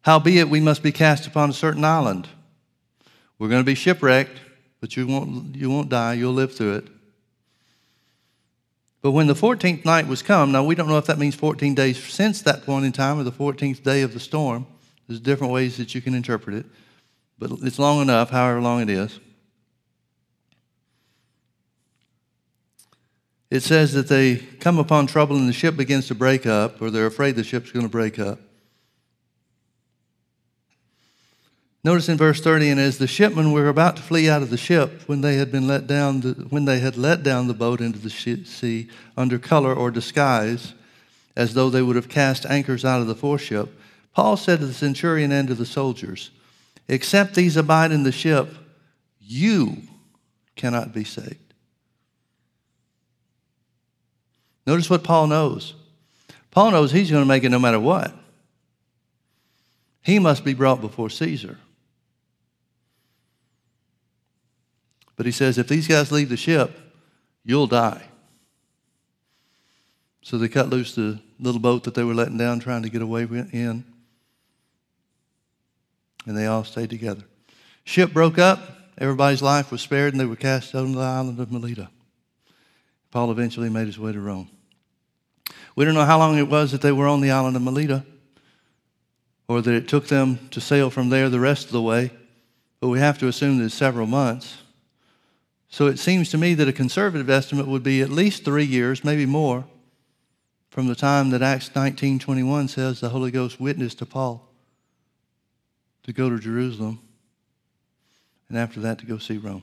Howbeit 0.00 0.48
we 0.48 0.60
must 0.60 0.82
be 0.82 0.92
cast 0.92 1.26
upon 1.26 1.50
a 1.50 1.52
certain 1.52 1.84
island. 1.84 2.26
We're 3.38 3.50
going 3.50 3.60
to 3.60 3.66
be 3.66 3.74
shipwrecked, 3.74 4.40
but 4.80 4.96
you 4.96 5.06
won't, 5.06 5.54
you 5.56 5.68
won't 5.68 5.90
die, 5.90 6.14
you'll 6.14 6.32
live 6.32 6.54
through 6.54 6.76
it. 6.76 6.88
But 9.02 9.12
when 9.12 9.26
the 9.26 9.34
14th 9.34 9.84
night 9.84 10.06
was 10.06 10.22
come, 10.22 10.52
now 10.52 10.62
we 10.62 10.74
don't 10.74 10.88
know 10.88 10.98
if 10.98 11.06
that 11.06 11.18
means 11.18 11.34
14 11.34 11.74
days 11.74 12.02
since 12.02 12.42
that 12.42 12.66
point 12.66 12.84
in 12.84 12.92
time 12.92 13.18
or 13.18 13.22
the 13.22 13.32
14th 13.32 13.82
day 13.82 14.02
of 14.02 14.12
the 14.12 14.20
storm. 14.20 14.66
There's 15.08 15.20
different 15.20 15.52
ways 15.52 15.78
that 15.78 15.94
you 15.94 16.02
can 16.02 16.14
interpret 16.14 16.56
it, 16.56 16.66
but 17.38 17.50
it's 17.62 17.78
long 17.78 18.02
enough, 18.02 18.30
however 18.30 18.60
long 18.60 18.82
it 18.82 18.90
is. 18.90 19.18
It 23.50 23.62
says 23.64 23.92
that 23.94 24.06
they 24.06 24.36
come 24.36 24.78
upon 24.78 25.08
trouble 25.08 25.36
and 25.36 25.48
the 25.48 25.52
ship 25.52 25.76
begins 25.76 26.06
to 26.08 26.14
break 26.14 26.46
up, 26.46 26.80
or 26.80 26.90
they're 26.90 27.06
afraid 27.06 27.34
the 27.34 27.42
ship's 27.42 27.72
going 27.72 27.84
to 27.84 27.90
break 27.90 28.18
up. 28.18 28.38
Notice 31.82 32.10
in 32.10 32.18
verse 32.18 32.42
30, 32.42 32.70
and 32.70 32.80
as 32.80 32.98
the 32.98 33.06
shipmen 33.06 33.52
were 33.52 33.68
about 33.68 33.96
to 33.96 34.02
flee 34.02 34.28
out 34.28 34.42
of 34.42 34.50
the 34.50 34.58
ship, 34.58 35.02
when 35.06 35.22
they 35.22 35.36
had 35.36 35.50
been 35.50 35.66
let 35.66 35.86
down, 35.86 36.20
the, 36.20 36.32
when 36.50 36.66
they 36.66 36.78
had 36.78 36.98
let 36.98 37.22
down 37.22 37.46
the 37.46 37.54
boat 37.54 37.80
into 37.80 37.98
the 37.98 38.10
sea 38.10 38.88
under 39.16 39.38
color 39.38 39.74
or 39.74 39.90
disguise, 39.90 40.74
as 41.36 41.54
though 41.54 41.70
they 41.70 41.80
would 41.80 41.96
have 41.96 42.08
cast 42.08 42.44
anchors 42.44 42.84
out 42.84 43.00
of 43.00 43.06
the 43.06 43.14
foreship, 43.14 43.80
Paul 44.12 44.36
said 44.36 44.60
to 44.60 44.66
the 44.66 44.74
centurion 44.74 45.32
and 45.32 45.48
to 45.48 45.54
the 45.54 45.64
soldiers, 45.64 46.30
Except 46.86 47.34
these 47.34 47.56
abide 47.56 47.92
in 47.92 48.02
the 48.02 48.12
ship, 48.12 48.52
you 49.20 49.78
cannot 50.56 50.92
be 50.92 51.04
saved. 51.04 51.54
Notice 54.66 54.90
what 54.90 55.02
Paul 55.02 55.28
knows. 55.28 55.74
Paul 56.50 56.72
knows 56.72 56.92
he's 56.92 57.10
going 57.10 57.22
to 57.22 57.28
make 57.28 57.44
it 57.44 57.48
no 57.48 57.58
matter 57.58 57.80
what. 57.80 58.12
He 60.02 60.18
must 60.18 60.44
be 60.44 60.52
brought 60.52 60.80
before 60.80 61.08
Caesar. 61.08 61.58
But 65.20 65.26
he 65.26 65.32
says, 65.32 65.58
if 65.58 65.68
these 65.68 65.86
guys 65.86 66.10
leave 66.10 66.30
the 66.30 66.36
ship, 66.38 66.80
you'll 67.44 67.66
die. 67.66 68.04
So 70.22 70.38
they 70.38 70.48
cut 70.48 70.70
loose 70.70 70.94
the 70.94 71.20
little 71.38 71.60
boat 71.60 71.84
that 71.84 71.92
they 71.92 72.04
were 72.04 72.14
letting 72.14 72.38
down, 72.38 72.58
trying 72.58 72.84
to 72.84 72.88
get 72.88 73.02
away 73.02 73.24
in. 73.24 73.84
And 76.24 76.34
they 76.34 76.46
all 76.46 76.64
stayed 76.64 76.88
together. 76.88 77.22
Ship 77.84 78.10
broke 78.10 78.38
up. 78.38 78.62
Everybody's 78.96 79.42
life 79.42 79.70
was 79.70 79.82
spared, 79.82 80.14
and 80.14 80.20
they 80.22 80.24
were 80.24 80.36
cast 80.36 80.74
on 80.74 80.92
the 80.92 81.00
island 81.02 81.38
of 81.38 81.52
Melita. 81.52 81.90
Paul 83.10 83.30
eventually 83.30 83.68
made 83.68 83.88
his 83.88 83.98
way 83.98 84.12
to 84.12 84.20
Rome. 84.20 84.48
We 85.76 85.84
don't 85.84 85.92
know 85.92 86.06
how 86.06 86.16
long 86.16 86.38
it 86.38 86.48
was 86.48 86.72
that 86.72 86.80
they 86.80 86.92
were 86.92 87.08
on 87.08 87.20
the 87.20 87.30
island 87.30 87.56
of 87.56 87.62
Melita, 87.62 88.06
or 89.48 89.60
that 89.60 89.74
it 89.74 89.86
took 89.86 90.08
them 90.08 90.48
to 90.52 90.62
sail 90.62 90.88
from 90.88 91.10
there 91.10 91.28
the 91.28 91.40
rest 91.40 91.66
of 91.66 91.72
the 91.72 91.82
way, 91.82 92.10
but 92.80 92.88
we 92.88 93.00
have 93.00 93.18
to 93.18 93.28
assume 93.28 93.58
that 93.58 93.66
it's 93.66 93.74
several 93.74 94.06
months. 94.06 94.56
So 95.70 95.86
it 95.86 96.00
seems 96.00 96.30
to 96.30 96.38
me 96.38 96.54
that 96.54 96.66
a 96.66 96.72
conservative 96.72 97.30
estimate 97.30 97.68
would 97.68 97.84
be 97.84 98.02
at 98.02 98.10
least 98.10 98.44
three 98.44 98.64
years, 98.64 99.04
maybe 99.04 99.24
more, 99.24 99.64
from 100.68 100.88
the 100.88 100.96
time 100.96 101.30
that 101.30 101.42
Acts 101.42 101.70
19:21 101.70 102.68
says 102.68 103.00
the 103.00 103.10
Holy 103.10 103.30
Ghost 103.30 103.60
witnessed 103.60 103.98
to 103.98 104.06
Paul 104.06 104.48
to 106.02 106.12
go 106.12 106.28
to 106.28 106.40
Jerusalem, 106.40 106.98
and 108.48 108.58
after 108.58 108.80
that 108.80 108.98
to 108.98 109.06
go 109.06 109.18
see 109.18 109.38
Rome. 109.38 109.62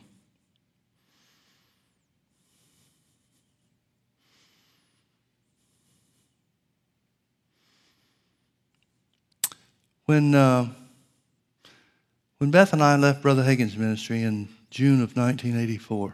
When, 10.06 10.34
uh, 10.34 10.70
when 12.38 12.50
Beth 12.50 12.72
and 12.72 12.82
I 12.82 12.96
left 12.96 13.22
Brother 13.22 13.44
Hagin's 13.44 13.76
ministry 13.76 14.24
in 14.24 14.48
June 14.70 15.02
of 15.02 15.16
1984. 15.16 16.14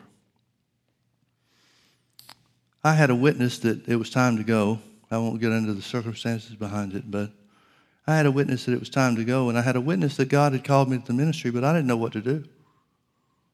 I 2.84 2.94
had 2.94 3.10
a 3.10 3.16
witness 3.16 3.60
that 3.60 3.88
it 3.88 3.96
was 3.96 4.10
time 4.10 4.38
to 4.38 4.44
go. 4.44 4.80
I 5.10 5.18
won't 5.18 5.40
get 5.40 5.52
into 5.52 5.74
the 5.74 5.82
circumstances 5.82 6.56
behind 6.56 6.94
it, 6.94 7.10
but 7.10 7.32
I 8.06 8.16
had 8.16 8.26
a 8.26 8.32
witness 8.32 8.66
that 8.66 8.74
it 8.74 8.80
was 8.80 8.90
time 8.90 9.16
to 9.16 9.24
go, 9.24 9.48
and 9.48 9.58
I 9.58 9.62
had 9.62 9.76
a 9.76 9.82
witness 9.82 10.18
that 10.18 10.28
God 10.28 10.52
had 10.52 10.64
called 10.64 10.90
me 10.90 10.98
to 10.98 11.06
the 11.06 11.14
ministry, 11.14 11.52
but 11.52 11.64
I 11.64 11.72
didn't 11.72 11.88
know 11.88 11.98
what 11.98 12.14
to 12.14 12.22
do. 12.22 12.44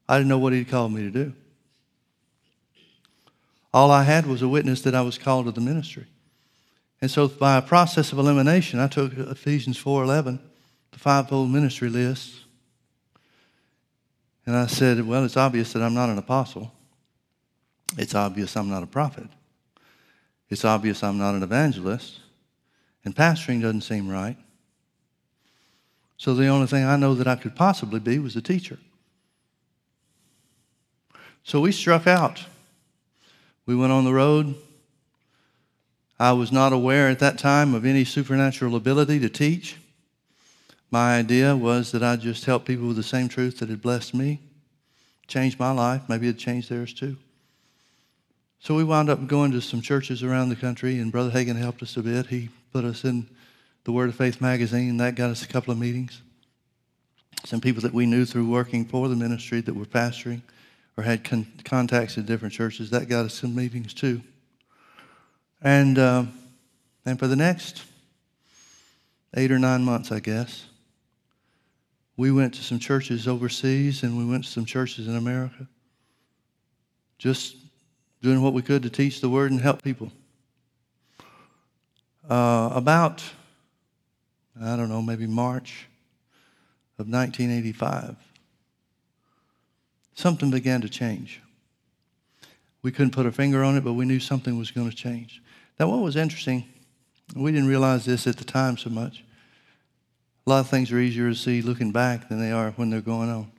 I 0.07 0.17
didn't 0.17 0.29
know 0.29 0.39
what 0.39 0.53
He'd 0.53 0.69
called 0.69 0.91
me 0.91 1.01
to 1.01 1.11
do. 1.11 1.33
All 3.71 3.91
I 3.91 4.03
had 4.03 4.25
was 4.25 4.41
a 4.41 4.47
witness 4.47 4.81
that 4.81 4.95
I 4.95 5.01
was 5.01 5.19
called 5.19 5.45
to 5.45 5.51
the 5.51 5.61
ministry. 5.61 6.07
And 7.01 7.11
so 7.11 7.27
by 7.27 7.57
a 7.57 7.61
process 7.61 8.11
of 8.11 8.17
elimination, 8.17 8.79
I 8.79 8.87
took 8.87 9.13
Ephesians 9.13 9.81
4.11, 9.81 10.39
the 10.91 10.99
fivefold 10.99 11.51
ministry 11.51 11.89
list, 11.89 12.33
and 14.49 14.57
I 14.57 14.65
said, 14.65 15.05
well, 15.05 15.25
it's 15.25 15.37
obvious 15.37 15.73
that 15.73 15.83
I'm 15.83 15.93
not 15.93 16.09
an 16.09 16.17
apostle. 16.17 16.71
It's 17.99 18.15
obvious 18.15 18.57
I'm 18.57 18.67
not 18.67 18.81
a 18.81 18.87
prophet. 18.87 19.27
It's 20.49 20.65
obvious 20.65 21.03
I'm 21.03 21.19
not 21.19 21.35
an 21.35 21.43
evangelist. 21.43 22.19
And 23.05 23.15
pastoring 23.15 23.61
doesn't 23.61 23.81
seem 23.81 24.09
right. 24.09 24.35
So 26.17 26.33
the 26.33 26.47
only 26.47 26.65
thing 26.65 26.83
I 26.83 26.95
know 26.95 27.13
that 27.13 27.27
I 27.27 27.35
could 27.35 27.55
possibly 27.55 27.99
be 27.99 28.17
was 28.17 28.35
a 28.35 28.41
teacher. 28.41 28.79
So 31.43 31.61
we 31.61 31.71
struck 31.71 32.07
out. 32.07 32.43
We 33.67 33.75
went 33.75 33.91
on 33.91 34.03
the 34.03 34.13
road. 34.13 34.55
I 36.19 36.31
was 36.31 36.51
not 36.51 36.73
aware 36.73 37.07
at 37.07 37.19
that 37.19 37.37
time 37.37 37.75
of 37.75 37.85
any 37.85 38.03
supernatural 38.03 38.75
ability 38.75 39.19
to 39.19 39.29
teach. 39.29 39.77
My 40.91 41.17
idea 41.17 41.55
was 41.55 41.91
that 41.91 42.01
I'd 42.01 42.21
just 42.21 42.45
help 42.45 42.65
people 42.65 42.87
with 42.87 42.95
the 42.97 43.03
same 43.03 43.29
truth 43.29 43.59
that 43.59 43.69
had 43.69 43.81
blessed 43.81 44.13
me, 44.13 44.39
changed 45.27 45.59
my 45.59 45.71
life. 45.71 46.01
Maybe 46.09 46.27
it'd 46.27 46.39
change 46.39 46.67
theirs 46.67 46.93
too. 46.93 47.17
So 48.59 48.75
we 48.75 48.83
wound 48.83 49.09
up 49.09 49.27
going 49.27 49.51
to 49.51 49.61
some 49.61 49.81
churches 49.81 50.23
around 50.23 50.49
the 50.49 50.55
country, 50.55 50.99
and 50.99 51.11
Brother 51.11 51.31
Hagin 51.31 51.55
helped 51.55 51.81
us 51.81 51.95
a 51.95 52.01
bit. 52.01 52.27
He 52.27 52.49
put 52.73 52.83
us 52.83 53.05
in 53.05 53.27
the 53.83 53.91
Word 53.91 54.09
of 54.09 54.15
Faith 54.15 54.41
magazine. 54.41 54.89
and 54.89 54.99
That 54.99 55.15
got 55.15 55.29
us 55.29 55.43
a 55.43 55.47
couple 55.47 55.71
of 55.71 55.77
meetings. 55.77 56.21
Some 57.45 57.61
people 57.61 57.81
that 57.83 57.93
we 57.93 58.05
knew 58.05 58.25
through 58.25 58.49
working 58.49 58.83
for 58.83 59.07
the 59.07 59.15
ministry 59.15 59.61
that 59.61 59.73
were 59.73 59.85
pastoring 59.85 60.41
or 60.97 61.03
had 61.03 61.23
con- 61.23 61.47
contacts 61.63 62.17
in 62.17 62.25
different 62.25 62.53
churches, 62.53 62.89
that 62.89 63.07
got 63.07 63.25
us 63.25 63.33
some 63.35 63.55
meetings 63.55 63.93
too. 63.93 64.21
And, 65.61 65.97
uh, 65.97 66.25
and 67.05 67.17
for 67.17 67.27
the 67.27 67.37
next 67.37 67.83
eight 69.37 69.51
or 69.51 69.59
nine 69.59 69.85
months, 69.85 70.11
I 70.11 70.19
guess, 70.19 70.65
we 72.19 72.33
went 72.33 72.53
to 72.53 72.61
some 72.61 72.79
churches 72.79 73.29
overseas 73.29 74.03
and 74.03 74.17
we 74.17 74.25
went 74.25 74.43
to 74.43 74.49
some 74.49 74.65
churches 74.65 75.07
in 75.07 75.15
America. 75.15 75.65
Just 77.17 77.55
doing 78.21 78.41
what 78.41 78.51
we 78.51 78.61
could 78.61 78.83
to 78.83 78.89
teach 78.89 79.21
the 79.21 79.29
word 79.29 79.51
and 79.51 79.61
help 79.61 79.81
people. 79.81 80.11
Uh, 82.29 82.71
about, 82.73 83.23
I 84.61 84.75
don't 84.75 84.89
know, 84.89 85.01
maybe 85.01 85.27
March 85.27 85.87
of 86.97 87.07
1985, 87.07 88.17
something 90.13 90.51
began 90.51 90.81
to 90.81 90.89
change. 90.89 91.41
We 92.81 92.91
couldn't 92.91 93.11
put 93.11 93.27
a 93.27 93.31
finger 93.31 93.63
on 93.63 93.77
it, 93.77 93.85
but 93.85 93.93
we 93.93 94.03
knew 94.03 94.19
something 94.19 94.57
was 94.57 94.71
going 94.71 94.89
to 94.89 94.95
change. 94.95 95.41
Now, 95.79 95.87
what 95.87 96.01
was 96.01 96.17
interesting, 96.17 96.65
we 97.33 97.53
didn't 97.53 97.69
realize 97.69 98.03
this 98.03 98.27
at 98.27 98.35
the 98.35 98.43
time 98.43 98.77
so 98.77 98.89
much. 98.89 99.23
A 100.49 100.57
lot 100.57 100.59
of 100.61 100.69
things 100.69 100.91
are 100.91 100.97
easier 100.97 101.29
to 101.29 101.35
see 101.35 101.61
looking 101.61 101.91
back 101.91 102.27
than 102.27 102.39
they 102.39 102.51
are 102.51 102.71
when 102.71 102.89
they're 102.89 103.01
going 103.01 103.29
on. 103.29 103.51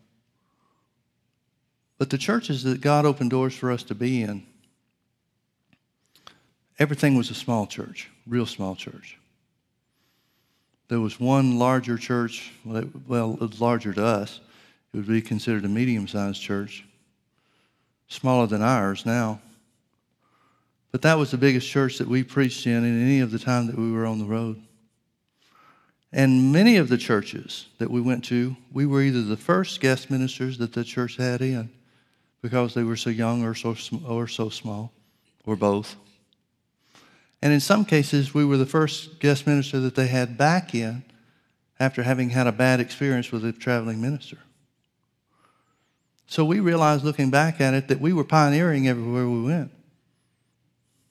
But 1.98 2.10
the 2.10 2.18
churches 2.18 2.64
that 2.64 2.80
God 2.80 3.06
opened 3.06 3.30
doors 3.30 3.54
for 3.54 3.70
us 3.70 3.84
to 3.84 3.94
be 3.94 4.22
in, 4.22 4.44
everything 6.80 7.14
was 7.14 7.30
a 7.30 7.34
small 7.34 7.68
church, 7.68 8.10
real 8.26 8.44
small 8.44 8.74
church. 8.74 9.16
There 10.88 10.98
was 10.98 11.20
one 11.20 11.60
larger 11.60 11.96
church, 11.96 12.50
well, 12.64 13.34
it, 13.34 13.40
was 13.40 13.60
larger 13.60 13.92
to 13.92 14.04
us. 14.04 14.40
It 14.92 14.96
would 14.96 15.06
be 15.06 15.22
considered 15.22 15.64
a 15.64 15.68
medium 15.68 16.08
sized 16.08 16.42
church, 16.42 16.84
smaller 18.08 18.48
than 18.48 18.62
ours 18.62 19.06
now. 19.06 19.40
But 20.90 21.02
that 21.02 21.18
was 21.18 21.30
the 21.30 21.38
biggest 21.38 21.68
church 21.68 21.98
that 21.98 22.08
we 22.08 22.24
preached 22.24 22.66
in 22.66 22.84
in 22.84 23.00
any 23.00 23.20
of 23.20 23.30
the 23.30 23.38
time 23.38 23.68
that 23.68 23.78
we 23.78 23.92
were 23.92 24.06
on 24.06 24.18
the 24.18 24.24
road. 24.24 24.60
And 26.12 26.52
many 26.52 26.76
of 26.76 26.88
the 26.88 26.98
churches 26.98 27.66
that 27.78 27.90
we 27.90 28.00
went 28.00 28.24
to, 28.24 28.56
we 28.72 28.84
were 28.84 29.02
either 29.02 29.22
the 29.22 29.36
first 29.36 29.80
guest 29.80 30.10
ministers 30.10 30.58
that 30.58 30.72
the 30.72 30.82
church 30.82 31.16
had 31.16 31.40
in 31.40 31.70
because 32.42 32.74
they 32.74 32.82
were 32.82 32.96
so 32.96 33.10
young 33.10 33.44
or 33.44 33.54
so, 33.54 33.76
or 34.06 34.26
so 34.26 34.48
small, 34.48 34.92
or 35.44 35.54
both. 35.56 35.96
And 37.42 37.52
in 37.52 37.60
some 37.60 37.84
cases, 37.84 38.34
we 38.34 38.44
were 38.44 38.56
the 38.56 38.66
first 38.66 39.20
guest 39.20 39.46
minister 39.46 39.78
that 39.80 39.94
they 39.94 40.08
had 40.08 40.36
back 40.36 40.74
in 40.74 41.04
after 41.78 42.02
having 42.02 42.30
had 42.30 42.46
a 42.46 42.52
bad 42.52 42.80
experience 42.80 43.30
with 43.30 43.44
a 43.44 43.52
traveling 43.52 44.00
minister. 44.00 44.38
So 46.26 46.44
we 46.44 46.60
realized 46.60 47.04
looking 47.04 47.30
back 47.30 47.60
at 47.60 47.74
it 47.74 47.88
that 47.88 48.00
we 48.00 48.12
were 48.12 48.24
pioneering 48.24 48.86
everywhere 48.86 49.28
we 49.28 49.42
went 49.42 49.70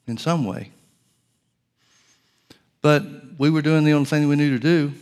in 0.06 0.16
some 0.16 0.44
way. 0.44 0.70
But 2.80 3.29
we 3.40 3.48
were 3.48 3.62
doing 3.62 3.84
the 3.84 3.92
only 3.92 4.04
thing 4.04 4.28
we 4.28 4.36
knew 4.36 4.50
to 4.50 4.58
do, 4.58 4.92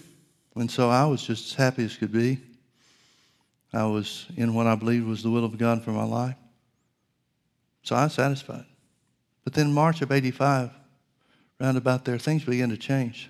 and 0.55 0.71
so 0.71 0.89
I 0.89 1.05
was 1.07 1.25
just 1.25 1.51
as 1.51 1.55
happy 1.55 1.85
as 1.85 1.97
could 1.97 2.13
be. 2.13 2.39
I 3.73 3.85
was 3.87 4.27
in 4.37 4.55
what 4.55 4.69
I 4.69 4.77
believed 4.77 5.09
was 5.09 5.25
the 5.25 5.31
will 5.31 5.45
of 5.45 5.59
God 5.59 5.83
for 5.83 5.91
my 5.91 6.05
life. 6.05 6.37
So 7.83 7.97
I 7.97 8.05
was 8.05 8.13
satisfied. 8.13 8.65
But 9.43 9.55
then 9.55 9.73
March 9.73 10.03
of 10.03 10.13
85, 10.13 10.71
round 11.59 11.79
about 11.79 12.05
there, 12.05 12.17
things 12.17 12.45
began 12.45 12.69
to 12.69 12.77
change. 12.77 13.29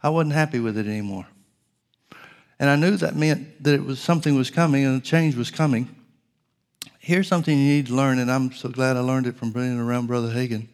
I 0.00 0.10
wasn't 0.10 0.34
happy 0.34 0.60
with 0.60 0.78
it 0.78 0.86
anymore. 0.86 1.26
And 2.60 2.70
I 2.70 2.76
knew 2.76 2.96
that 2.98 3.16
meant 3.16 3.64
that 3.64 3.74
it 3.74 3.84
was 3.84 3.98
something 3.98 4.36
was 4.36 4.48
coming 4.48 4.84
and 4.84 5.02
a 5.02 5.04
change 5.04 5.34
was 5.34 5.50
coming. 5.50 5.92
Here's 7.00 7.26
something 7.26 7.58
you 7.58 7.64
need 7.64 7.88
to 7.88 7.94
learn, 7.94 8.20
and 8.20 8.30
I'm 8.30 8.52
so 8.52 8.68
glad 8.68 8.96
I 8.96 9.00
learned 9.00 9.26
it 9.26 9.34
from 9.34 9.50
being 9.50 9.76
around 9.76 10.06
Brother 10.06 10.28
Hagin. 10.28 10.68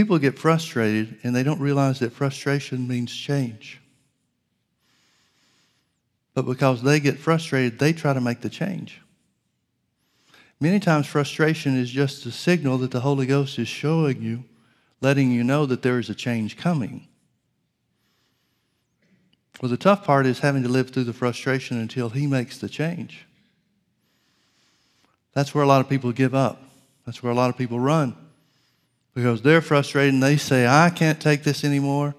People 0.00 0.18
get 0.18 0.38
frustrated 0.38 1.18
and 1.22 1.36
they 1.36 1.42
don't 1.42 1.60
realize 1.60 1.98
that 1.98 2.14
frustration 2.14 2.88
means 2.88 3.14
change. 3.14 3.82
But 6.32 6.46
because 6.46 6.80
they 6.80 7.00
get 7.00 7.18
frustrated, 7.18 7.78
they 7.78 7.92
try 7.92 8.14
to 8.14 8.20
make 8.22 8.40
the 8.40 8.48
change. 8.48 9.02
Many 10.58 10.80
times, 10.80 11.06
frustration 11.06 11.76
is 11.76 11.90
just 11.90 12.24
a 12.24 12.32
signal 12.32 12.78
that 12.78 12.92
the 12.92 13.00
Holy 13.00 13.26
Ghost 13.26 13.58
is 13.58 13.68
showing 13.68 14.22
you, 14.22 14.44
letting 15.02 15.32
you 15.32 15.44
know 15.44 15.66
that 15.66 15.82
there 15.82 15.98
is 15.98 16.08
a 16.08 16.14
change 16.14 16.56
coming. 16.56 17.06
Well, 19.60 19.68
the 19.68 19.76
tough 19.76 20.02
part 20.02 20.24
is 20.24 20.38
having 20.38 20.62
to 20.62 20.70
live 20.70 20.88
through 20.88 21.04
the 21.04 21.12
frustration 21.12 21.78
until 21.78 22.08
He 22.08 22.26
makes 22.26 22.56
the 22.56 22.70
change. 22.70 23.26
That's 25.34 25.54
where 25.54 25.62
a 25.62 25.68
lot 25.68 25.82
of 25.82 25.90
people 25.90 26.10
give 26.10 26.34
up. 26.34 26.62
That's 27.04 27.22
where 27.22 27.32
a 27.32 27.36
lot 27.36 27.50
of 27.50 27.58
people 27.58 27.78
run 27.78 28.16
because 29.14 29.42
they're 29.42 29.60
frustrated 29.60 30.14
and 30.14 30.22
they 30.22 30.36
say, 30.36 30.66
I 30.66 30.90
can't 30.90 31.20
take 31.20 31.42
this 31.42 31.64
anymore. 31.64 32.14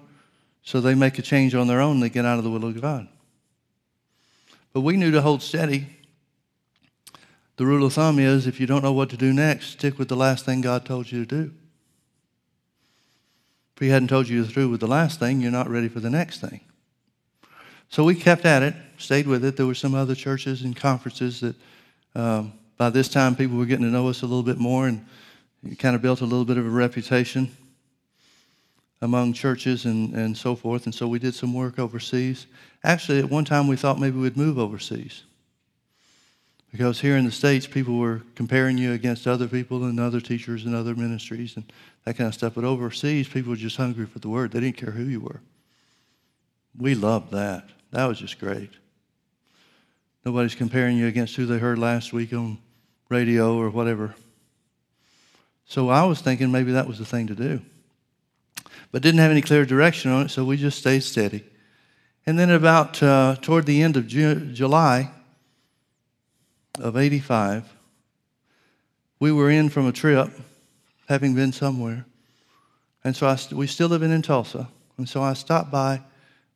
So 0.62 0.80
they 0.80 0.94
make 0.94 1.18
a 1.18 1.22
change 1.22 1.54
on 1.54 1.66
their 1.66 1.80
own 1.80 2.00
they 2.00 2.08
get 2.08 2.24
out 2.24 2.38
of 2.38 2.44
the 2.44 2.50
will 2.50 2.64
of 2.64 2.80
God. 2.80 3.08
But 4.72 4.82
we 4.82 4.96
knew 4.96 5.10
to 5.10 5.22
hold 5.22 5.42
steady. 5.42 5.86
The 7.56 7.66
rule 7.66 7.84
of 7.84 7.92
thumb 7.92 8.18
is 8.18 8.46
if 8.46 8.60
you 8.60 8.66
don't 8.66 8.82
know 8.82 8.92
what 8.92 9.10
to 9.10 9.16
do 9.16 9.32
next, 9.32 9.72
stick 9.72 9.98
with 9.98 10.08
the 10.08 10.16
last 10.16 10.44
thing 10.44 10.60
God 10.60 10.84
told 10.84 11.10
you 11.10 11.24
to 11.24 11.26
do. 11.26 11.52
If 13.76 13.82
He 13.82 13.88
hadn't 13.88 14.08
told 14.08 14.28
you 14.28 14.44
to 14.44 14.50
through 14.50 14.70
with 14.70 14.80
the 14.80 14.86
last 14.86 15.18
thing, 15.18 15.40
you're 15.40 15.50
not 15.50 15.68
ready 15.68 15.88
for 15.88 16.00
the 16.00 16.10
next 16.10 16.40
thing. 16.40 16.60
So 17.88 18.04
we 18.04 18.14
kept 18.14 18.46
at 18.46 18.62
it, 18.62 18.74
stayed 18.96 19.26
with 19.26 19.44
it. 19.44 19.56
There 19.56 19.66
were 19.66 19.74
some 19.74 19.94
other 19.94 20.14
churches 20.14 20.62
and 20.62 20.74
conferences 20.74 21.40
that 21.40 21.56
um, 22.14 22.54
by 22.78 22.88
this 22.88 23.08
time 23.08 23.36
people 23.36 23.58
were 23.58 23.66
getting 23.66 23.84
to 23.84 23.90
know 23.90 24.08
us 24.08 24.22
a 24.22 24.26
little 24.26 24.42
bit 24.42 24.58
more 24.58 24.86
and 24.86 25.04
kind 25.78 25.94
of 25.94 26.02
built 26.02 26.20
a 26.20 26.24
little 26.24 26.44
bit 26.44 26.58
of 26.58 26.66
a 26.66 26.70
reputation 26.70 27.50
among 29.00 29.32
churches 29.32 29.84
and, 29.84 30.14
and 30.14 30.36
so 30.36 30.54
forth. 30.54 30.86
And 30.86 30.94
so 30.94 31.08
we 31.08 31.18
did 31.18 31.34
some 31.34 31.52
work 31.52 31.78
overseas. 31.78 32.46
Actually, 32.84 33.18
at 33.18 33.30
one 33.30 33.44
time 33.44 33.66
we 33.66 33.76
thought 33.76 33.98
maybe 33.98 34.18
we'd 34.18 34.36
move 34.36 34.58
overseas. 34.58 35.24
Because 36.70 37.00
here 37.00 37.16
in 37.18 37.26
the 37.26 37.30
States, 37.30 37.66
people 37.66 37.98
were 37.98 38.22
comparing 38.34 38.78
you 38.78 38.92
against 38.92 39.26
other 39.26 39.46
people 39.46 39.84
and 39.84 40.00
other 40.00 40.20
teachers 40.20 40.64
and 40.64 40.74
other 40.74 40.94
ministries 40.94 41.56
and 41.56 41.70
that 42.04 42.16
kind 42.16 42.28
of 42.28 42.34
stuff. 42.34 42.54
But 42.54 42.64
overseas, 42.64 43.28
people 43.28 43.50
were 43.50 43.56
just 43.56 43.76
hungry 43.76 44.06
for 44.06 44.20
the 44.20 44.30
word. 44.30 44.52
They 44.52 44.60
didn't 44.60 44.78
care 44.78 44.92
who 44.92 45.04
you 45.04 45.20
were. 45.20 45.40
We 46.78 46.94
loved 46.94 47.32
that. 47.32 47.68
That 47.90 48.06
was 48.06 48.18
just 48.18 48.40
great. 48.40 48.70
Nobody's 50.24 50.54
comparing 50.54 50.96
you 50.96 51.08
against 51.08 51.36
who 51.36 51.44
they 51.44 51.58
heard 51.58 51.78
last 51.78 52.12
week 52.12 52.32
on 52.32 52.56
radio 53.10 53.56
or 53.56 53.68
whatever. 53.68 54.14
So 55.72 55.88
I 55.88 56.04
was 56.04 56.20
thinking 56.20 56.52
maybe 56.52 56.72
that 56.72 56.86
was 56.86 56.98
the 56.98 57.06
thing 57.06 57.28
to 57.28 57.34
do. 57.34 57.62
But 58.90 59.00
didn't 59.00 59.20
have 59.20 59.30
any 59.30 59.40
clear 59.40 59.64
direction 59.64 60.10
on 60.10 60.26
it, 60.26 60.28
so 60.28 60.44
we 60.44 60.58
just 60.58 60.78
stayed 60.78 61.02
steady. 61.02 61.44
And 62.26 62.38
then 62.38 62.50
about 62.50 63.02
uh, 63.02 63.36
toward 63.40 63.64
the 63.64 63.82
end 63.82 63.96
of 63.96 64.06
Ju- 64.06 64.52
July 64.52 65.10
of 66.78 66.98
85, 66.98 67.74
we 69.18 69.32
were 69.32 69.48
in 69.48 69.70
from 69.70 69.86
a 69.86 69.92
trip, 69.92 70.28
having 71.08 71.34
been 71.34 71.52
somewhere. 71.52 72.04
And 73.02 73.16
so 73.16 73.26
I, 73.26 73.38
we 73.54 73.66
still 73.66 73.88
living 73.88 74.12
in 74.12 74.20
Tulsa. 74.20 74.68
And 74.98 75.08
so 75.08 75.22
I 75.22 75.32
stopped 75.32 75.70
by 75.70 76.02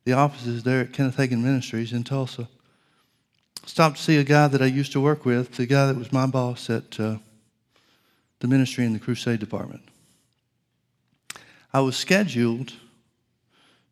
the 0.03 0.13
offices 0.13 0.61
there 0.61 0.81
at 0.81 0.93
Kenneth 0.93 1.17
Hagin 1.17 1.41
Ministries 1.41 1.91
in 1.91 2.03
Tulsa. 2.03 2.47
Stopped 3.65 3.97
to 3.97 4.03
see 4.03 4.17
a 4.17 4.23
guy 4.23 4.47
that 4.47 4.61
I 4.61 4.67
used 4.67 4.91
to 4.91 5.01
work 5.01 5.25
with, 5.25 5.55
the 5.55 5.65
guy 5.65 5.87
that 5.87 5.97
was 5.97 6.13
my 6.13 6.27
boss 6.27 6.69
at 6.69 6.99
uh, 6.99 7.17
the 8.39 8.47
ministry 8.47 8.85
in 8.85 8.93
the 8.93 8.99
crusade 8.99 9.39
department. 9.39 9.81
I 11.73 11.81
was 11.81 11.95
scheduled 11.95 12.73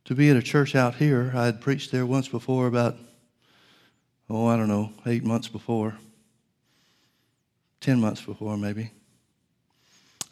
to 0.05 0.15
be 0.15 0.29
at 0.29 0.37
a 0.37 0.41
church 0.41 0.75
out 0.75 0.95
here. 0.95 1.33
I 1.35 1.45
had 1.45 1.61
preached 1.61 1.91
there 1.91 2.05
once 2.05 2.27
before, 2.27 2.67
about, 2.67 2.95
oh, 4.29 4.47
I 4.47 4.55
don't 4.55 4.67
know, 4.67 4.91
eight 5.05 5.23
months 5.23 5.47
before, 5.47 5.97
10 7.81 7.99
months 7.99 8.21
before 8.21 8.57
maybe. 8.57 8.91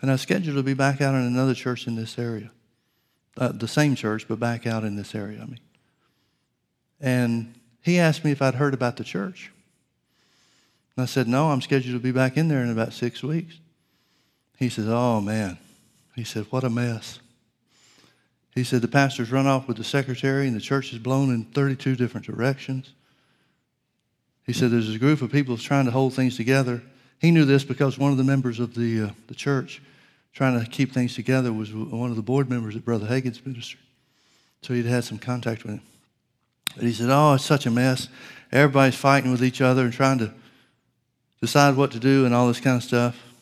And 0.01 0.09
I 0.11 0.15
was 0.15 0.21
scheduled 0.21 0.57
to 0.57 0.63
be 0.63 0.73
back 0.73 1.01
out 1.01 1.15
in 1.15 1.21
another 1.21 1.53
church 1.53 1.87
in 1.87 1.95
this 1.95 2.19
area. 2.19 2.51
Uh, 3.37 3.49
the 3.49 3.67
same 3.67 3.95
church, 3.95 4.27
but 4.27 4.39
back 4.39 4.67
out 4.67 4.83
in 4.83 4.95
this 4.95 5.15
area, 5.15 5.41
I 5.41 5.45
mean. 5.45 5.59
And 6.99 7.55
he 7.81 7.99
asked 7.99 8.23
me 8.23 8.31
if 8.31 8.41
I'd 8.41 8.55
heard 8.55 8.73
about 8.73 8.97
the 8.97 9.03
church. 9.03 9.51
And 10.95 11.03
I 11.03 11.05
said, 11.05 11.27
No, 11.27 11.49
I'm 11.49 11.61
scheduled 11.61 11.95
to 11.95 11.99
be 11.99 12.11
back 12.11 12.37
in 12.37 12.47
there 12.47 12.61
in 12.61 12.69
about 12.69 12.93
six 12.93 13.23
weeks. 13.23 13.55
He 14.57 14.69
says, 14.69 14.87
Oh, 14.87 15.21
man. 15.21 15.57
He 16.15 16.23
said, 16.23 16.45
What 16.49 16.63
a 16.63 16.69
mess. 16.69 17.19
He 18.55 18.63
said, 18.63 18.81
The 18.81 18.87
pastor's 18.87 19.31
run 19.31 19.47
off 19.47 19.67
with 19.67 19.77
the 19.77 19.83
secretary, 19.83 20.47
and 20.47 20.55
the 20.55 20.61
church 20.61 20.93
is 20.93 20.99
blown 20.99 21.33
in 21.33 21.45
32 21.45 21.95
different 21.95 22.25
directions. 22.25 22.91
He 24.45 24.53
said, 24.53 24.71
There's 24.71 24.93
a 24.93 24.99
group 24.99 25.21
of 25.21 25.31
people 25.31 25.57
trying 25.57 25.85
to 25.85 25.91
hold 25.91 26.13
things 26.13 26.37
together. 26.37 26.81
He 27.19 27.31
knew 27.31 27.45
this 27.45 27.63
because 27.63 27.97
one 27.97 28.11
of 28.11 28.17
the 28.17 28.23
members 28.23 28.59
of 28.59 28.75
the, 28.75 29.03
uh, 29.03 29.09
the 29.27 29.35
church 29.35 29.81
trying 30.33 30.59
to 30.59 30.69
keep 30.69 30.91
things 30.91 31.15
together 31.15 31.53
was 31.53 31.73
one 31.73 32.09
of 32.09 32.15
the 32.15 32.21
board 32.21 32.49
members 32.49 32.75
at 32.75 32.83
Brother 32.83 33.05
Hagin's 33.05 33.45
ministry. 33.45 33.79
So 34.61 34.73
he'd 34.73 34.85
had 34.85 35.03
some 35.03 35.19
contact 35.19 35.63
with 35.63 35.73
him. 35.73 35.81
But 36.75 36.85
he 36.85 36.93
said, 36.93 37.09
Oh, 37.09 37.33
it's 37.33 37.45
such 37.45 37.65
a 37.65 37.71
mess. 37.71 38.07
Everybody's 38.51 38.95
fighting 38.95 39.31
with 39.31 39.43
each 39.43 39.61
other 39.61 39.83
and 39.83 39.93
trying 39.93 40.19
to 40.19 40.33
decide 41.41 41.75
what 41.75 41.91
to 41.91 41.99
do 41.99 42.25
and 42.25 42.33
all 42.33 42.47
this 42.47 42.59
kind 42.59 42.77
of 42.77 42.83
stuff. 42.83 43.32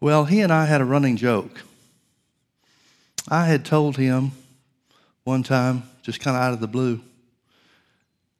Well, 0.00 0.26
he 0.26 0.40
and 0.42 0.52
I 0.52 0.66
had 0.66 0.80
a 0.80 0.84
running 0.84 1.16
joke. 1.16 1.62
I 3.28 3.46
had 3.46 3.64
told 3.64 3.96
him 3.96 4.30
one 5.24 5.42
time, 5.42 5.82
just 6.02 6.20
kind 6.20 6.36
of 6.36 6.42
out 6.42 6.52
of 6.52 6.60
the 6.60 6.68
blue, 6.68 7.00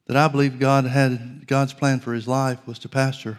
that 0.06 0.16
I 0.16 0.28
believed 0.28 0.60
God 0.60 0.84
had 0.84 1.46
God's 1.48 1.72
plan 1.72 1.98
for 1.98 2.14
his 2.14 2.28
life 2.28 2.58
was 2.66 2.78
to 2.80 2.88
pastor 2.88 3.38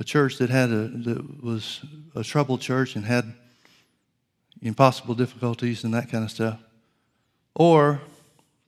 a 0.00 0.04
church 0.04 0.38
that 0.38 0.50
had 0.50 0.70
a 0.70 0.88
that 0.88 1.42
was 1.42 1.84
a 2.16 2.24
troubled 2.24 2.60
church 2.60 2.96
and 2.96 3.04
had 3.04 3.32
impossible 4.60 5.14
difficulties 5.14 5.84
and 5.84 5.94
that 5.94 6.10
kind 6.10 6.24
of 6.24 6.30
stuff, 6.32 6.58
or 7.54 8.00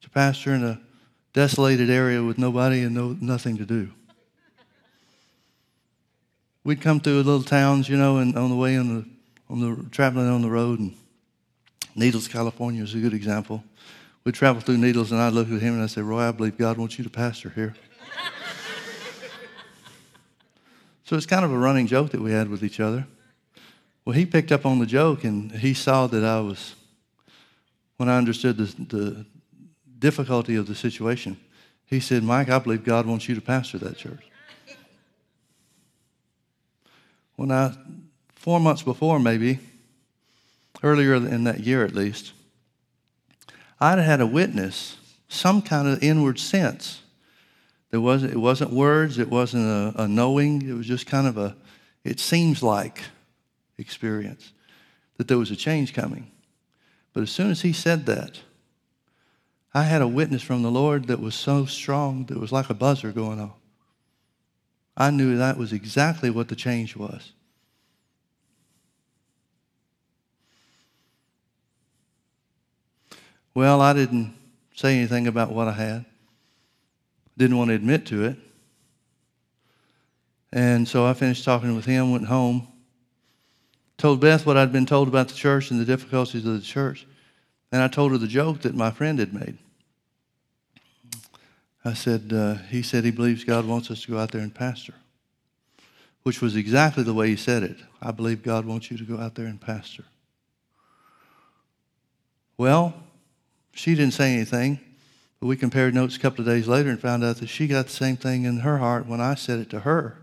to 0.02 0.10
pastor 0.10 0.54
in 0.54 0.62
a 0.62 0.80
desolated 1.32 1.90
area 1.90 2.22
with 2.22 2.38
nobody 2.38 2.82
and 2.82 2.94
no 2.94 3.16
nothing 3.20 3.58
to 3.58 3.66
do. 3.66 3.90
We'd 6.66 6.80
come 6.80 6.98
through 6.98 7.18
little 7.18 7.44
towns, 7.44 7.88
you 7.88 7.96
know, 7.96 8.16
and 8.16 8.36
on 8.36 8.50
the 8.50 8.56
way 8.56 8.76
on 8.76 8.88
the 8.88 9.04
on 9.48 9.60
the 9.60 9.88
traveling 9.90 10.26
on 10.26 10.42
the 10.42 10.50
road 10.50 10.80
and 10.80 10.96
Needles, 11.94 12.26
California 12.26 12.82
is 12.82 12.92
a 12.92 12.98
good 12.98 13.14
example. 13.14 13.62
We'd 14.24 14.34
travel 14.34 14.60
through 14.60 14.78
Needles, 14.78 15.12
and 15.12 15.20
I'd 15.20 15.32
look 15.32 15.46
at 15.46 15.62
him 15.62 15.74
and 15.74 15.84
I'd 15.84 15.90
say, 15.92 16.00
Roy, 16.00 16.22
I 16.22 16.32
believe 16.32 16.58
God 16.58 16.76
wants 16.76 16.98
you 16.98 17.04
to 17.04 17.10
pastor 17.10 17.50
here. 17.50 17.76
so 21.04 21.14
it's 21.14 21.24
kind 21.24 21.44
of 21.44 21.52
a 21.52 21.56
running 21.56 21.86
joke 21.86 22.10
that 22.10 22.20
we 22.20 22.32
had 22.32 22.48
with 22.48 22.64
each 22.64 22.80
other. 22.80 23.06
Well, 24.04 24.14
he 24.16 24.26
picked 24.26 24.50
up 24.50 24.66
on 24.66 24.80
the 24.80 24.86
joke, 24.86 25.22
and 25.22 25.52
he 25.52 25.72
saw 25.72 26.08
that 26.08 26.24
I 26.24 26.40
was, 26.40 26.74
when 27.96 28.08
I 28.08 28.18
understood 28.18 28.56
the, 28.56 28.64
the 28.96 29.26
difficulty 30.00 30.56
of 30.56 30.66
the 30.66 30.74
situation, 30.74 31.36
he 31.84 32.00
said, 32.00 32.24
Mike, 32.24 32.50
I 32.50 32.58
believe 32.58 32.82
God 32.82 33.06
wants 33.06 33.28
you 33.28 33.36
to 33.36 33.40
pastor 33.40 33.78
that 33.78 33.98
church. 33.98 34.24
When 37.36 37.52
I, 37.52 37.76
four 38.34 38.58
months 38.60 38.82
before 38.82 39.20
maybe, 39.20 39.58
earlier 40.82 41.14
in 41.14 41.44
that 41.44 41.60
year 41.60 41.84
at 41.84 41.94
least, 41.94 42.32
I'd 43.78 43.98
had 43.98 44.20
a 44.20 44.26
witness, 44.26 44.96
some 45.28 45.62
kind 45.62 45.86
of 45.86 46.02
inward 46.02 46.38
sense. 46.38 47.02
There 47.90 48.00
wasn't, 48.00 48.32
it 48.32 48.38
wasn't 48.38 48.72
words, 48.72 49.18
it 49.18 49.28
wasn't 49.28 49.66
a, 49.66 50.02
a 50.02 50.08
knowing, 50.08 50.62
it 50.62 50.72
was 50.72 50.86
just 50.86 51.06
kind 51.06 51.26
of 51.26 51.36
a, 51.36 51.56
it 52.04 52.18
seems 52.18 52.62
like 52.62 53.02
experience 53.78 54.52
that 55.18 55.28
there 55.28 55.38
was 55.38 55.50
a 55.50 55.56
change 55.56 55.92
coming. 55.92 56.30
But 57.12 57.22
as 57.22 57.30
soon 57.30 57.50
as 57.50 57.62
he 57.62 57.72
said 57.72 58.06
that, 58.06 58.40
I 59.74 59.82
had 59.82 60.02
a 60.02 60.08
witness 60.08 60.42
from 60.42 60.62
the 60.62 60.70
Lord 60.70 61.06
that 61.08 61.20
was 61.20 61.34
so 61.34 61.66
strong 61.66 62.24
that 62.26 62.36
it 62.36 62.40
was 62.40 62.52
like 62.52 62.70
a 62.70 62.74
buzzer 62.74 63.12
going 63.12 63.40
off. 63.40 63.56
I 64.96 65.10
knew 65.10 65.36
that 65.36 65.58
was 65.58 65.72
exactly 65.72 66.30
what 66.30 66.48
the 66.48 66.56
change 66.56 66.96
was. 66.96 67.32
Well, 73.54 73.80
I 73.80 73.92
didn't 73.92 74.34
say 74.74 74.96
anything 74.96 75.26
about 75.26 75.50
what 75.50 75.68
I 75.68 75.72
had. 75.72 76.04
Didn't 77.38 77.56
want 77.56 77.68
to 77.68 77.74
admit 77.74 78.06
to 78.06 78.24
it. 78.24 78.36
And 80.52 80.86
so 80.86 81.06
I 81.06 81.12
finished 81.14 81.44
talking 81.44 81.74
with 81.74 81.84
him, 81.84 82.12
went 82.12 82.26
home, 82.26 82.68
told 83.98 84.20
Beth 84.20 84.46
what 84.46 84.56
I'd 84.56 84.72
been 84.72 84.86
told 84.86 85.08
about 85.08 85.28
the 85.28 85.34
church 85.34 85.70
and 85.70 85.80
the 85.80 85.84
difficulties 85.84 86.46
of 86.46 86.54
the 86.54 86.60
church. 86.60 87.06
And 87.72 87.82
I 87.82 87.88
told 87.88 88.12
her 88.12 88.18
the 88.18 88.26
joke 88.26 88.60
that 88.62 88.74
my 88.74 88.90
friend 88.90 89.18
had 89.18 89.34
made. 89.34 89.58
I 91.86 91.94
said, 91.94 92.32
uh, 92.32 92.54
he 92.68 92.82
said 92.82 93.04
he 93.04 93.12
believes 93.12 93.44
God 93.44 93.64
wants 93.64 93.92
us 93.92 94.02
to 94.02 94.10
go 94.10 94.18
out 94.18 94.32
there 94.32 94.40
and 94.40 94.52
pastor, 94.52 94.94
which 96.24 96.42
was 96.42 96.56
exactly 96.56 97.04
the 97.04 97.14
way 97.14 97.28
he 97.28 97.36
said 97.36 97.62
it. 97.62 97.76
I 98.02 98.10
believe 98.10 98.42
God 98.42 98.66
wants 98.66 98.90
you 98.90 98.98
to 98.98 99.04
go 99.04 99.18
out 99.20 99.36
there 99.36 99.46
and 99.46 99.60
pastor. 99.60 100.04
Well, 102.58 102.92
she 103.72 103.94
didn't 103.94 104.14
say 104.14 104.34
anything, 104.34 104.80
but 105.38 105.46
we 105.46 105.56
compared 105.56 105.94
notes 105.94 106.16
a 106.16 106.18
couple 106.18 106.40
of 106.40 106.46
days 106.46 106.66
later 106.66 106.90
and 106.90 107.00
found 107.00 107.22
out 107.22 107.36
that 107.36 107.48
she 107.48 107.68
got 107.68 107.86
the 107.86 107.92
same 107.92 108.16
thing 108.16 108.46
in 108.46 108.58
her 108.58 108.78
heart 108.78 109.06
when 109.06 109.20
I 109.20 109.36
said 109.36 109.60
it 109.60 109.70
to 109.70 109.80
her 109.80 110.18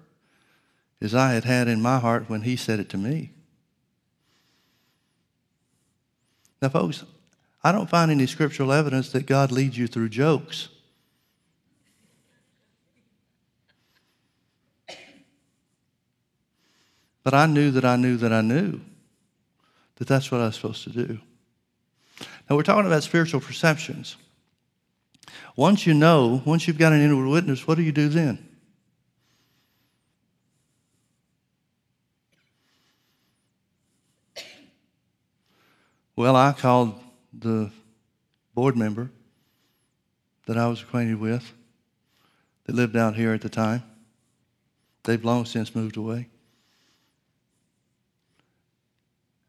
as 1.00 1.16
I 1.16 1.32
had 1.32 1.46
had 1.46 1.70
in 1.70 1.82
my 1.82 2.00
heart 2.00 2.30
when 2.30 2.42
he 2.42 2.58
said 2.58 2.82
it 2.82 2.90
to 2.90 2.98
me. 2.98 3.32
Now, 6.62 6.68
folks, 6.68 7.06
I 7.64 7.72
don't 7.72 7.90
find 7.90 8.12
any 8.12 8.26
scriptural 8.26 8.74
evidence 8.74 9.14
that 9.14 9.26
God 9.26 9.50
leads 9.50 9.78
you 9.78 9.88
through 9.88 10.10
jokes. 10.10 10.68
But 17.24 17.34
I 17.34 17.46
knew 17.46 17.72
that 17.72 17.86
I 17.86 17.96
knew 17.96 18.18
that 18.18 18.34
I 18.34 18.42
knew 18.42 18.82
that 19.96 20.08
that's 20.08 20.32
what 20.32 20.42
I 20.42 20.46
was 20.46 20.56
supposed 20.56 20.84
to 20.84 20.90
do. 20.90 21.20
Now, 22.50 22.56
we're 22.56 22.64
talking 22.64 22.86
about 22.86 23.04
spiritual 23.04 23.40
perceptions. 23.40 24.18
Once 25.56 25.88
you 25.88 25.94
know, 25.94 26.42
once 26.46 26.68
you've 26.68 26.78
got 26.78 26.94
an 26.94 27.02
inward 27.02 27.30
witness, 27.30 27.66
what 27.66 27.76
do 27.76 27.84
you 27.84 27.92
do 27.92 28.10
then? 28.10 28.50
Well, 36.16 36.36
I 36.36 36.52
called 36.54 37.00
the 37.32 37.72
board 38.54 38.78
member 38.78 39.10
that 40.46 40.58
I 40.58 40.68
was 40.68 40.82
acquainted 40.82 41.20
with 41.20 41.54
that 42.66 42.76
lived 42.76 42.96
out 42.96 43.16
here 43.16 43.34
at 43.34 43.42
the 43.42 43.50
time. 43.50 43.84
They've 45.04 45.24
long 45.24 45.46
since 45.46 45.74
moved 45.74 45.98
away. 45.98 46.30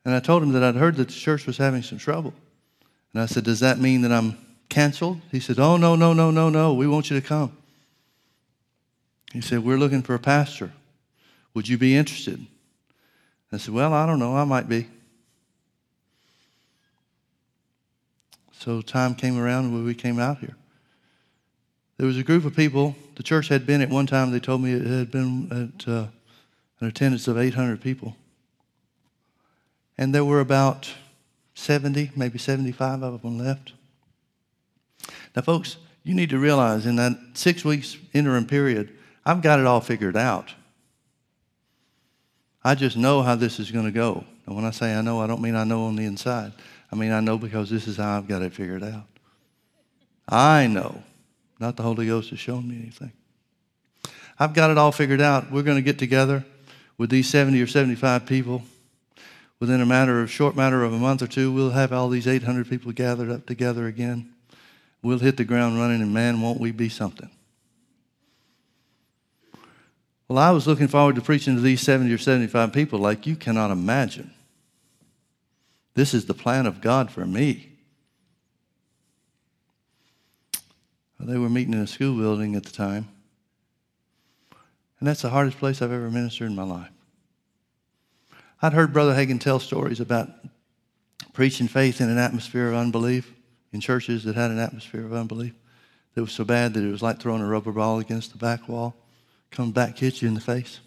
And 0.05 0.15
I 0.15 0.21
told 0.21 0.43
him 0.43 0.53
that 0.53 0.63
I'd 0.63 0.75
heard 0.75 0.97
that 0.97 1.09
the 1.09 1.15
church 1.15 1.47
was 1.47 1.57
having 1.57 1.83
some 1.83 1.99
trouble. 1.99 2.35
And 3.13 3.23
I 3.23 3.27
said, 3.27 3.45
Does 3.45 3.61
that 3.61 3.79
mean 3.79 4.03
that 4.03 4.13
I'm 4.13 4.37
canceled? 4.69 5.21
He 5.31 5.41
said, 5.41 5.59
Oh, 5.59 5.77
no, 5.77 5.97
no, 5.97 6.13
no, 6.13 6.31
no, 6.31 6.51
no. 6.51 6.75
We 6.75 6.87
want 6.87 7.11
you 7.11 7.21
to 7.21 7.27
come. 7.27 7.57
He 9.33 9.41
said, 9.41 9.65
We're 9.65 9.79
looking 9.79 10.03
for 10.03 10.15
a 10.15 10.19
pastor. 10.19 10.73
Would 11.55 11.69
you 11.69 11.79
be 11.79 11.97
interested? 11.97 12.45
I 13.53 13.57
said, 13.57 13.73
Well, 13.73 13.95
I 13.95 14.07
don't 14.07 14.19
know. 14.19 14.37
I 14.37 14.45
might 14.45 14.69
be. 14.69 14.89
So 18.59 18.81
time 18.81 19.15
came 19.15 19.39
around 19.39 19.73
when 19.73 19.85
we 19.85 19.95
came 19.95 20.19
out 20.19 20.39
here. 20.39 20.57
There 21.99 22.07
was 22.07 22.19
a 22.19 22.25
group 22.25 22.45
of 22.45 22.57
people. 22.57 22.97
The 23.15 23.23
church 23.23 23.49
had 23.49 23.67
been 23.67 23.81
at 23.81 23.91
one 23.91 24.07
time, 24.07 24.31
they 24.31 24.41
told 24.41 24.63
me 24.63 24.73
it 24.73 24.87
had 24.87 25.11
been 25.11 25.75
at 25.79 25.89
uh, 25.89 26.07
an 26.81 26.89
attendance 26.89 27.29
of 27.29 27.39
800 27.39 27.81
people. 27.81 28.17
And 29.97 30.15
there 30.15 30.25
were 30.25 30.41
about 30.41 30.93
70, 31.55 32.13
maybe 32.17 32.39
75 32.39 33.03
of 33.03 33.23
them 33.23 33.39
left. 33.39 33.73
Now, 35.37 35.43
folks, 35.43 35.77
you 36.03 36.15
need 36.15 36.31
to 36.31 36.39
realize 36.39 36.87
in 36.87 36.97
that 36.97 37.13
six 37.35 37.65
weeks 37.65 37.97
interim 38.13 38.47
period, 38.47 38.93
I've 39.25 39.43
got 39.43 39.59
it 39.59 39.67
all 39.67 39.81
figured 39.81 40.17
out. 40.17 40.53
I 42.63 42.75
just 42.75 42.97
know 42.97 43.23
how 43.23 43.35
this 43.35 43.61
is 43.61 43.71
going 43.71 43.85
to 43.85 43.91
go. 43.91 44.25
And 44.47 44.57
when 44.57 44.65
I 44.65 44.71
say 44.71 44.95
I 44.95 45.01
know, 45.01 45.21
I 45.21 45.27
don't 45.27 45.43
mean 45.43 45.55
I 45.55 45.65
know 45.65 45.85
on 45.85 45.97
the 45.97 46.05
inside. 46.05 46.53
I 46.91 46.97
mean 46.97 47.13
I 47.13 47.21
know 47.21 47.39
because 47.39 47.71
this 47.71 47.87
is 47.87 47.97
how 47.97 48.17
I've 48.17 48.29
got 48.29 48.43
it 48.43 48.53
figured 48.53 48.83
out. 48.83 49.07
I 50.29 50.67
know, 50.67 51.03
not 51.59 51.77
the 51.77 51.83
Holy 51.83 52.07
Ghost 52.07 52.31
has 52.31 52.39
shown 52.39 52.67
me 52.67 52.77
anything. 52.77 53.13
I've 54.39 54.55
got 54.55 54.71
it 54.71 54.79
all 54.79 54.93
figured 54.93 55.21
out. 55.21 55.51
We're 55.51 55.63
going 55.63 55.77
to 55.77 55.83
get 55.83 55.99
together. 55.99 56.45
with 56.97 57.11
these 57.11 57.29
70 57.29 57.61
or 57.61 57.67
75 57.67 58.25
people, 58.25 58.63
within 59.61 59.81
a 59.81 59.87
matter 59.87 60.21
of 60.21 60.31
short 60.31 60.57
matter 60.57 60.83
of 60.83 60.93
a 60.93 60.99
month 60.99 61.23
or 61.23 61.27
two, 61.27 61.53
we'll 61.53 61.71
have 61.71 61.93
all 61.93 62.09
these 62.09 62.27
800 62.27 62.69
people 62.69 62.93
gathered 62.93 63.31
up 63.31 63.47
together 63.47 63.87
again. 63.87 64.33
We'll 65.03 65.19
hit 65.19 65.37
the 65.37 65.45
ground 65.45 65.79
running, 65.79 66.01
and 66.01 66.15
man, 66.15 66.41
won't 66.41 66.61
we 66.61 66.73
be 66.73 66.89
something. 66.89 67.31
Well, 70.29 70.39
I 70.39 70.51
was 70.51 70.67
looking 70.67 70.89
forward 70.89 71.17
to 71.17 71.21
preaching 71.21 71.55
to 71.55 71.61
these 71.61 71.83
70 71.83 72.13
or 72.13 72.19
75 72.19 72.73
people 72.73 72.99
like 72.99 73.27
you 73.27 73.37
cannot 73.37 73.71
imagine. 73.71 74.33
This 75.95 76.15
is 76.15 76.25
the 76.25 76.35
plan 76.35 76.67
of 76.67 76.81
God 76.81 77.11
for 77.11 77.25
me. 77.25 77.71
They 81.21 81.39
were 81.39 81.49
meeting 81.49 81.73
in 81.73 81.81
a 81.81 81.87
school 81.87 82.19
building 82.19 82.55
at 82.55 82.65
the 82.65 82.73
time. 82.73 83.09
And 84.99 85.09
that's 85.09 85.23
the 85.23 85.31
hardest 85.31 85.59
place 85.59 85.81
I've 85.81 85.93
ever 85.93 86.11
ministered 86.11 86.51
in 86.51 86.57
my 86.57 86.65
life. 86.65 86.91
I'd 88.65 88.73
heard 88.73 88.95
Brother 88.95 89.13
Hagin 89.13 89.39
tell 89.39 89.61
stories 89.61 90.01
about 90.01 90.31
preaching 91.35 91.69
faith 91.69 92.01
in 92.01 92.09
an 92.09 92.17
atmosphere 92.17 92.69
of 92.69 92.75
unbelief, 92.75 93.31
in 93.75 93.81
churches 93.83 94.25
that 94.25 94.37
had 94.37 94.51
an 94.51 94.59
atmosphere 94.59 95.05
of 95.05 95.13
unbelief 95.13 95.53
that 96.15 96.23
was 96.23 96.33
so 96.33 96.45
bad 96.45 96.73
that 96.73 96.83
it 96.83 96.91
was 96.91 97.03
like 97.03 97.21
throwing 97.21 97.43
a 97.43 97.47
rubber 97.47 97.73
ball 97.73 97.99
against 97.99 98.33
the 98.33 98.39
back 98.39 98.67
wall, 98.67 98.97
come 99.51 99.71
back, 99.71 99.99
hit 99.99 100.23
you 100.23 100.29
in 100.29 100.33
the 100.33 100.41
face. 100.41 100.81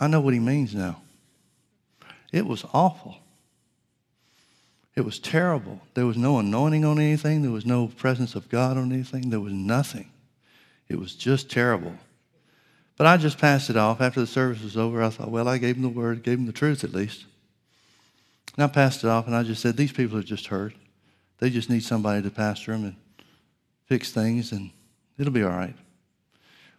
I 0.00 0.08
know 0.08 0.20
what 0.20 0.34
he 0.34 0.40
means 0.40 0.74
now. 0.74 1.02
It 2.32 2.46
was 2.46 2.64
awful. 2.74 3.18
It 4.96 5.02
was 5.02 5.20
terrible. 5.20 5.82
There 5.94 6.04
was 6.04 6.16
no 6.16 6.40
anointing 6.40 6.84
on 6.84 6.98
anything. 6.98 7.42
There 7.42 7.52
was 7.52 7.64
no 7.64 7.86
presence 7.86 8.34
of 8.34 8.48
God 8.48 8.76
on 8.76 8.90
anything. 8.90 9.30
There 9.30 9.38
was 9.38 9.52
nothing. 9.52 10.10
It 10.88 10.98
was 10.98 11.14
just 11.14 11.48
terrible. 11.48 11.94
But 13.00 13.06
I 13.06 13.16
just 13.16 13.38
passed 13.38 13.70
it 13.70 13.78
off. 13.78 14.02
After 14.02 14.20
the 14.20 14.26
service 14.26 14.62
was 14.62 14.76
over, 14.76 15.02
I 15.02 15.08
thought, 15.08 15.30
well, 15.30 15.48
I 15.48 15.56
gave 15.56 15.76
them 15.76 15.84
the 15.84 15.88
word, 15.88 16.22
gave 16.22 16.36
them 16.36 16.44
the 16.44 16.52
truth 16.52 16.84
at 16.84 16.92
least. 16.92 17.24
And 18.54 18.64
I 18.64 18.66
passed 18.66 19.02
it 19.02 19.08
off 19.08 19.26
and 19.26 19.34
I 19.34 19.42
just 19.42 19.62
said, 19.62 19.74
these 19.74 19.90
people 19.90 20.18
are 20.18 20.22
just 20.22 20.48
hurt. 20.48 20.74
They 21.38 21.48
just 21.48 21.70
need 21.70 21.82
somebody 21.82 22.20
to 22.20 22.28
pastor 22.28 22.72
them 22.72 22.84
and 22.84 22.96
fix 23.86 24.12
things, 24.12 24.52
and 24.52 24.70
it'll 25.18 25.32
be 25.32 25.42
all 25.42 25.48
right. 25.48 25.74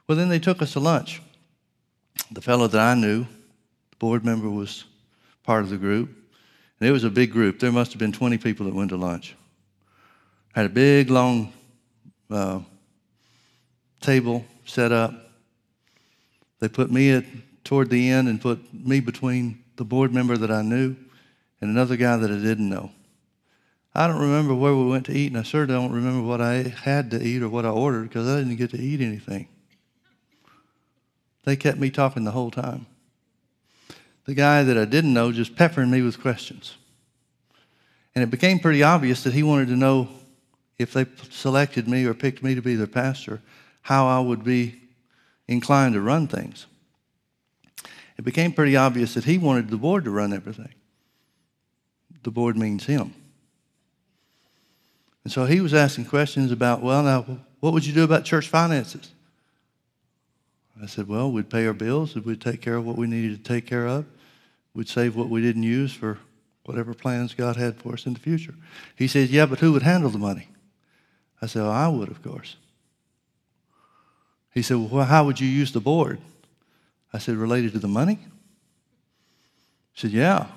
Well, 0.05 0.15
then 0.15 0.29
they 0.29 0.37
took 0.37 0.61
us 0.61 0.73
to 0.73 0.79
lunch. 0.79 1.23
The 2.31 2.39
fellow 2.39 2.67
that 2.67 2.79
I 2.79 2.93
knew, 2.93 3.23
the 3.89 3.97
board 3.97 4.23
member, 4.23 4.47
was 4.47 4.83
part 5.41 5.63
of 5.63 5.71
the 5.71 5.77
group. 5.77 6.09
And 6.79 6.87
it 6.87 6.91
was 6.91 7.03
a 7.03 7.09
big 7.09 7.31
group. 7.31 7.59
There 7.59 7.71
must 7.71 7.93
have 7.93 7.99
been 7.99 8.11
20 8.11 8.37
people 8.37 8.67
that 8.67 8.75
went 8.75 8.91
to 8.91 8.95
lunch. 8.95 9.35
Had 10.53 10.67
a 10.67 10.69
big, 10.69 11.09
long 11.09 11.51
uh, 12.29 12.59
table 14.01 14.45
set 14.65 14.91
up. 14.91 15.20
They 16.61 16.69
put 16.69 16.91
me 16.91 17.11
at, 17.11 17.25
toward 17.65 17.89
the 17.89 18.09
end 18.09 18.29
and 18.29 18.39
put 18.39 18.73
me 18.73 19.01
between 19.01 19.63
the 19.75 19.83
board 19.83 20.13
member 20.13 20.37
that 20.37 20.51
I 20.51 20.61
knew 20.61 20.95
and 21.59 21.69
another 21.69 21.97
guy 21.97 22.15
that 22.15 22.31
I 22.31 22.35
didn't 22.35 22.69
know. 22.69 22.91
I 23.93 24.07
don't 24.07 24.21
remember 24.21 24.55
where 24.55 24.75
we 24.75 24.85
went 24.85 25.07
to 25.07 25.11
eat, 25.11 25.31
and 25.31 25.37
I 25.37 25.43
certainly 25.43 25.81
don't 25.81 25.91
remember 25.91 26.25
what 26.25 26.39
I 26.39 26.73
had 26.83 27.11
to 27.11 27.21
eat 27.21 27.41
or 27.41 27.49
what 27.49 27.65
I 27.65 27.69
ordered 27.69 28.03
because 28.03 28.27
I 28.27 28.37
didn't 28.37 28.55
get 28.55 28.69
to 28.71 28.79
eat 28.79 29.01
anything. 29.01 29.49
They 31.43 31.55
kept 31.55 31.77
me 31.77 31.89
talking 31.89 32.23
the 32.23 32.31
whole 32.31 32.51
time. 32.51 32.85
The 34.25 34.35
guy 34.35 34.63
that 34.63 34.77
I 34.77 34.85
didn't 34.85 35.13
know 35.13 35.31
just 35.31 35.55
peppering 35.55 35.91
me 35.91 36.01
with 36.03 36.21
questions. 36.21 36.77
And 38.13 38.23
it 38.23 38.29
became 38.29 38.59
pretty 38.59 38.83
obvious 38.83 39.23
that 39.23 39.33
he 39.33 39.43
wanted 39.43 39.67
to 39.69 39.75
know 39.75 40.07
if 40.77 40.93
they 40.93 41.05
selected 41.29 41.87
me 41.87 42.05
or 42.05 42.13
picked 42.13 42.43
me 42.43 42.55
to 42.55 42.61
be 42.61 42.75
their 42.75 42.87
pastor, 42.87 43.41
how 43.81 44.07
I 44.07 44.19
would 44.19 44.43
be 44.43 44.81
inclined 45.53 45.93
to 45.93 46.01
run 46.01 46.27
things. 46.27 46.65
It 48.17 48.25
became 48.25 48.53
pretty 48.53 48.75
obvious 48.75 49.13
that 49.15 49.23
he 49.23 49.37
wanted 49.37 49.69
the 49.69 49.77
board 49.77 50.03
to 50.05 50.11
run 50.11 50.33
everything. 50.33 50.73
The 52.23 52.31
board 52.31 52.57
means 52.57 52.85
him. 52.85 53.13
And 55.23 55.31
so 55.31 55.45
he 55.45 55.61
was 55.61 55.73
asking 55.73 56.05
questions 56.05 56.51
about, 56.51 56.81
well, 56.81 57.03
now, 57.03 57.39
what 57.59 57.73
would 57.73 57.85
you 57.85 57.93
do 57.93 58.03
about 58.03 58.25
church 58.25 58.47
finances? 58.47 59.11
I 60.81 60.87
said, 60.87 61.07
well, 61.07 61.31
we'd 61.31 61.49
pay 61.49 61.67
our 61.67 61.73
bills, 61.73 62.15
we'd 62.15 62.41
take 62.41 62.61
care 62.61 62.75
of 62.75 62.85
what 62.85 62.97
we 62.97 63.05
needed 63.05 63.43
to 63.43 63.53
take 63.53 63.67
care 63.67 63.85
of, 63.85 64.05
we'd 64.73 64.89
save 64.89 65.15
what 65.15 65.29
we 65.29 65.41
didn't 65.41 65.63
use 65.63 65.93
for 65.93 66.17
whatever 66.65 66.93
plans 66.93 67.33
God 67.33 67.55
had 67.55 67.75
for 67.75 67.93
us 67.93 68.05
in 68.05 68.13
the 68.13 68.19
future. 68.19 68.55
He 68.95 69.07
says, 69.07 69.31
yeah, 69.31 69.45
but 69.45 69.59
who 69.59 69.73
would 69.73 69.83
handle 69.83 70.09
the 70.09 70.17
money? 70.17 70.47
I 71.41 71.45
said, 71.45 71.63
well, 71.63 71.71
I 71.71 71.87
would, 71.87 72.09
of 72.09 72.23
course. 72.23 72.55
He 74.53 74.61
said, 74.61 74.77
well, 74.77 75.05
how 75.05 75.25
would 75.25 75.39
you 75.39 75.47
use 75.47 75.71
the 75.71 75.79
board? 75.79 76.19
I 77.13 77.17
said, 77.17 77.35
related 77.35 77.73
to 77.73 77.79
the 77.79 77.87
money? 77.87 78.19
He 79.93 80.01
said, 80.01 80.11
yeah. 80.11 80.47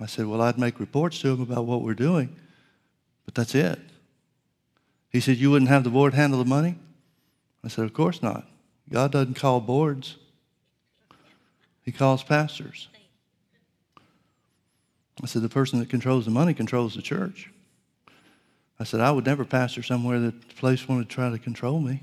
I 0.00 0.06
said, 0.06 0.26
well, 0.26 0.42
I'd 0.42 0.58
make 0.58 0.80
reports 0.80 1.20
to 1.20 1.28
him 1.28 1.40
about 1.40 1.66
what 1.66 1.82
we're 1.82 1.94
doing, 1.94 2.34
but 3.24 3.34
that's 3.34 3.54
it. 3.54 3.78
He 5.10 5.20
said, 5.20 5.36
you 5.36 5.50
wouldn't 5.50 5.68
have 5.68 5.84
the 5.84 5.90
board 5.90 6.14
handle 6.14 6.38
the 6.40 6.44
money? 6.44 6.76
I 7.62 7.68
said, 7.68 7.84
of 7.84 7.92
course 7.92 8.22
not. 8.22 8.46
God 8.90 9.12
doesn't 9.12 9.34
call 9.34 9.60
boards. 9.60 10.16
He 11.82 11.92
calls 11.92 12.22
pastors. 12.22 12.88
I 15.22 15.26
said, 15.26 15.42
the 15.42 15.48
person 15.48 15.78
that 15.78 15.88
controls 15.88 16.24
the 16.24 16.30
money 16.32 16.54
controls 16.54 16.94
the 16.94 17.02
church. 17.02 17.50
I 18.80 18.84
said, 18.84 19.00
I 19.00 19.12
would 19.12 19.24
never 19.24 19.44
pastor 19.44 19.82
somewhere 19.82 20.18
that 20.18 20.48
the 20.48 20.54
place 20.54 20.88
wanted 20.88 21.08
to 21.08 21.14
try 21.14 21.30
to 21.30 21.38
control 21.38 21.78
me. 21.80 22.02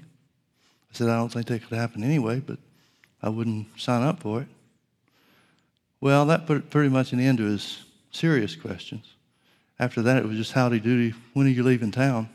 I 0.92 0.98
said, 0.98 1.10
I 1.10 1.18
don't 1.18 1.32
think 1.32 1.48
that 1.48 1.68
could 1.68 1.78
happen 1.78 2.04
anyway, 2.04 2.40
but 2.40 2.58
I 3.22 3.30
wouldn't 3.30 3.68
sign 3.80 4.04
up 4.04 4.22
for 4.22 4.42
it. 4.42 4.48
Well, 6.02 6.26
that 6.26 6.48
put 6.48 6.70
pretty 6.70 6.90
much 6.90 7.14
an 7.14 7.20
end 7.20 7.38
to 7.38 7.46
his 7.46 7.84
serious 8.12 8.56
questions. 8.56 9.06
After 9.80 10.02
that, 10.02 10.18
it 10.18 10.26
was 10.26 10.38
just 10.38 10.52
howdy 10.52 10.80
doody. 10.80 11.14
When 11.34 11.48
are 11.48 11.50
you 11.50 11.64
leaving 11.64 11.92
town? 11.92 12.30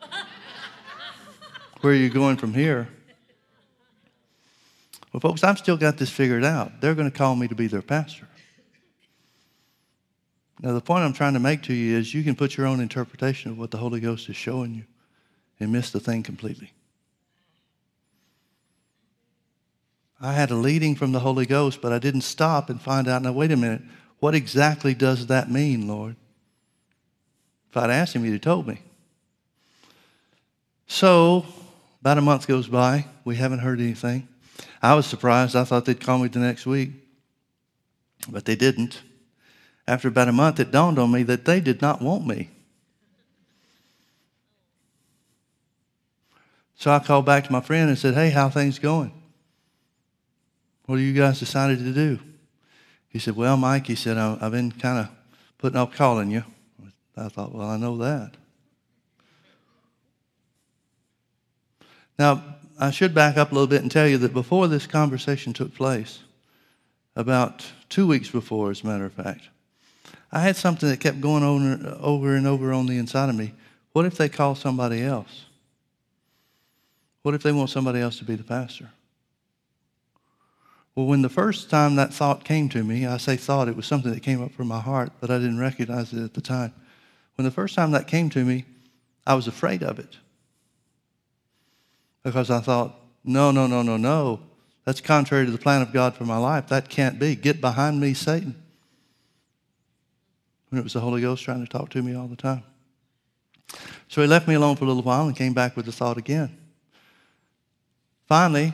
Where 1.80 1.92
are 1.92 1.96
you 1.96 2.10
going 2.10 2.36
from 2.36 2.52
here? 2.52 2.88
Well, 5.12 5.20
folks, 5.20 5.42
I've 5.42 5.58
still 5.58 5.76
got 5.76 5.96
this 5.96 6.10
figured 6.10 6.44
out. 6.44 6.80
They're 6.80 6.94
going 6.94 7.10
to 7.10 7.16
call 7.16 7.34
me 7.34 7.48
to 7.48 7.54
be 7.54 7.66
their 7.66 7.82
pastor. 7.82 8.28
Now, 10.62 10.72
the 10.72 10.80
point 10.80 11.04
I'm 11.04 11.12
trying 11.12 11.34
to 11.34 11.40
make 11.40 11.62
to 11.64 11.74
you 11.74 11.96
is 11.96 12.12
you 12.12 12.22
can 12.22 12.36
put 12.36 12.56
your 12.56 12.66
own 12.66 12.80
interpretation 12.80 13.50
of 13.50 13.58
what 13.58 13.70
the 13.70 13.78
Holy 13.78 13.98
Ghost 13.98 14.28
is 14.28 14.36
showing 14.36 14.74
you 14.74 14.84
and 15.58 15.72
miss 15.72 15.90
the 15.90 16.00
thing 16.00 16.22
completely. 16.22 16.72
I 20.20 20.34
had 20.34 20.50
a 20.50 20.54
leading 20.54 20.94
from 20.94 21.12
the 21.12 21.20
Holy 21.20 21.46
Ghost, 21.46 21.80
but 21.80 21.92
I 21.92 21.98
didn't 21.98 22.20
stop 22.22 22.68
and 22.68 22.80
find 22.80 23.08
out, 23.08 23.22
now, 23.22 23.32
wait 23.32 23.52
a 23.52 23.56
minute, 23.56 23.82
what 24.18 24.34
exactly 24.34 24.92
does 24.92 25.28
that 25.28 25.50
mean, 25.50 25.88
Lord? 25.88 26.14
If 27.70 27.76
I'd 27.76 27.90
asked 27.90 28.14
him, 28.14 28.24
he'd 28.24 28.32
have 28.32 28.40
told 28.42 28.66
me. 28.66 28.80
So, 30.86 31.46
about 32.00 32.18
a 32.18 32.22
month 32.22 32.46
goes 32.46 32.66
by. 32.66 33.06
We 33.24 33.36
haven't 33.36 33.60
heard 33.60 33.80
anything. 33.80 34.28
I 34.82 34.94
was 34.94 35.06
surprised. 35.06 35.56
I 35.56 35.64
thought 35.64 35.86
they'd 35.86 36.00
call 36.00 36.18
me 36.18 36.28
the 36.28 36.38
next 36.38 36.66
week, 36.66 36.90
but 38.28 38.44
they 38.44 38.56
didn't. 38.56 39.00
After 39.86 40.08
about 40.08 40.28
a 40.28 40.32
month, 40.32 40.60
it 40.60 40.70
dawned 40.70 40.98
on 40.98 41.10
me 41.10 41.22
that 41.22 41.46
they 41.46 41.60
did 41.60 41.80
not 41.80 42.02
want 42.02 42.26
me. 42.26 42.50
So 46.76 46.90
I 46.90 46.98
called 46.98 47.24
back 47.24 47.44
to 47.44 47.52
my 47.52 47.60
friend 47.60 47.88
and 47.88 47.98
said, 47.98 48.14
Hey, 48.14 48.30
how 48.30 48.48
things 48.48 48.78
going? 48.78 49.12
What 50.90 50.98
have 50.98 51.06
you 51.06 51.14
guys 51.14 51.38
decided 51.38 51.78
to 51.78 51.92
do? 51.92 52.18
He 53.10 53.20
said, 53.20 53.36
Well, 53.36 53.56
Mike, 53.56 53.86
he 53.86 53.94
said, 53.94 54.18
I've 54.18 54.50
been 54.50 54.72
kind 54.72 54.98
of 54.98 55.08
putting 55.56 55.78
off 55.78 55.94
calling 55.94 56.32
you. 56.32 56.42
I 57.16 57.28
thought, 57.28 57.54
Well, 57.54 57.68
I 57.68 57.76
know 57.76 57.96
that. 57.98 58.32
Now, 62.18 62.42
I 62.76 62.90
should 62.90 63.14
back 63.14 63.36
up 63.36 63.52
a 63.52 63.54
little 63.54 63.68
bit 63.68 63.82
and 63.82 63.88
tell 63.88 64.08
you 64.08 64.18
that 64.18 64.34
before 64.34 64.66
this 64.66 64.88
conversation 64.88 65.52
took 65.52 65.72
place, 65.76 66.24
about 67.14 67.64
two 67.88 68.08
weeks 68.08 68.28
before, 68.28 68.72
as 68.72 68.82
a 68.82 68.86
matter 68.88 69.04
of 69.04 69.12
fact, 69.12 69.42
I 70.32 70.40
had 70.40 70.56
something 70.56 70.88
that 70.88 70.98
kept 70.98 71.20
going 71.20 71.44
over, 71.44 71.98
over 72.00 72.34
and 72.34 72.48
over 72.48 72.72
on 72.72 72.86
the 72.86 72.98
inside 72.98 73.28
of 73.28 73.36
me. 73.36 73.52
What 73.92 74.06
if 74.06 74.16
they 74.16 74.28
call 74.28 74.56
somebody 74.56 75.02
else? 75.02 75.44
What 77.22 77.36
if 77.36 77.44
they 77.44 77.52
want 77.52 77.70
somebody 77.70 78.00
else 78.00 78.18
to 78.18 78.24
be 78.24 78.34
the 78.34 78.42
pastor? 78.42 78.90
Well, 80.94 81.06
when 81.06 81.22
the 81.22 81.28
first 81.28 81.70
time 81.70 81.96
that 81.96 82.12
thought 82.12 82.44
came 82.44 82.68
to 82.70 82.82
me, 82.82 83.06
I 83.06 83.16
say 83.16 83.36
thought, 83.36 83.68
it 83.68 83.76
was 83.76 83.86
something 83.86 84.12
that 84.12 84.22
came 84.22 84.42
up 84.42 84.52
from 84.52 84.68
my 84.68 84.80
heart, 84.80 85.12
but 85.20 85.30
I 85.30 85.38
didn't 85.38 85.58
recognize 85.58 86.12
it 86.12 86.22
at 86.22 86.34
the 86.34 86.40
time. 86.40 86.74
When 87.36 87.44
the 87.44 87.50
first 87.50 87.74
time 87.74 87.92
that 87.92 88.06
came 88.06 88.28
to 88.30 88.44
me, 88.44 88.64
I 89.26 89.34
was 89.34 89.46
afraid 89.46 89.82
of 89.82 89.98
it. 89.98 90.18
Because 92.22 92.50
I 92.50 92.60
thought, 92.60 92.96
no, 93.24 93.50
no, 93.50 93.66
no, 93.66 93.82
no, 93.82 93.96
no. 93.96 94.40
That's 94.84 95.00
contrary 95.00 95.46
to 95.46 95.52
the 95.52 95.58
plan 95.58 95.82
of 95.82 95.92
God 95.92 96.14
for 96.14 96.24
my 96.24 96.36
life. 96.36 96.68
That 96.68 96.88
can't 96.88 97.18
be. 97.18 97.34
Get 97.36 97.60
behind 97.60 98.00
me, 98.00 98.14
Satan 98.14 98.60
when 100.70 100.78
it 100.78 100.84
was 100.84 100.92
the 100.92 101.00
Holy 101.00 101.20
Ghost 101.20 101.44
trying 101.44 101.64
to 101.64 101.70
talk 101.70 101.90
to 101.90 102.02
me 102.02 102.14
all 102.14 102.28
the 102.28 102.36
time. 102.36 102.62
So 104.08 104.22
he 104.22 104.26
left 104.26 104.48
me 104.48 104.54
alone 104.54 104.76
for 104.76 104.84
a 104.84 104.88
little 104.88 105.02
while 105.02 105.26
and 105.26 105.36
came 105.36 105.52
back 105.52 105.76
with 105.76 105.86
the 105.86 105.92
thought 105.92 106.16
again. 106.16 106.56
Finally, 108.26 108.72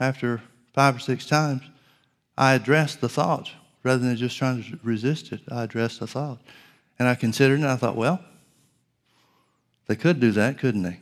after 0.00 0.42
five 0.74 0.96
or 0.96 0.98
six 0.98 1.26
times, 1.26 1.62
I 2.36 2.54
addressed 2.54 3.00
the 3.00 3.08
thought 3.08 3.50
rather 3.82 4.02
than 4.02 4.16
just 4.16 4.36
trying 4.36 4.62
to 4.62 4.78
resist 4.82 5.32
it. 5.32 5.40
I 5.50 5.64
addressed 5.64 6.00
the 6.00 6.06
thought. 6.06 6.40
And 6.98 7.08
I 7.08 7.14
considered 7.14 7.54
it 7.54 7.62
and 7.62 7.70
I 7.70 7.76
thought, 7.76 7.96
well, 7.96 8.22
they 9.86 9.96
could 9.96 10.20
do 10.20 10.32
that, 10.32 10.58
couldn't 10.58 10.82
they? 10.82 11.00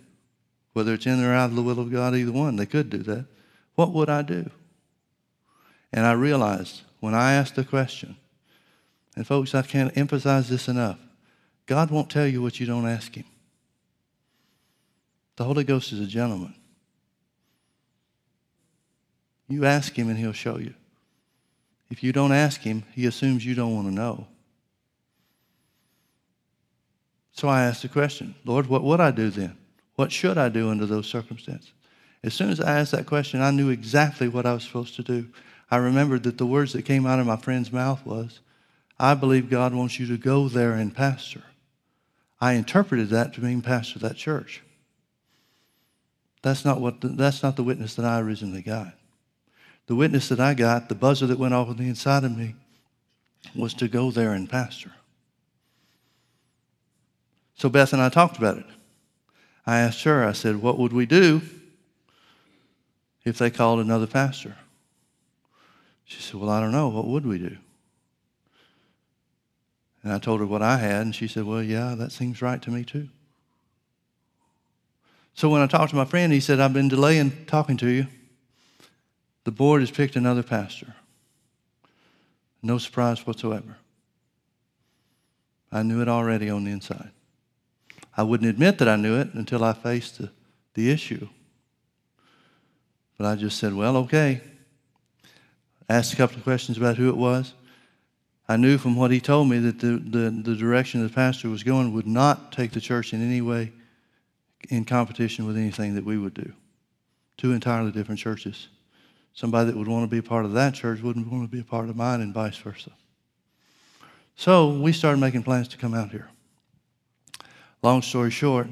Whether 0.73 0.95
it's 0.95 1.07
in 1.07 1.23
or 1.23 1.35
out 1.35 1.51
of 1.51 1.57
the 1.57 1.63
will 1.63 1.81
of 1.81 1.91
God, 1.91 2.15
either 2.15 2.33
one, 2.33 2.57
they 2.57 2.67
could 2.67 2.91
do 2.91 2.99
that. 2.99 3.27
What 3.75 3.93
would 3.93 4.09
I 4.09 4.23
do? 4.23 4.51
And 5.93 6.07
I 6.07 6.13
realized 6.13 6.83
when 7.01 7.15
I 7.15 7.33
asked 7.33 7.57
the 7.57 7.65
question, 7.65 8.17
and 9.15 9.27
folks, 9.27 9.55
I 9.55 9.63
can't 9.63 9.97
emphasize 9.97 10.49
this 10.49 10.69
enough 10.69 10.99
God 11.67 11.91
won't 11.91 12.11
tell 12.11 12.27
you 12.27 12.43
what 12.43 12.59
you 12.59 12.67
don't 12.67 12.89
ask 12.89 13.15
Him. 13.15 13.25
The 15.37 15.45
Holy 15.45 15.65
Ghost 15.65 15.93
is 15.93 16.01
a 16.01 16.07
gentleman. 16.07 16.55
You 19.53 19.67
ask 19.67 19.93
Him 19.93 20.09
and 20.09 20.19
He'll 20.19 20.33
show 20.33 20.57
you. 20.57 20.73
If 21.91 22.03
you 22.03 22.11
don't 22.11 22.33
ask 22.33 22.63
Him, 22.63 22.85
He 22.95 23.05
assumes 23.05 23.45
you 23.45 23.55
don't 23.55 23.75
want 23.75 23.87
to 23.87 23.95
know. 23.95 24.27
So 27.33 27.49
I 27.49 27.65
asked 27.65 27.83
the 27.83 27.89
question 27.89 28.35
Lord, 28.47 28.67
what 28.67 28.83
would 28.83 28.99
I 28.99 29.11
do 29.11 29.29
then? 29.29 29.59
What 29.97 30.11
should 30.11 30.39
I 30.39 30.49
do 30.49 30.71
under 30.71 30.87
those 30.87 31.07
circumstances? 31.07 31.71
As 32.25 32.33
soon 32.33 32.49
as 32.49 32.61
I 32.61 32.79
asked 32.79 32.93
that 32.93 33.05
question, 33.05 33.43
I 33.43 33.51
knew 33.51 33.69
exactly 33.69 34.27
what 34.27 34.47
I 34.47 34.55
was 34.55 34.63
supposed 34.63 34.97
to 34.97 35.03
do. 35.03 35.29
I 35.71 35.77
remembered 35.77 36.23
that 36.23 36.39
the 36.39 36.47
words 36.47 36.73
that 36.73 36.87
came 36.87 37.05
out 37.05 37.19
of 37.19 37.27
my 37.27 37.37
friend's 37.37 37.73
mouth 37.73 38.07
was, 38.07 38.41
I 38.99 39.13
believe 39.13 39.51
God 39.51 39.75
wants 39.75 40.01
you 40.01 40.07
to 40.07 40.17
go 40.17 40.49
there 40.49 40.73
and 40.73 40.95
pastor. 40.95 41.43
I 42.41 42.55
interpreted 42.55 43.11
that 43.11 43.35
to 43.35 43.43
mean 43.43 43.61
pastor 43.61 43.99
that 43.99 44.17
church. 44.17 44.63
That's 46.41 46.65
not, 46.65 46.81
what 46.81 47.03
the, 47.03 47.09
that's 47.09 47.43
not 47.43 47.57
the 47.57 47.65
witness 47.65 47.97
that 47.97 48.07
I 48.07 48.19
originally 48.21 48.63
got. 48.63 48.95
The 49.93 49.97
witness 49.97 50.31
that 50.31 50.41
I 50.41 50.55
got, 50.55 50.89
the 50.89 50.95
buzzer 50.95 51.27
that 51.27 51.39
went 51.39 51.53
off 51.53 51.69
on 51.69 51.77
the 51.77 51.87
inside 51.87 52.25
of 52.25 52.35
me, 52.35 52.55
was 53.55 53.75
to 53.75 53.89
go 53.89 54.11
there 54.11 54.33
and 54.33 54.49
pastor. 54.49 54.91
So 57.57 57.69
Beth 57.69 57.93
and 57.93 58.01
I 58.01 58.09
talked 58.09 58.39
about 58.39 58.57
it. 58.57 58.65
I 59.67 59.81
asked 59.81 60.03
her, 60.05 60.27
I 60.27 60.33
said, 60.33 60.63
What 60.63 60.79
would 60.79 60.95
we 60.95 61.05
do 61.05 61.43
if 63.23 63.37
they 63.37 63.51
called 63.51 63.81
another 63.81 64.07
pastor? 64.07 64.57
She 66.07 66.23
said, 66.23 66.41
Well, 66.41 66.49
I 66.49 66.61
don't 66.61 66.73
know. 66.73 66.89
What 66.89 67.07
would 67.09 67.27
we 67.27 67.37
do? 67.37 67.59
And 70.03 70.11
I 70.11 70.19
told 70.19 70.41
her 70.41 70.47
what 70.47 70.63
I 70.63 70.79
had, 70.79 71.03
and 71.03 71.15
she 71.15 71.29
said, 71.29 71.45
Well, 71.45 71.63
yeah, 71.63 71.95
that 71.97 72.13
seems 72.13 72.41
right 72.41 72.63
to 72.63 72.71
me 72.71 72.83
too. 72.83 73.11
So 75.35 75.51
when 75.51 75.61
I 75.61 75.67
talked 75.67 75.91
to 75.91 75.97
my 75.97 76.07
friend, 76.07 76.33
he 76.33 76.41
said, 76.41 76.61
I've 76.61 76.73
been 76.73 76.89
delaying 76.89 77.45
talking 77.45 77.77
to 77.77 77.89
you. 77.89 78.07
The 79.45 79.51
board 79.51 79.81
has 79.81 79.91
picked 79.91 80.17
another 80.17 80.43
pastor. 80.43 80.95
No 82.63 82.79
surprise 82.79 83.27
whatsoever. 83.27 83.77
I 85.73 85.83
knew 85.83 86.01
it 86.01 86.09
already 86.09 86.49
on 86.49 86.65
the 86.65 86.71
inside. 86.71 87.11
I 88.17 88.23
wouldn't 88.23 88.49
admit 88.49 88.79
that 88.79 88.89
I 88.89 88.97
knew 88.97 89.19
it 89.19 89.33
until 89.35 89.65
I 89.65 89.73
faced 89.73 90.19
the, 90.19 90.31
the 90.75 90.91
issue. 90.91 91.29
But 93.17 93.27
I 93.27 93.37
just 93.37 93.59
said, 93.59 93.75
well, 93.75 93.97
okay. 93.99 94.43
Asked 95.89 96.13
a 96.13 96.17
couple 96.17 96.37
of 96.37 96.45
questions 96.45 96.77
about 96.77 96.97
who 96.97 97.09
it 97.09 97.17
was. 97.17 97.55
I 98.49 98.57
knew 98.57 98.77
from 98.77 98.97
what 98.97 99.11
he 99.11 99.21
told 99.21 99.49
me 99.49 99.59
that 99.61 99.81
the, 99.81 99.97
the, 99.97 100.31
the 100.31 100.57
direction 100.57 101.03
the 101.03 101.09
pastor 101.09 101.49
was 101.49 101.63
going 101.63 101.93
would 101.95 102.07
not 102.07 102.53
take 102.53 102.73
the 102.73 102.81
church 102.81 103.13
in 103.13 103.23
any 103.23 103.41
way 103.41 103.73
in 104.69 104.85
competition 104.85 105.47
with 105.47 105.57
anything 105.57 105.95
that 105.95 106.05
we 106.05 106.19
would 106.19 106.35
do. 106.35 106.53
Two 107.37 107.53
entirely 107.53 107.91
different 107.91 108.21
churches. 108.21 108.69
Somebody 109.35 109.71
that 109.71 109.77
would 109.77 109.89
want 109.89 110.05
to 110.05 110.11
be 110.11 110.19
a 110.19 110.23
part 110.23 110.45
of 110.45 110.53
that 110.53 110.75
church 110.75 111.01
wouldn't 111.01 111.31
want 111.31 111.45
to 111.45 111.55
be 111.55 111.61
a 111.61 111.65
part 111.65 111.89
of 111.89 111.97
mine, 111.97 112.21
and 112.21 112.35
vice 112.35 112.57
versa. 112.57 112.91
So 114.37 114.71
we 114.71 114.93
started 114.93 115.21
making 115.21 115.43
plans 115.43 115.69
to 115.69 115.79
come 115.79 115.95
out 115.95 116.11
here. 116.11 116.29
Long 117.83 118.03
story 118.03 118.31
short, 118.31 118.69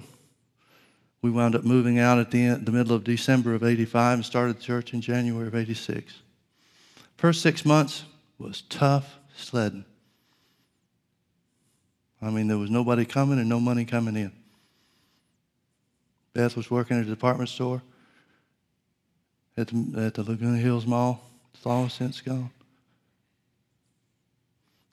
we 1.23 1.31
wound 1.31 1.55
up 1.55 1.65
moving 1.65 1.99
out 1.99 2.19
at 2.19 2.31
the, 2.31 2.43
end, 2.43 2.67
the 2.67 2.73
middle 2.73 2.95
of 2.95 3.05
December 3.05 3.55
of 3.55 3.63
85 3.63 4.15
and 4.19 4.25
started 4.25 4.57
the 4.57 4.63
church 4.63 4.95
in 4.95 5.01
January 5.01 5.47
of 5.49 5.55
86. 5.55 6.15
First 7.17 7.43
six 7.43 7.65
months 7.65 8.05
was 8.39 8.63
tough 8.63 9.19
sledding. 9.37 9.85
I 12.23 12.31
mean, 12.31 12.49
there 12.49 12.59
was 12.59 12.71
nobody 12.71 13.05
coming 13.05 13.39
and 13.39 13.49
no 13.49 13.61
money 13.61 13.85
coming 13.85 14.17
in. 14.17 14.33
Beth 16.33 16.57
was 16.57 16.71
working 16.71 16.99
at 16.99 17.05
a 17.05 17.09
department 17.09 17.49
store 17.49 17.83
at 19.61 19.69
the, 19.69 20.03
at 20.07 20.15
the 20.15 20.23
Laguna 20.23 20.57
Hills 20.57 20.87
Mall. 20.87 21.23
It's 21.55 21.67
all 21.67 21.89
since 21.89 22.21
gone. 22.21 22.51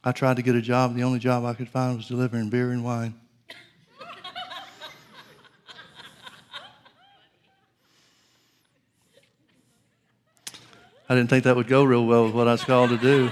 I 0.04 0.12
tried 0.12 0.36
to 0.36 0.42
get 0.42 0.56
a 0.56 0.62
job. 0.62 0.96
The 0.96 1.04
only 1.04 1.20
job 1.20 1.46
I 1.46 1.54
could 1.54 1.70
find 1.70 1.98
was 1.98 2.08
delivering 2.08 2.50
beer 2.50 2.72
and 2.72 2.84
wine. 2.84 3.16
I 11.10 11.16
didn't 11.16 11.30
think 11.30 11.46
that 11.46 11.56
would 11.56 11.68
go 11.68 11.86
real 11.86 12.06
well 12.06 12.26
with 12.26 12.34
what 12.34 12.50
I 12.50 12.52
was 12.52 12.66
called 12.66 12.90
to 12.90 12.98
do. 12.98 13.32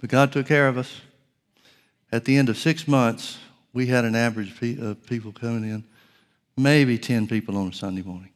But 0.00 0.10
God 0.10 0.32
took 0.32 0.46
care 0.46 0.68
of 0.68 0.78
us. 0.78 1.02
At 2.10 2.24
the 2.24 2.38
end 2.38 2.48
of 2.48 2.56
six 2.56 2.88
months, 2.88 3.38
we 3.76 3.86
had 3.86 4.06
an 4.06 4.16
average 4.16 4.50
of 4.62 4.82
uh, 4.82 4.94
people 5.06 5.32
coming 5.32 5.68
in, 5.68 5.84
maybe 6.56 6.96
10 6.96 7.26
people 7.26 7.58
on 7.58 7.68
a 7.68 7.72
Sunday 7.74 8.00
morning. 8.00 8.30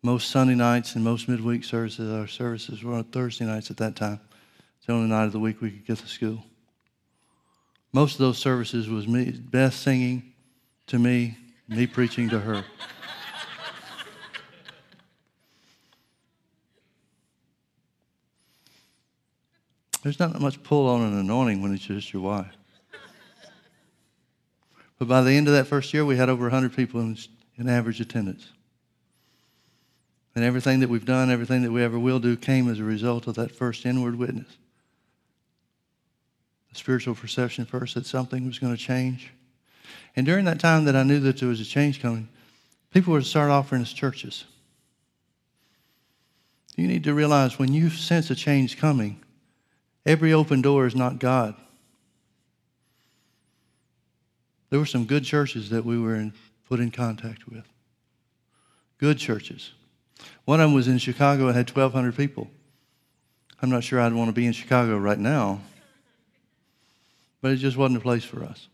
Most 0.00 0.30
Sunday 0.30 0.54
nights 0.54 0.94
and 0.94 1.04
most 1.04 1.28
midweek 1.28 1.64
services, 1.64 2.10
our 2.10 2.26
services 2.26 2.82
were 2.82 2.94
on 2.94 3.04
Thursday 3.04 3.44
nights 3.44 3.70
at 3.70 3.76
that 3.76 3.94
time. 3.94 4.18
It's 4.78 4.86
the 4.86 4.94
only 4.94 5.10
night 5.10 5.24
of 5.24 5.32
the 5.32 5.38
week 5.38 5.60
we 5.60 5.70
could 5.70 5.86
get 5.86 5.98
to 5.98 6.06
school. 6.06 6.42
Most 7.92 8.14
of 8.14 8.20
those 8.20 8.38
services 8.38 8.88
was 8.88 9.06
me, 9.06 9.32
Beth 9.32 9.74
singing 9.74 10.32
to 10.86 10.98
me, 10.98 11.36
me 11.68 11.86
preaching 11.86 12.30
to 12.30 12.40
her. 12.40 12.64
There's 20.02 20.18
not 20.18 20.40
much 20.40 20.62
pull 20.62 20.88
on 20.88 21.02
an 21.02 21.18
anointing 21.18 21.60
when 21.60 21.74
it's 21.74 21.84
just 21.84 22.14
your 22.14 22.22
wife. 22.22 22.57
But 24.98 25.08
by 25.08 25.22
the 25.22 25.32
end 25.32 25.46
of 25.46 25.54
that 25.54 25.66
first 25.66 25.94
year, 25.94 26.04
we 26.04 26.16
had 26.16 26.28
over 26.28 26.44
100 26.44 26.74
people 26.74 27.00
in, 27.00 27.16
in 27.56 27.68
average 27.68 28.00
attendance. 28.00 28.50
And 30.34 30.44
everything 30.44 30.80
that 30.80 30.88
we've 30.88 31.04
done, 31.04 31.30
everything 31.30 31.62
that 31.62 31.72
we 31.72 31.82
ever 31.82 31.98
will 31.98 32.18
do, 32.18 32.36
came 32.36 32.68
as 32.68 32.78
a 32.78 32.84
result 32.84 33.26
of 33.26 33.34
that 33.36 33.52
first 33.52 33.86
inward 33.86 34.16
witness. 34.16 34.56
The 36.70 36.78
spiritual 36.78 37.14
perception 37.14 37.64
first 37.64 37.94
that 37.94 38.06
something 38.06 38.46
was 38.46 38.58
going 38.58 38.76
to 38.76 38.82
change. 38.82 39.32
And 40.16 40.26
during 40.26 40.44
that 40.44 40.60
time 40.60 40.84
that 40.84 40.96
I 40.96 41.02
knew 41.02 41.20
that 41.20 41.38
there 41.38 41.48
was 41.48 41.60
a 41.60 41.64
change 41.64 42.02
coming, 42.02 42.28
people 42.92 43.12
would 43.12 43.26
start 43.26 43.50
offering 43.50 43.82
us 43.82 43.92
churches. 43.92 44.44
You 46.76 46.86
need 46.86 47.04
to 47.04 47.14
realize 47.14 47.58
when 47.58 47.72
you 47.72 47.90
sense 47.90 48.30
a 48.30 48.34
change 48.36 48.78
coming, 48.78 49.20
every 50.06 50.32
open 50.32 50.62
door 50.62 50.86
is 50.86 50.94
not 50.94 51.18
God. 51.18 51.56
There 54.70 54.78
were 54.78 54.86
some 54.86 55.04
good 55.04 55.24
churches 55.24 55.70
that 55.70 55.84
we 55.84 55.98
were 55.98 56.14
in, 56.14 56.32
put 56.68 56.80
in 56.80 56.90
contact 56.90 57.48
with. 57.48 57.64
Good 58.98 59.18
churches. 59.18 59.72
One 60.44 60.60
of 60.60 60.68
them 60.68 60.74
was 60.74 60.88
in 60.88 60.98
Chicago 60.98 61.46
and 61.46 61.56
had 61.56 61.70
1,200 61.70 62.16
people. 62.16 62.50
I'm 63.62 63.70
not 63.70 63.84
sure 63.84 64.00
I'd 64.00 64.12
want 64.12 64.28
to 64.28 64.32
be 64.32 64.46
in 64.46 64.52
Chicago 64.52 64.98
right 64.98 65.18
now, 65.18 65.60
but 67.40 67.52
it 67.52 67.56
just 67.56 67.76
wasn't 67.76 67.98
a 67.98 68.02
place 68.02 68.24
for 68.24 68.44
us. 68.44 68.68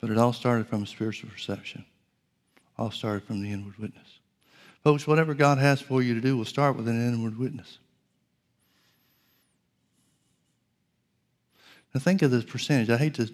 But 0.00 0.10
it 0.10 0.18
all 0.18 0.34
started 0.34 0.66
from 0.66 0.82
a 0.82 0.86
spiritual 0.86 1.30
perception. 1.30 1.84
All 2.76 2.90
started 2.90 3.24
from 3.24 3.42
the 3.42 3.52
inward 3.52 3.78
witness. 3.78 4.18
Folks, 4.82 5.06
whatever 5.06 5.32
God 5.32 5.56
has 5.56 5.80
for 5.80 6.02
you 6.02 6.14
to 6.14 6.20
do 6.20 6.36
will 6.36 6.44
start 6.44 6.76
with 6.76 6.88
an 6.88 7.08
inward 7.08 7.38
witness. 7.38 7.78
Now 11.94 12.00
think 12.00 12.22
of 12.22 12.30
this 12.32 12.44
percentage. 12.44 12.90
I 12.90 12.96
hate 12.96 13.14
to 13.14 13.30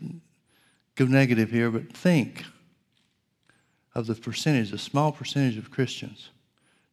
go 0.94 1.06
negative 1.06 1.50
here, 1.50 1.70
but 1.70 1.96
think 1.96 2.44
of 3.94 4.06
the 4.06 4.14
percentage, 4.14 4.70
the 4.70 4.78
small 4.78 5.12
percentage 5.12 5.56
of 5.56 5.70
Christians 5.70 6.28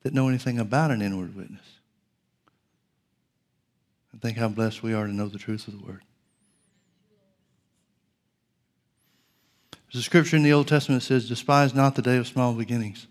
that 0.04 0.14
know 0.14 0.30
anything 0.30 0.60
about 0.60 0.92
an 0.92 1.02
inward 1.02 1.36
witness. 1.36 1.66
And 4.12 4.22
think 4.22 4.38
how 4.38 4.48
blessed 4.48 4.82
we 4.82 4.94
are 4.94 5.06
to 5.06 5.14
know 5.14 5.28
the 5.28 5.38
truth 5.38 5.68
of 5.68 5.78
the 5.78 5.86
word. 5.86 6.04
There's 9.92 10.02
a 10.02 10.06
scripture 10.06 10.38
in 10.38 10.44
the 10.44 10.54
Old 10.54 10.68
Testament 10.68 11.02
that 11.02 11.08
says, 11.08 11.28
Despise 11.28 11.74
not 11.74 11.96
the 11.96 12.02
day 12.02 12.18
of 12.18 12.28
small 12.28 12.54
beginnings. 12.54 13.08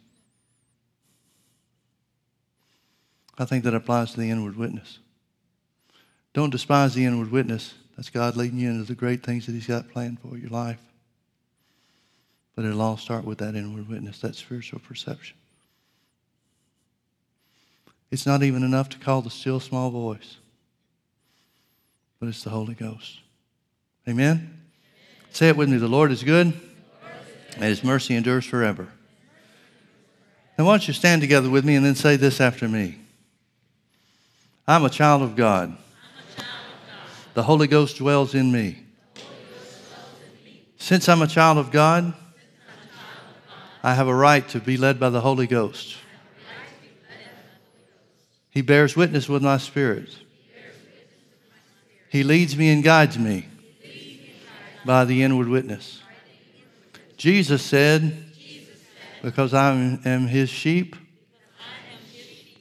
I 3.38 3.44
think 3.44 3.64
that 3.64 3.74
applies 3.74 4.12
to 4.12 4.20
the 4.20 4.30
inward 4.30 4.56
witness. 4.56 4.98
Don't 6.32 6.50
despise 6.50 6.94
the 6.94 7.04
inward 7.04 7.30
witness 7.30 7.74
That's 7.96 8.10
God 8.10 8.36
leading 8.36 8.58
you 8.58 8.70
into 8.70 8.84
the 8.84 8.94
great 8.94 9.22
things 9.22 9.46
that 9.46 9.52
He's 9.52 9.66
got 9.66 9.90
planned 9.90 10.20
for 10.20 10.36
your 10.36 10.50
life. 10.50 10.80
But 12.54 12.64
it'll 12.64 12.82
all 12.82 12.96
start 12.96 13.24
with 13.24 13.38
that 13.38 13.54
inward 13.54 13.88
witness, 13.88 14.20
that 14.20 14.34
spiritual 14.34 14.80
perception. 14.80 15.36
It's 18.10 18.26
not 18.26 18.42
even 18.42 18.62
enough 18.62 18.88
to 18.90 18.98
call 18.98 19.22
the 19.22 19.30
still 19.30 19.60
small 19.60 19.90
voice, 19.90 20.36
but 22.20 22.28
it's 22.28 22.44
the 22.44 22.50
Holy 22.50 22.74
Ghost. 22.74 23.20
Amen? 24.08 24.60
Say 25.30 25.48
it 25.48 25.56
with 25.56 25.68
me 25.68 25.76
the 25.76 25.88
Lord 25.88 26.12
is 26.12 26.22
good, 26.22 26.58
and 27.54 27.64
His 27.64 27.82
mercy 27.82 28.14
endures 28.14 28.44
forever. 28.44 28.88
Now, 30.58 30.64
why 30.64 30.72
don't 30.72 30.88
you 30.88 30.94
stand 30.94 31.20
together 31.20 31.50
with 31.50 31.64
me 31.64 31.74
and 31.74 31.84
then 31.84 31.94
say 31.94 32.16
this 32.16 32.40
after 32.40 32.68
me? 32.68 32.98
I'm 34.66 34.84
a 34.84 34.90
child 34.90 35.22
of 35.22 35.36
God. 35.36 35.76
The 37.36 37.42
Holy 37.42 37.66
Ghost 37.66 37.98
dwells 37.98 38.34
in 38.34 38.50
me. 38.50 38.78
Since 40.78 41.06
I'm 41.06 41.20
a 41.20 41.26
child 41.26 41.58
of 41.58 41.70
God, 41.70 42.14
I 43.82 43.92
have 43.92 44.08
a 44.08 44.14
right 44.14 44.48
to 44.48 44.58
be 44.58 44.78
led 44.78 44.98
by 44.98 45.10
the 45.10 45.20
Holy 45.20 45.46
Ghost. 45.46 45.98
He 48.48 48.62
bears 48.62 48.96
witness 48.96 49.28
with 49.28 49.42
my 49.42 49.58
spirit. 49.58 50.08
He 52.08 52.22
leads 52.22 52.56
me 52.56 52.70
and 52.70 52.82
guides 52.82 53.18
me 53.18 53.46
by 54.86 55.04
the 55.04 55.22
inward 55.22 55.48
witness. 55.48 56.00
Jesus 57.18 57.60
said, 57.60 58.32
Because 59.20 59.52
I 59.52 59.72
am 60.06 60.26
his 60.26 60.48
sheep, 60.48 60.96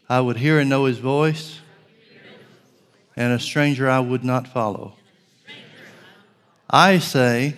I 0.09 0.19
would 0.19 0.35
hear 0.35 0.59
and 0.59 0.69
know 0.69 0.83
his 0.83 0.97
voice, 0.97 1.61
and 3.15 3.33
a 3.33 3.39
stranger 3.39 3.89
I 3.89 3.99
would 3.99 4.23
not 4.23 4.47
follow. 4.47 4.95
I 6.69 6.99
say 6.99 7.55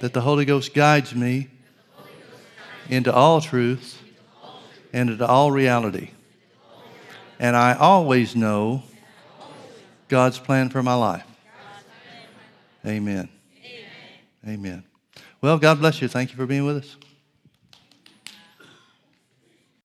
that 0.00 0.12
the 0.12 0.20
Holy 0.20 0.44
Ghost 0.44 0.74
guides 0.74 1.14
me 1.14 1.48
into 2.88 3.12
all 3.12 3.40
truth 3.40 4.00
and 4.92 5.10
into 5.10 5.26
all 5.26 5.50
reality. 5.50 6.10
And 7.38 7.56
I 7.56 7.74
always 7.74 8.34
know 8.34 8.82
God's 10.08 10.38
plan 10.38 10.68
for 10.70 10.82
my 10.82 10.94
life. 10.94 11.24
Amen. 12.86 13.28
Amen. 14.46 14.84
Well, 15.40 15.58
God 15.58 15.78
bless 15.80 16.00
you. 16.02 16.08
Thank 16.08 16.30
you 16.30 16.36
for 16.36 16.46
being 16.46 16.64
with 16.64 16.78
us. 16.78 16.96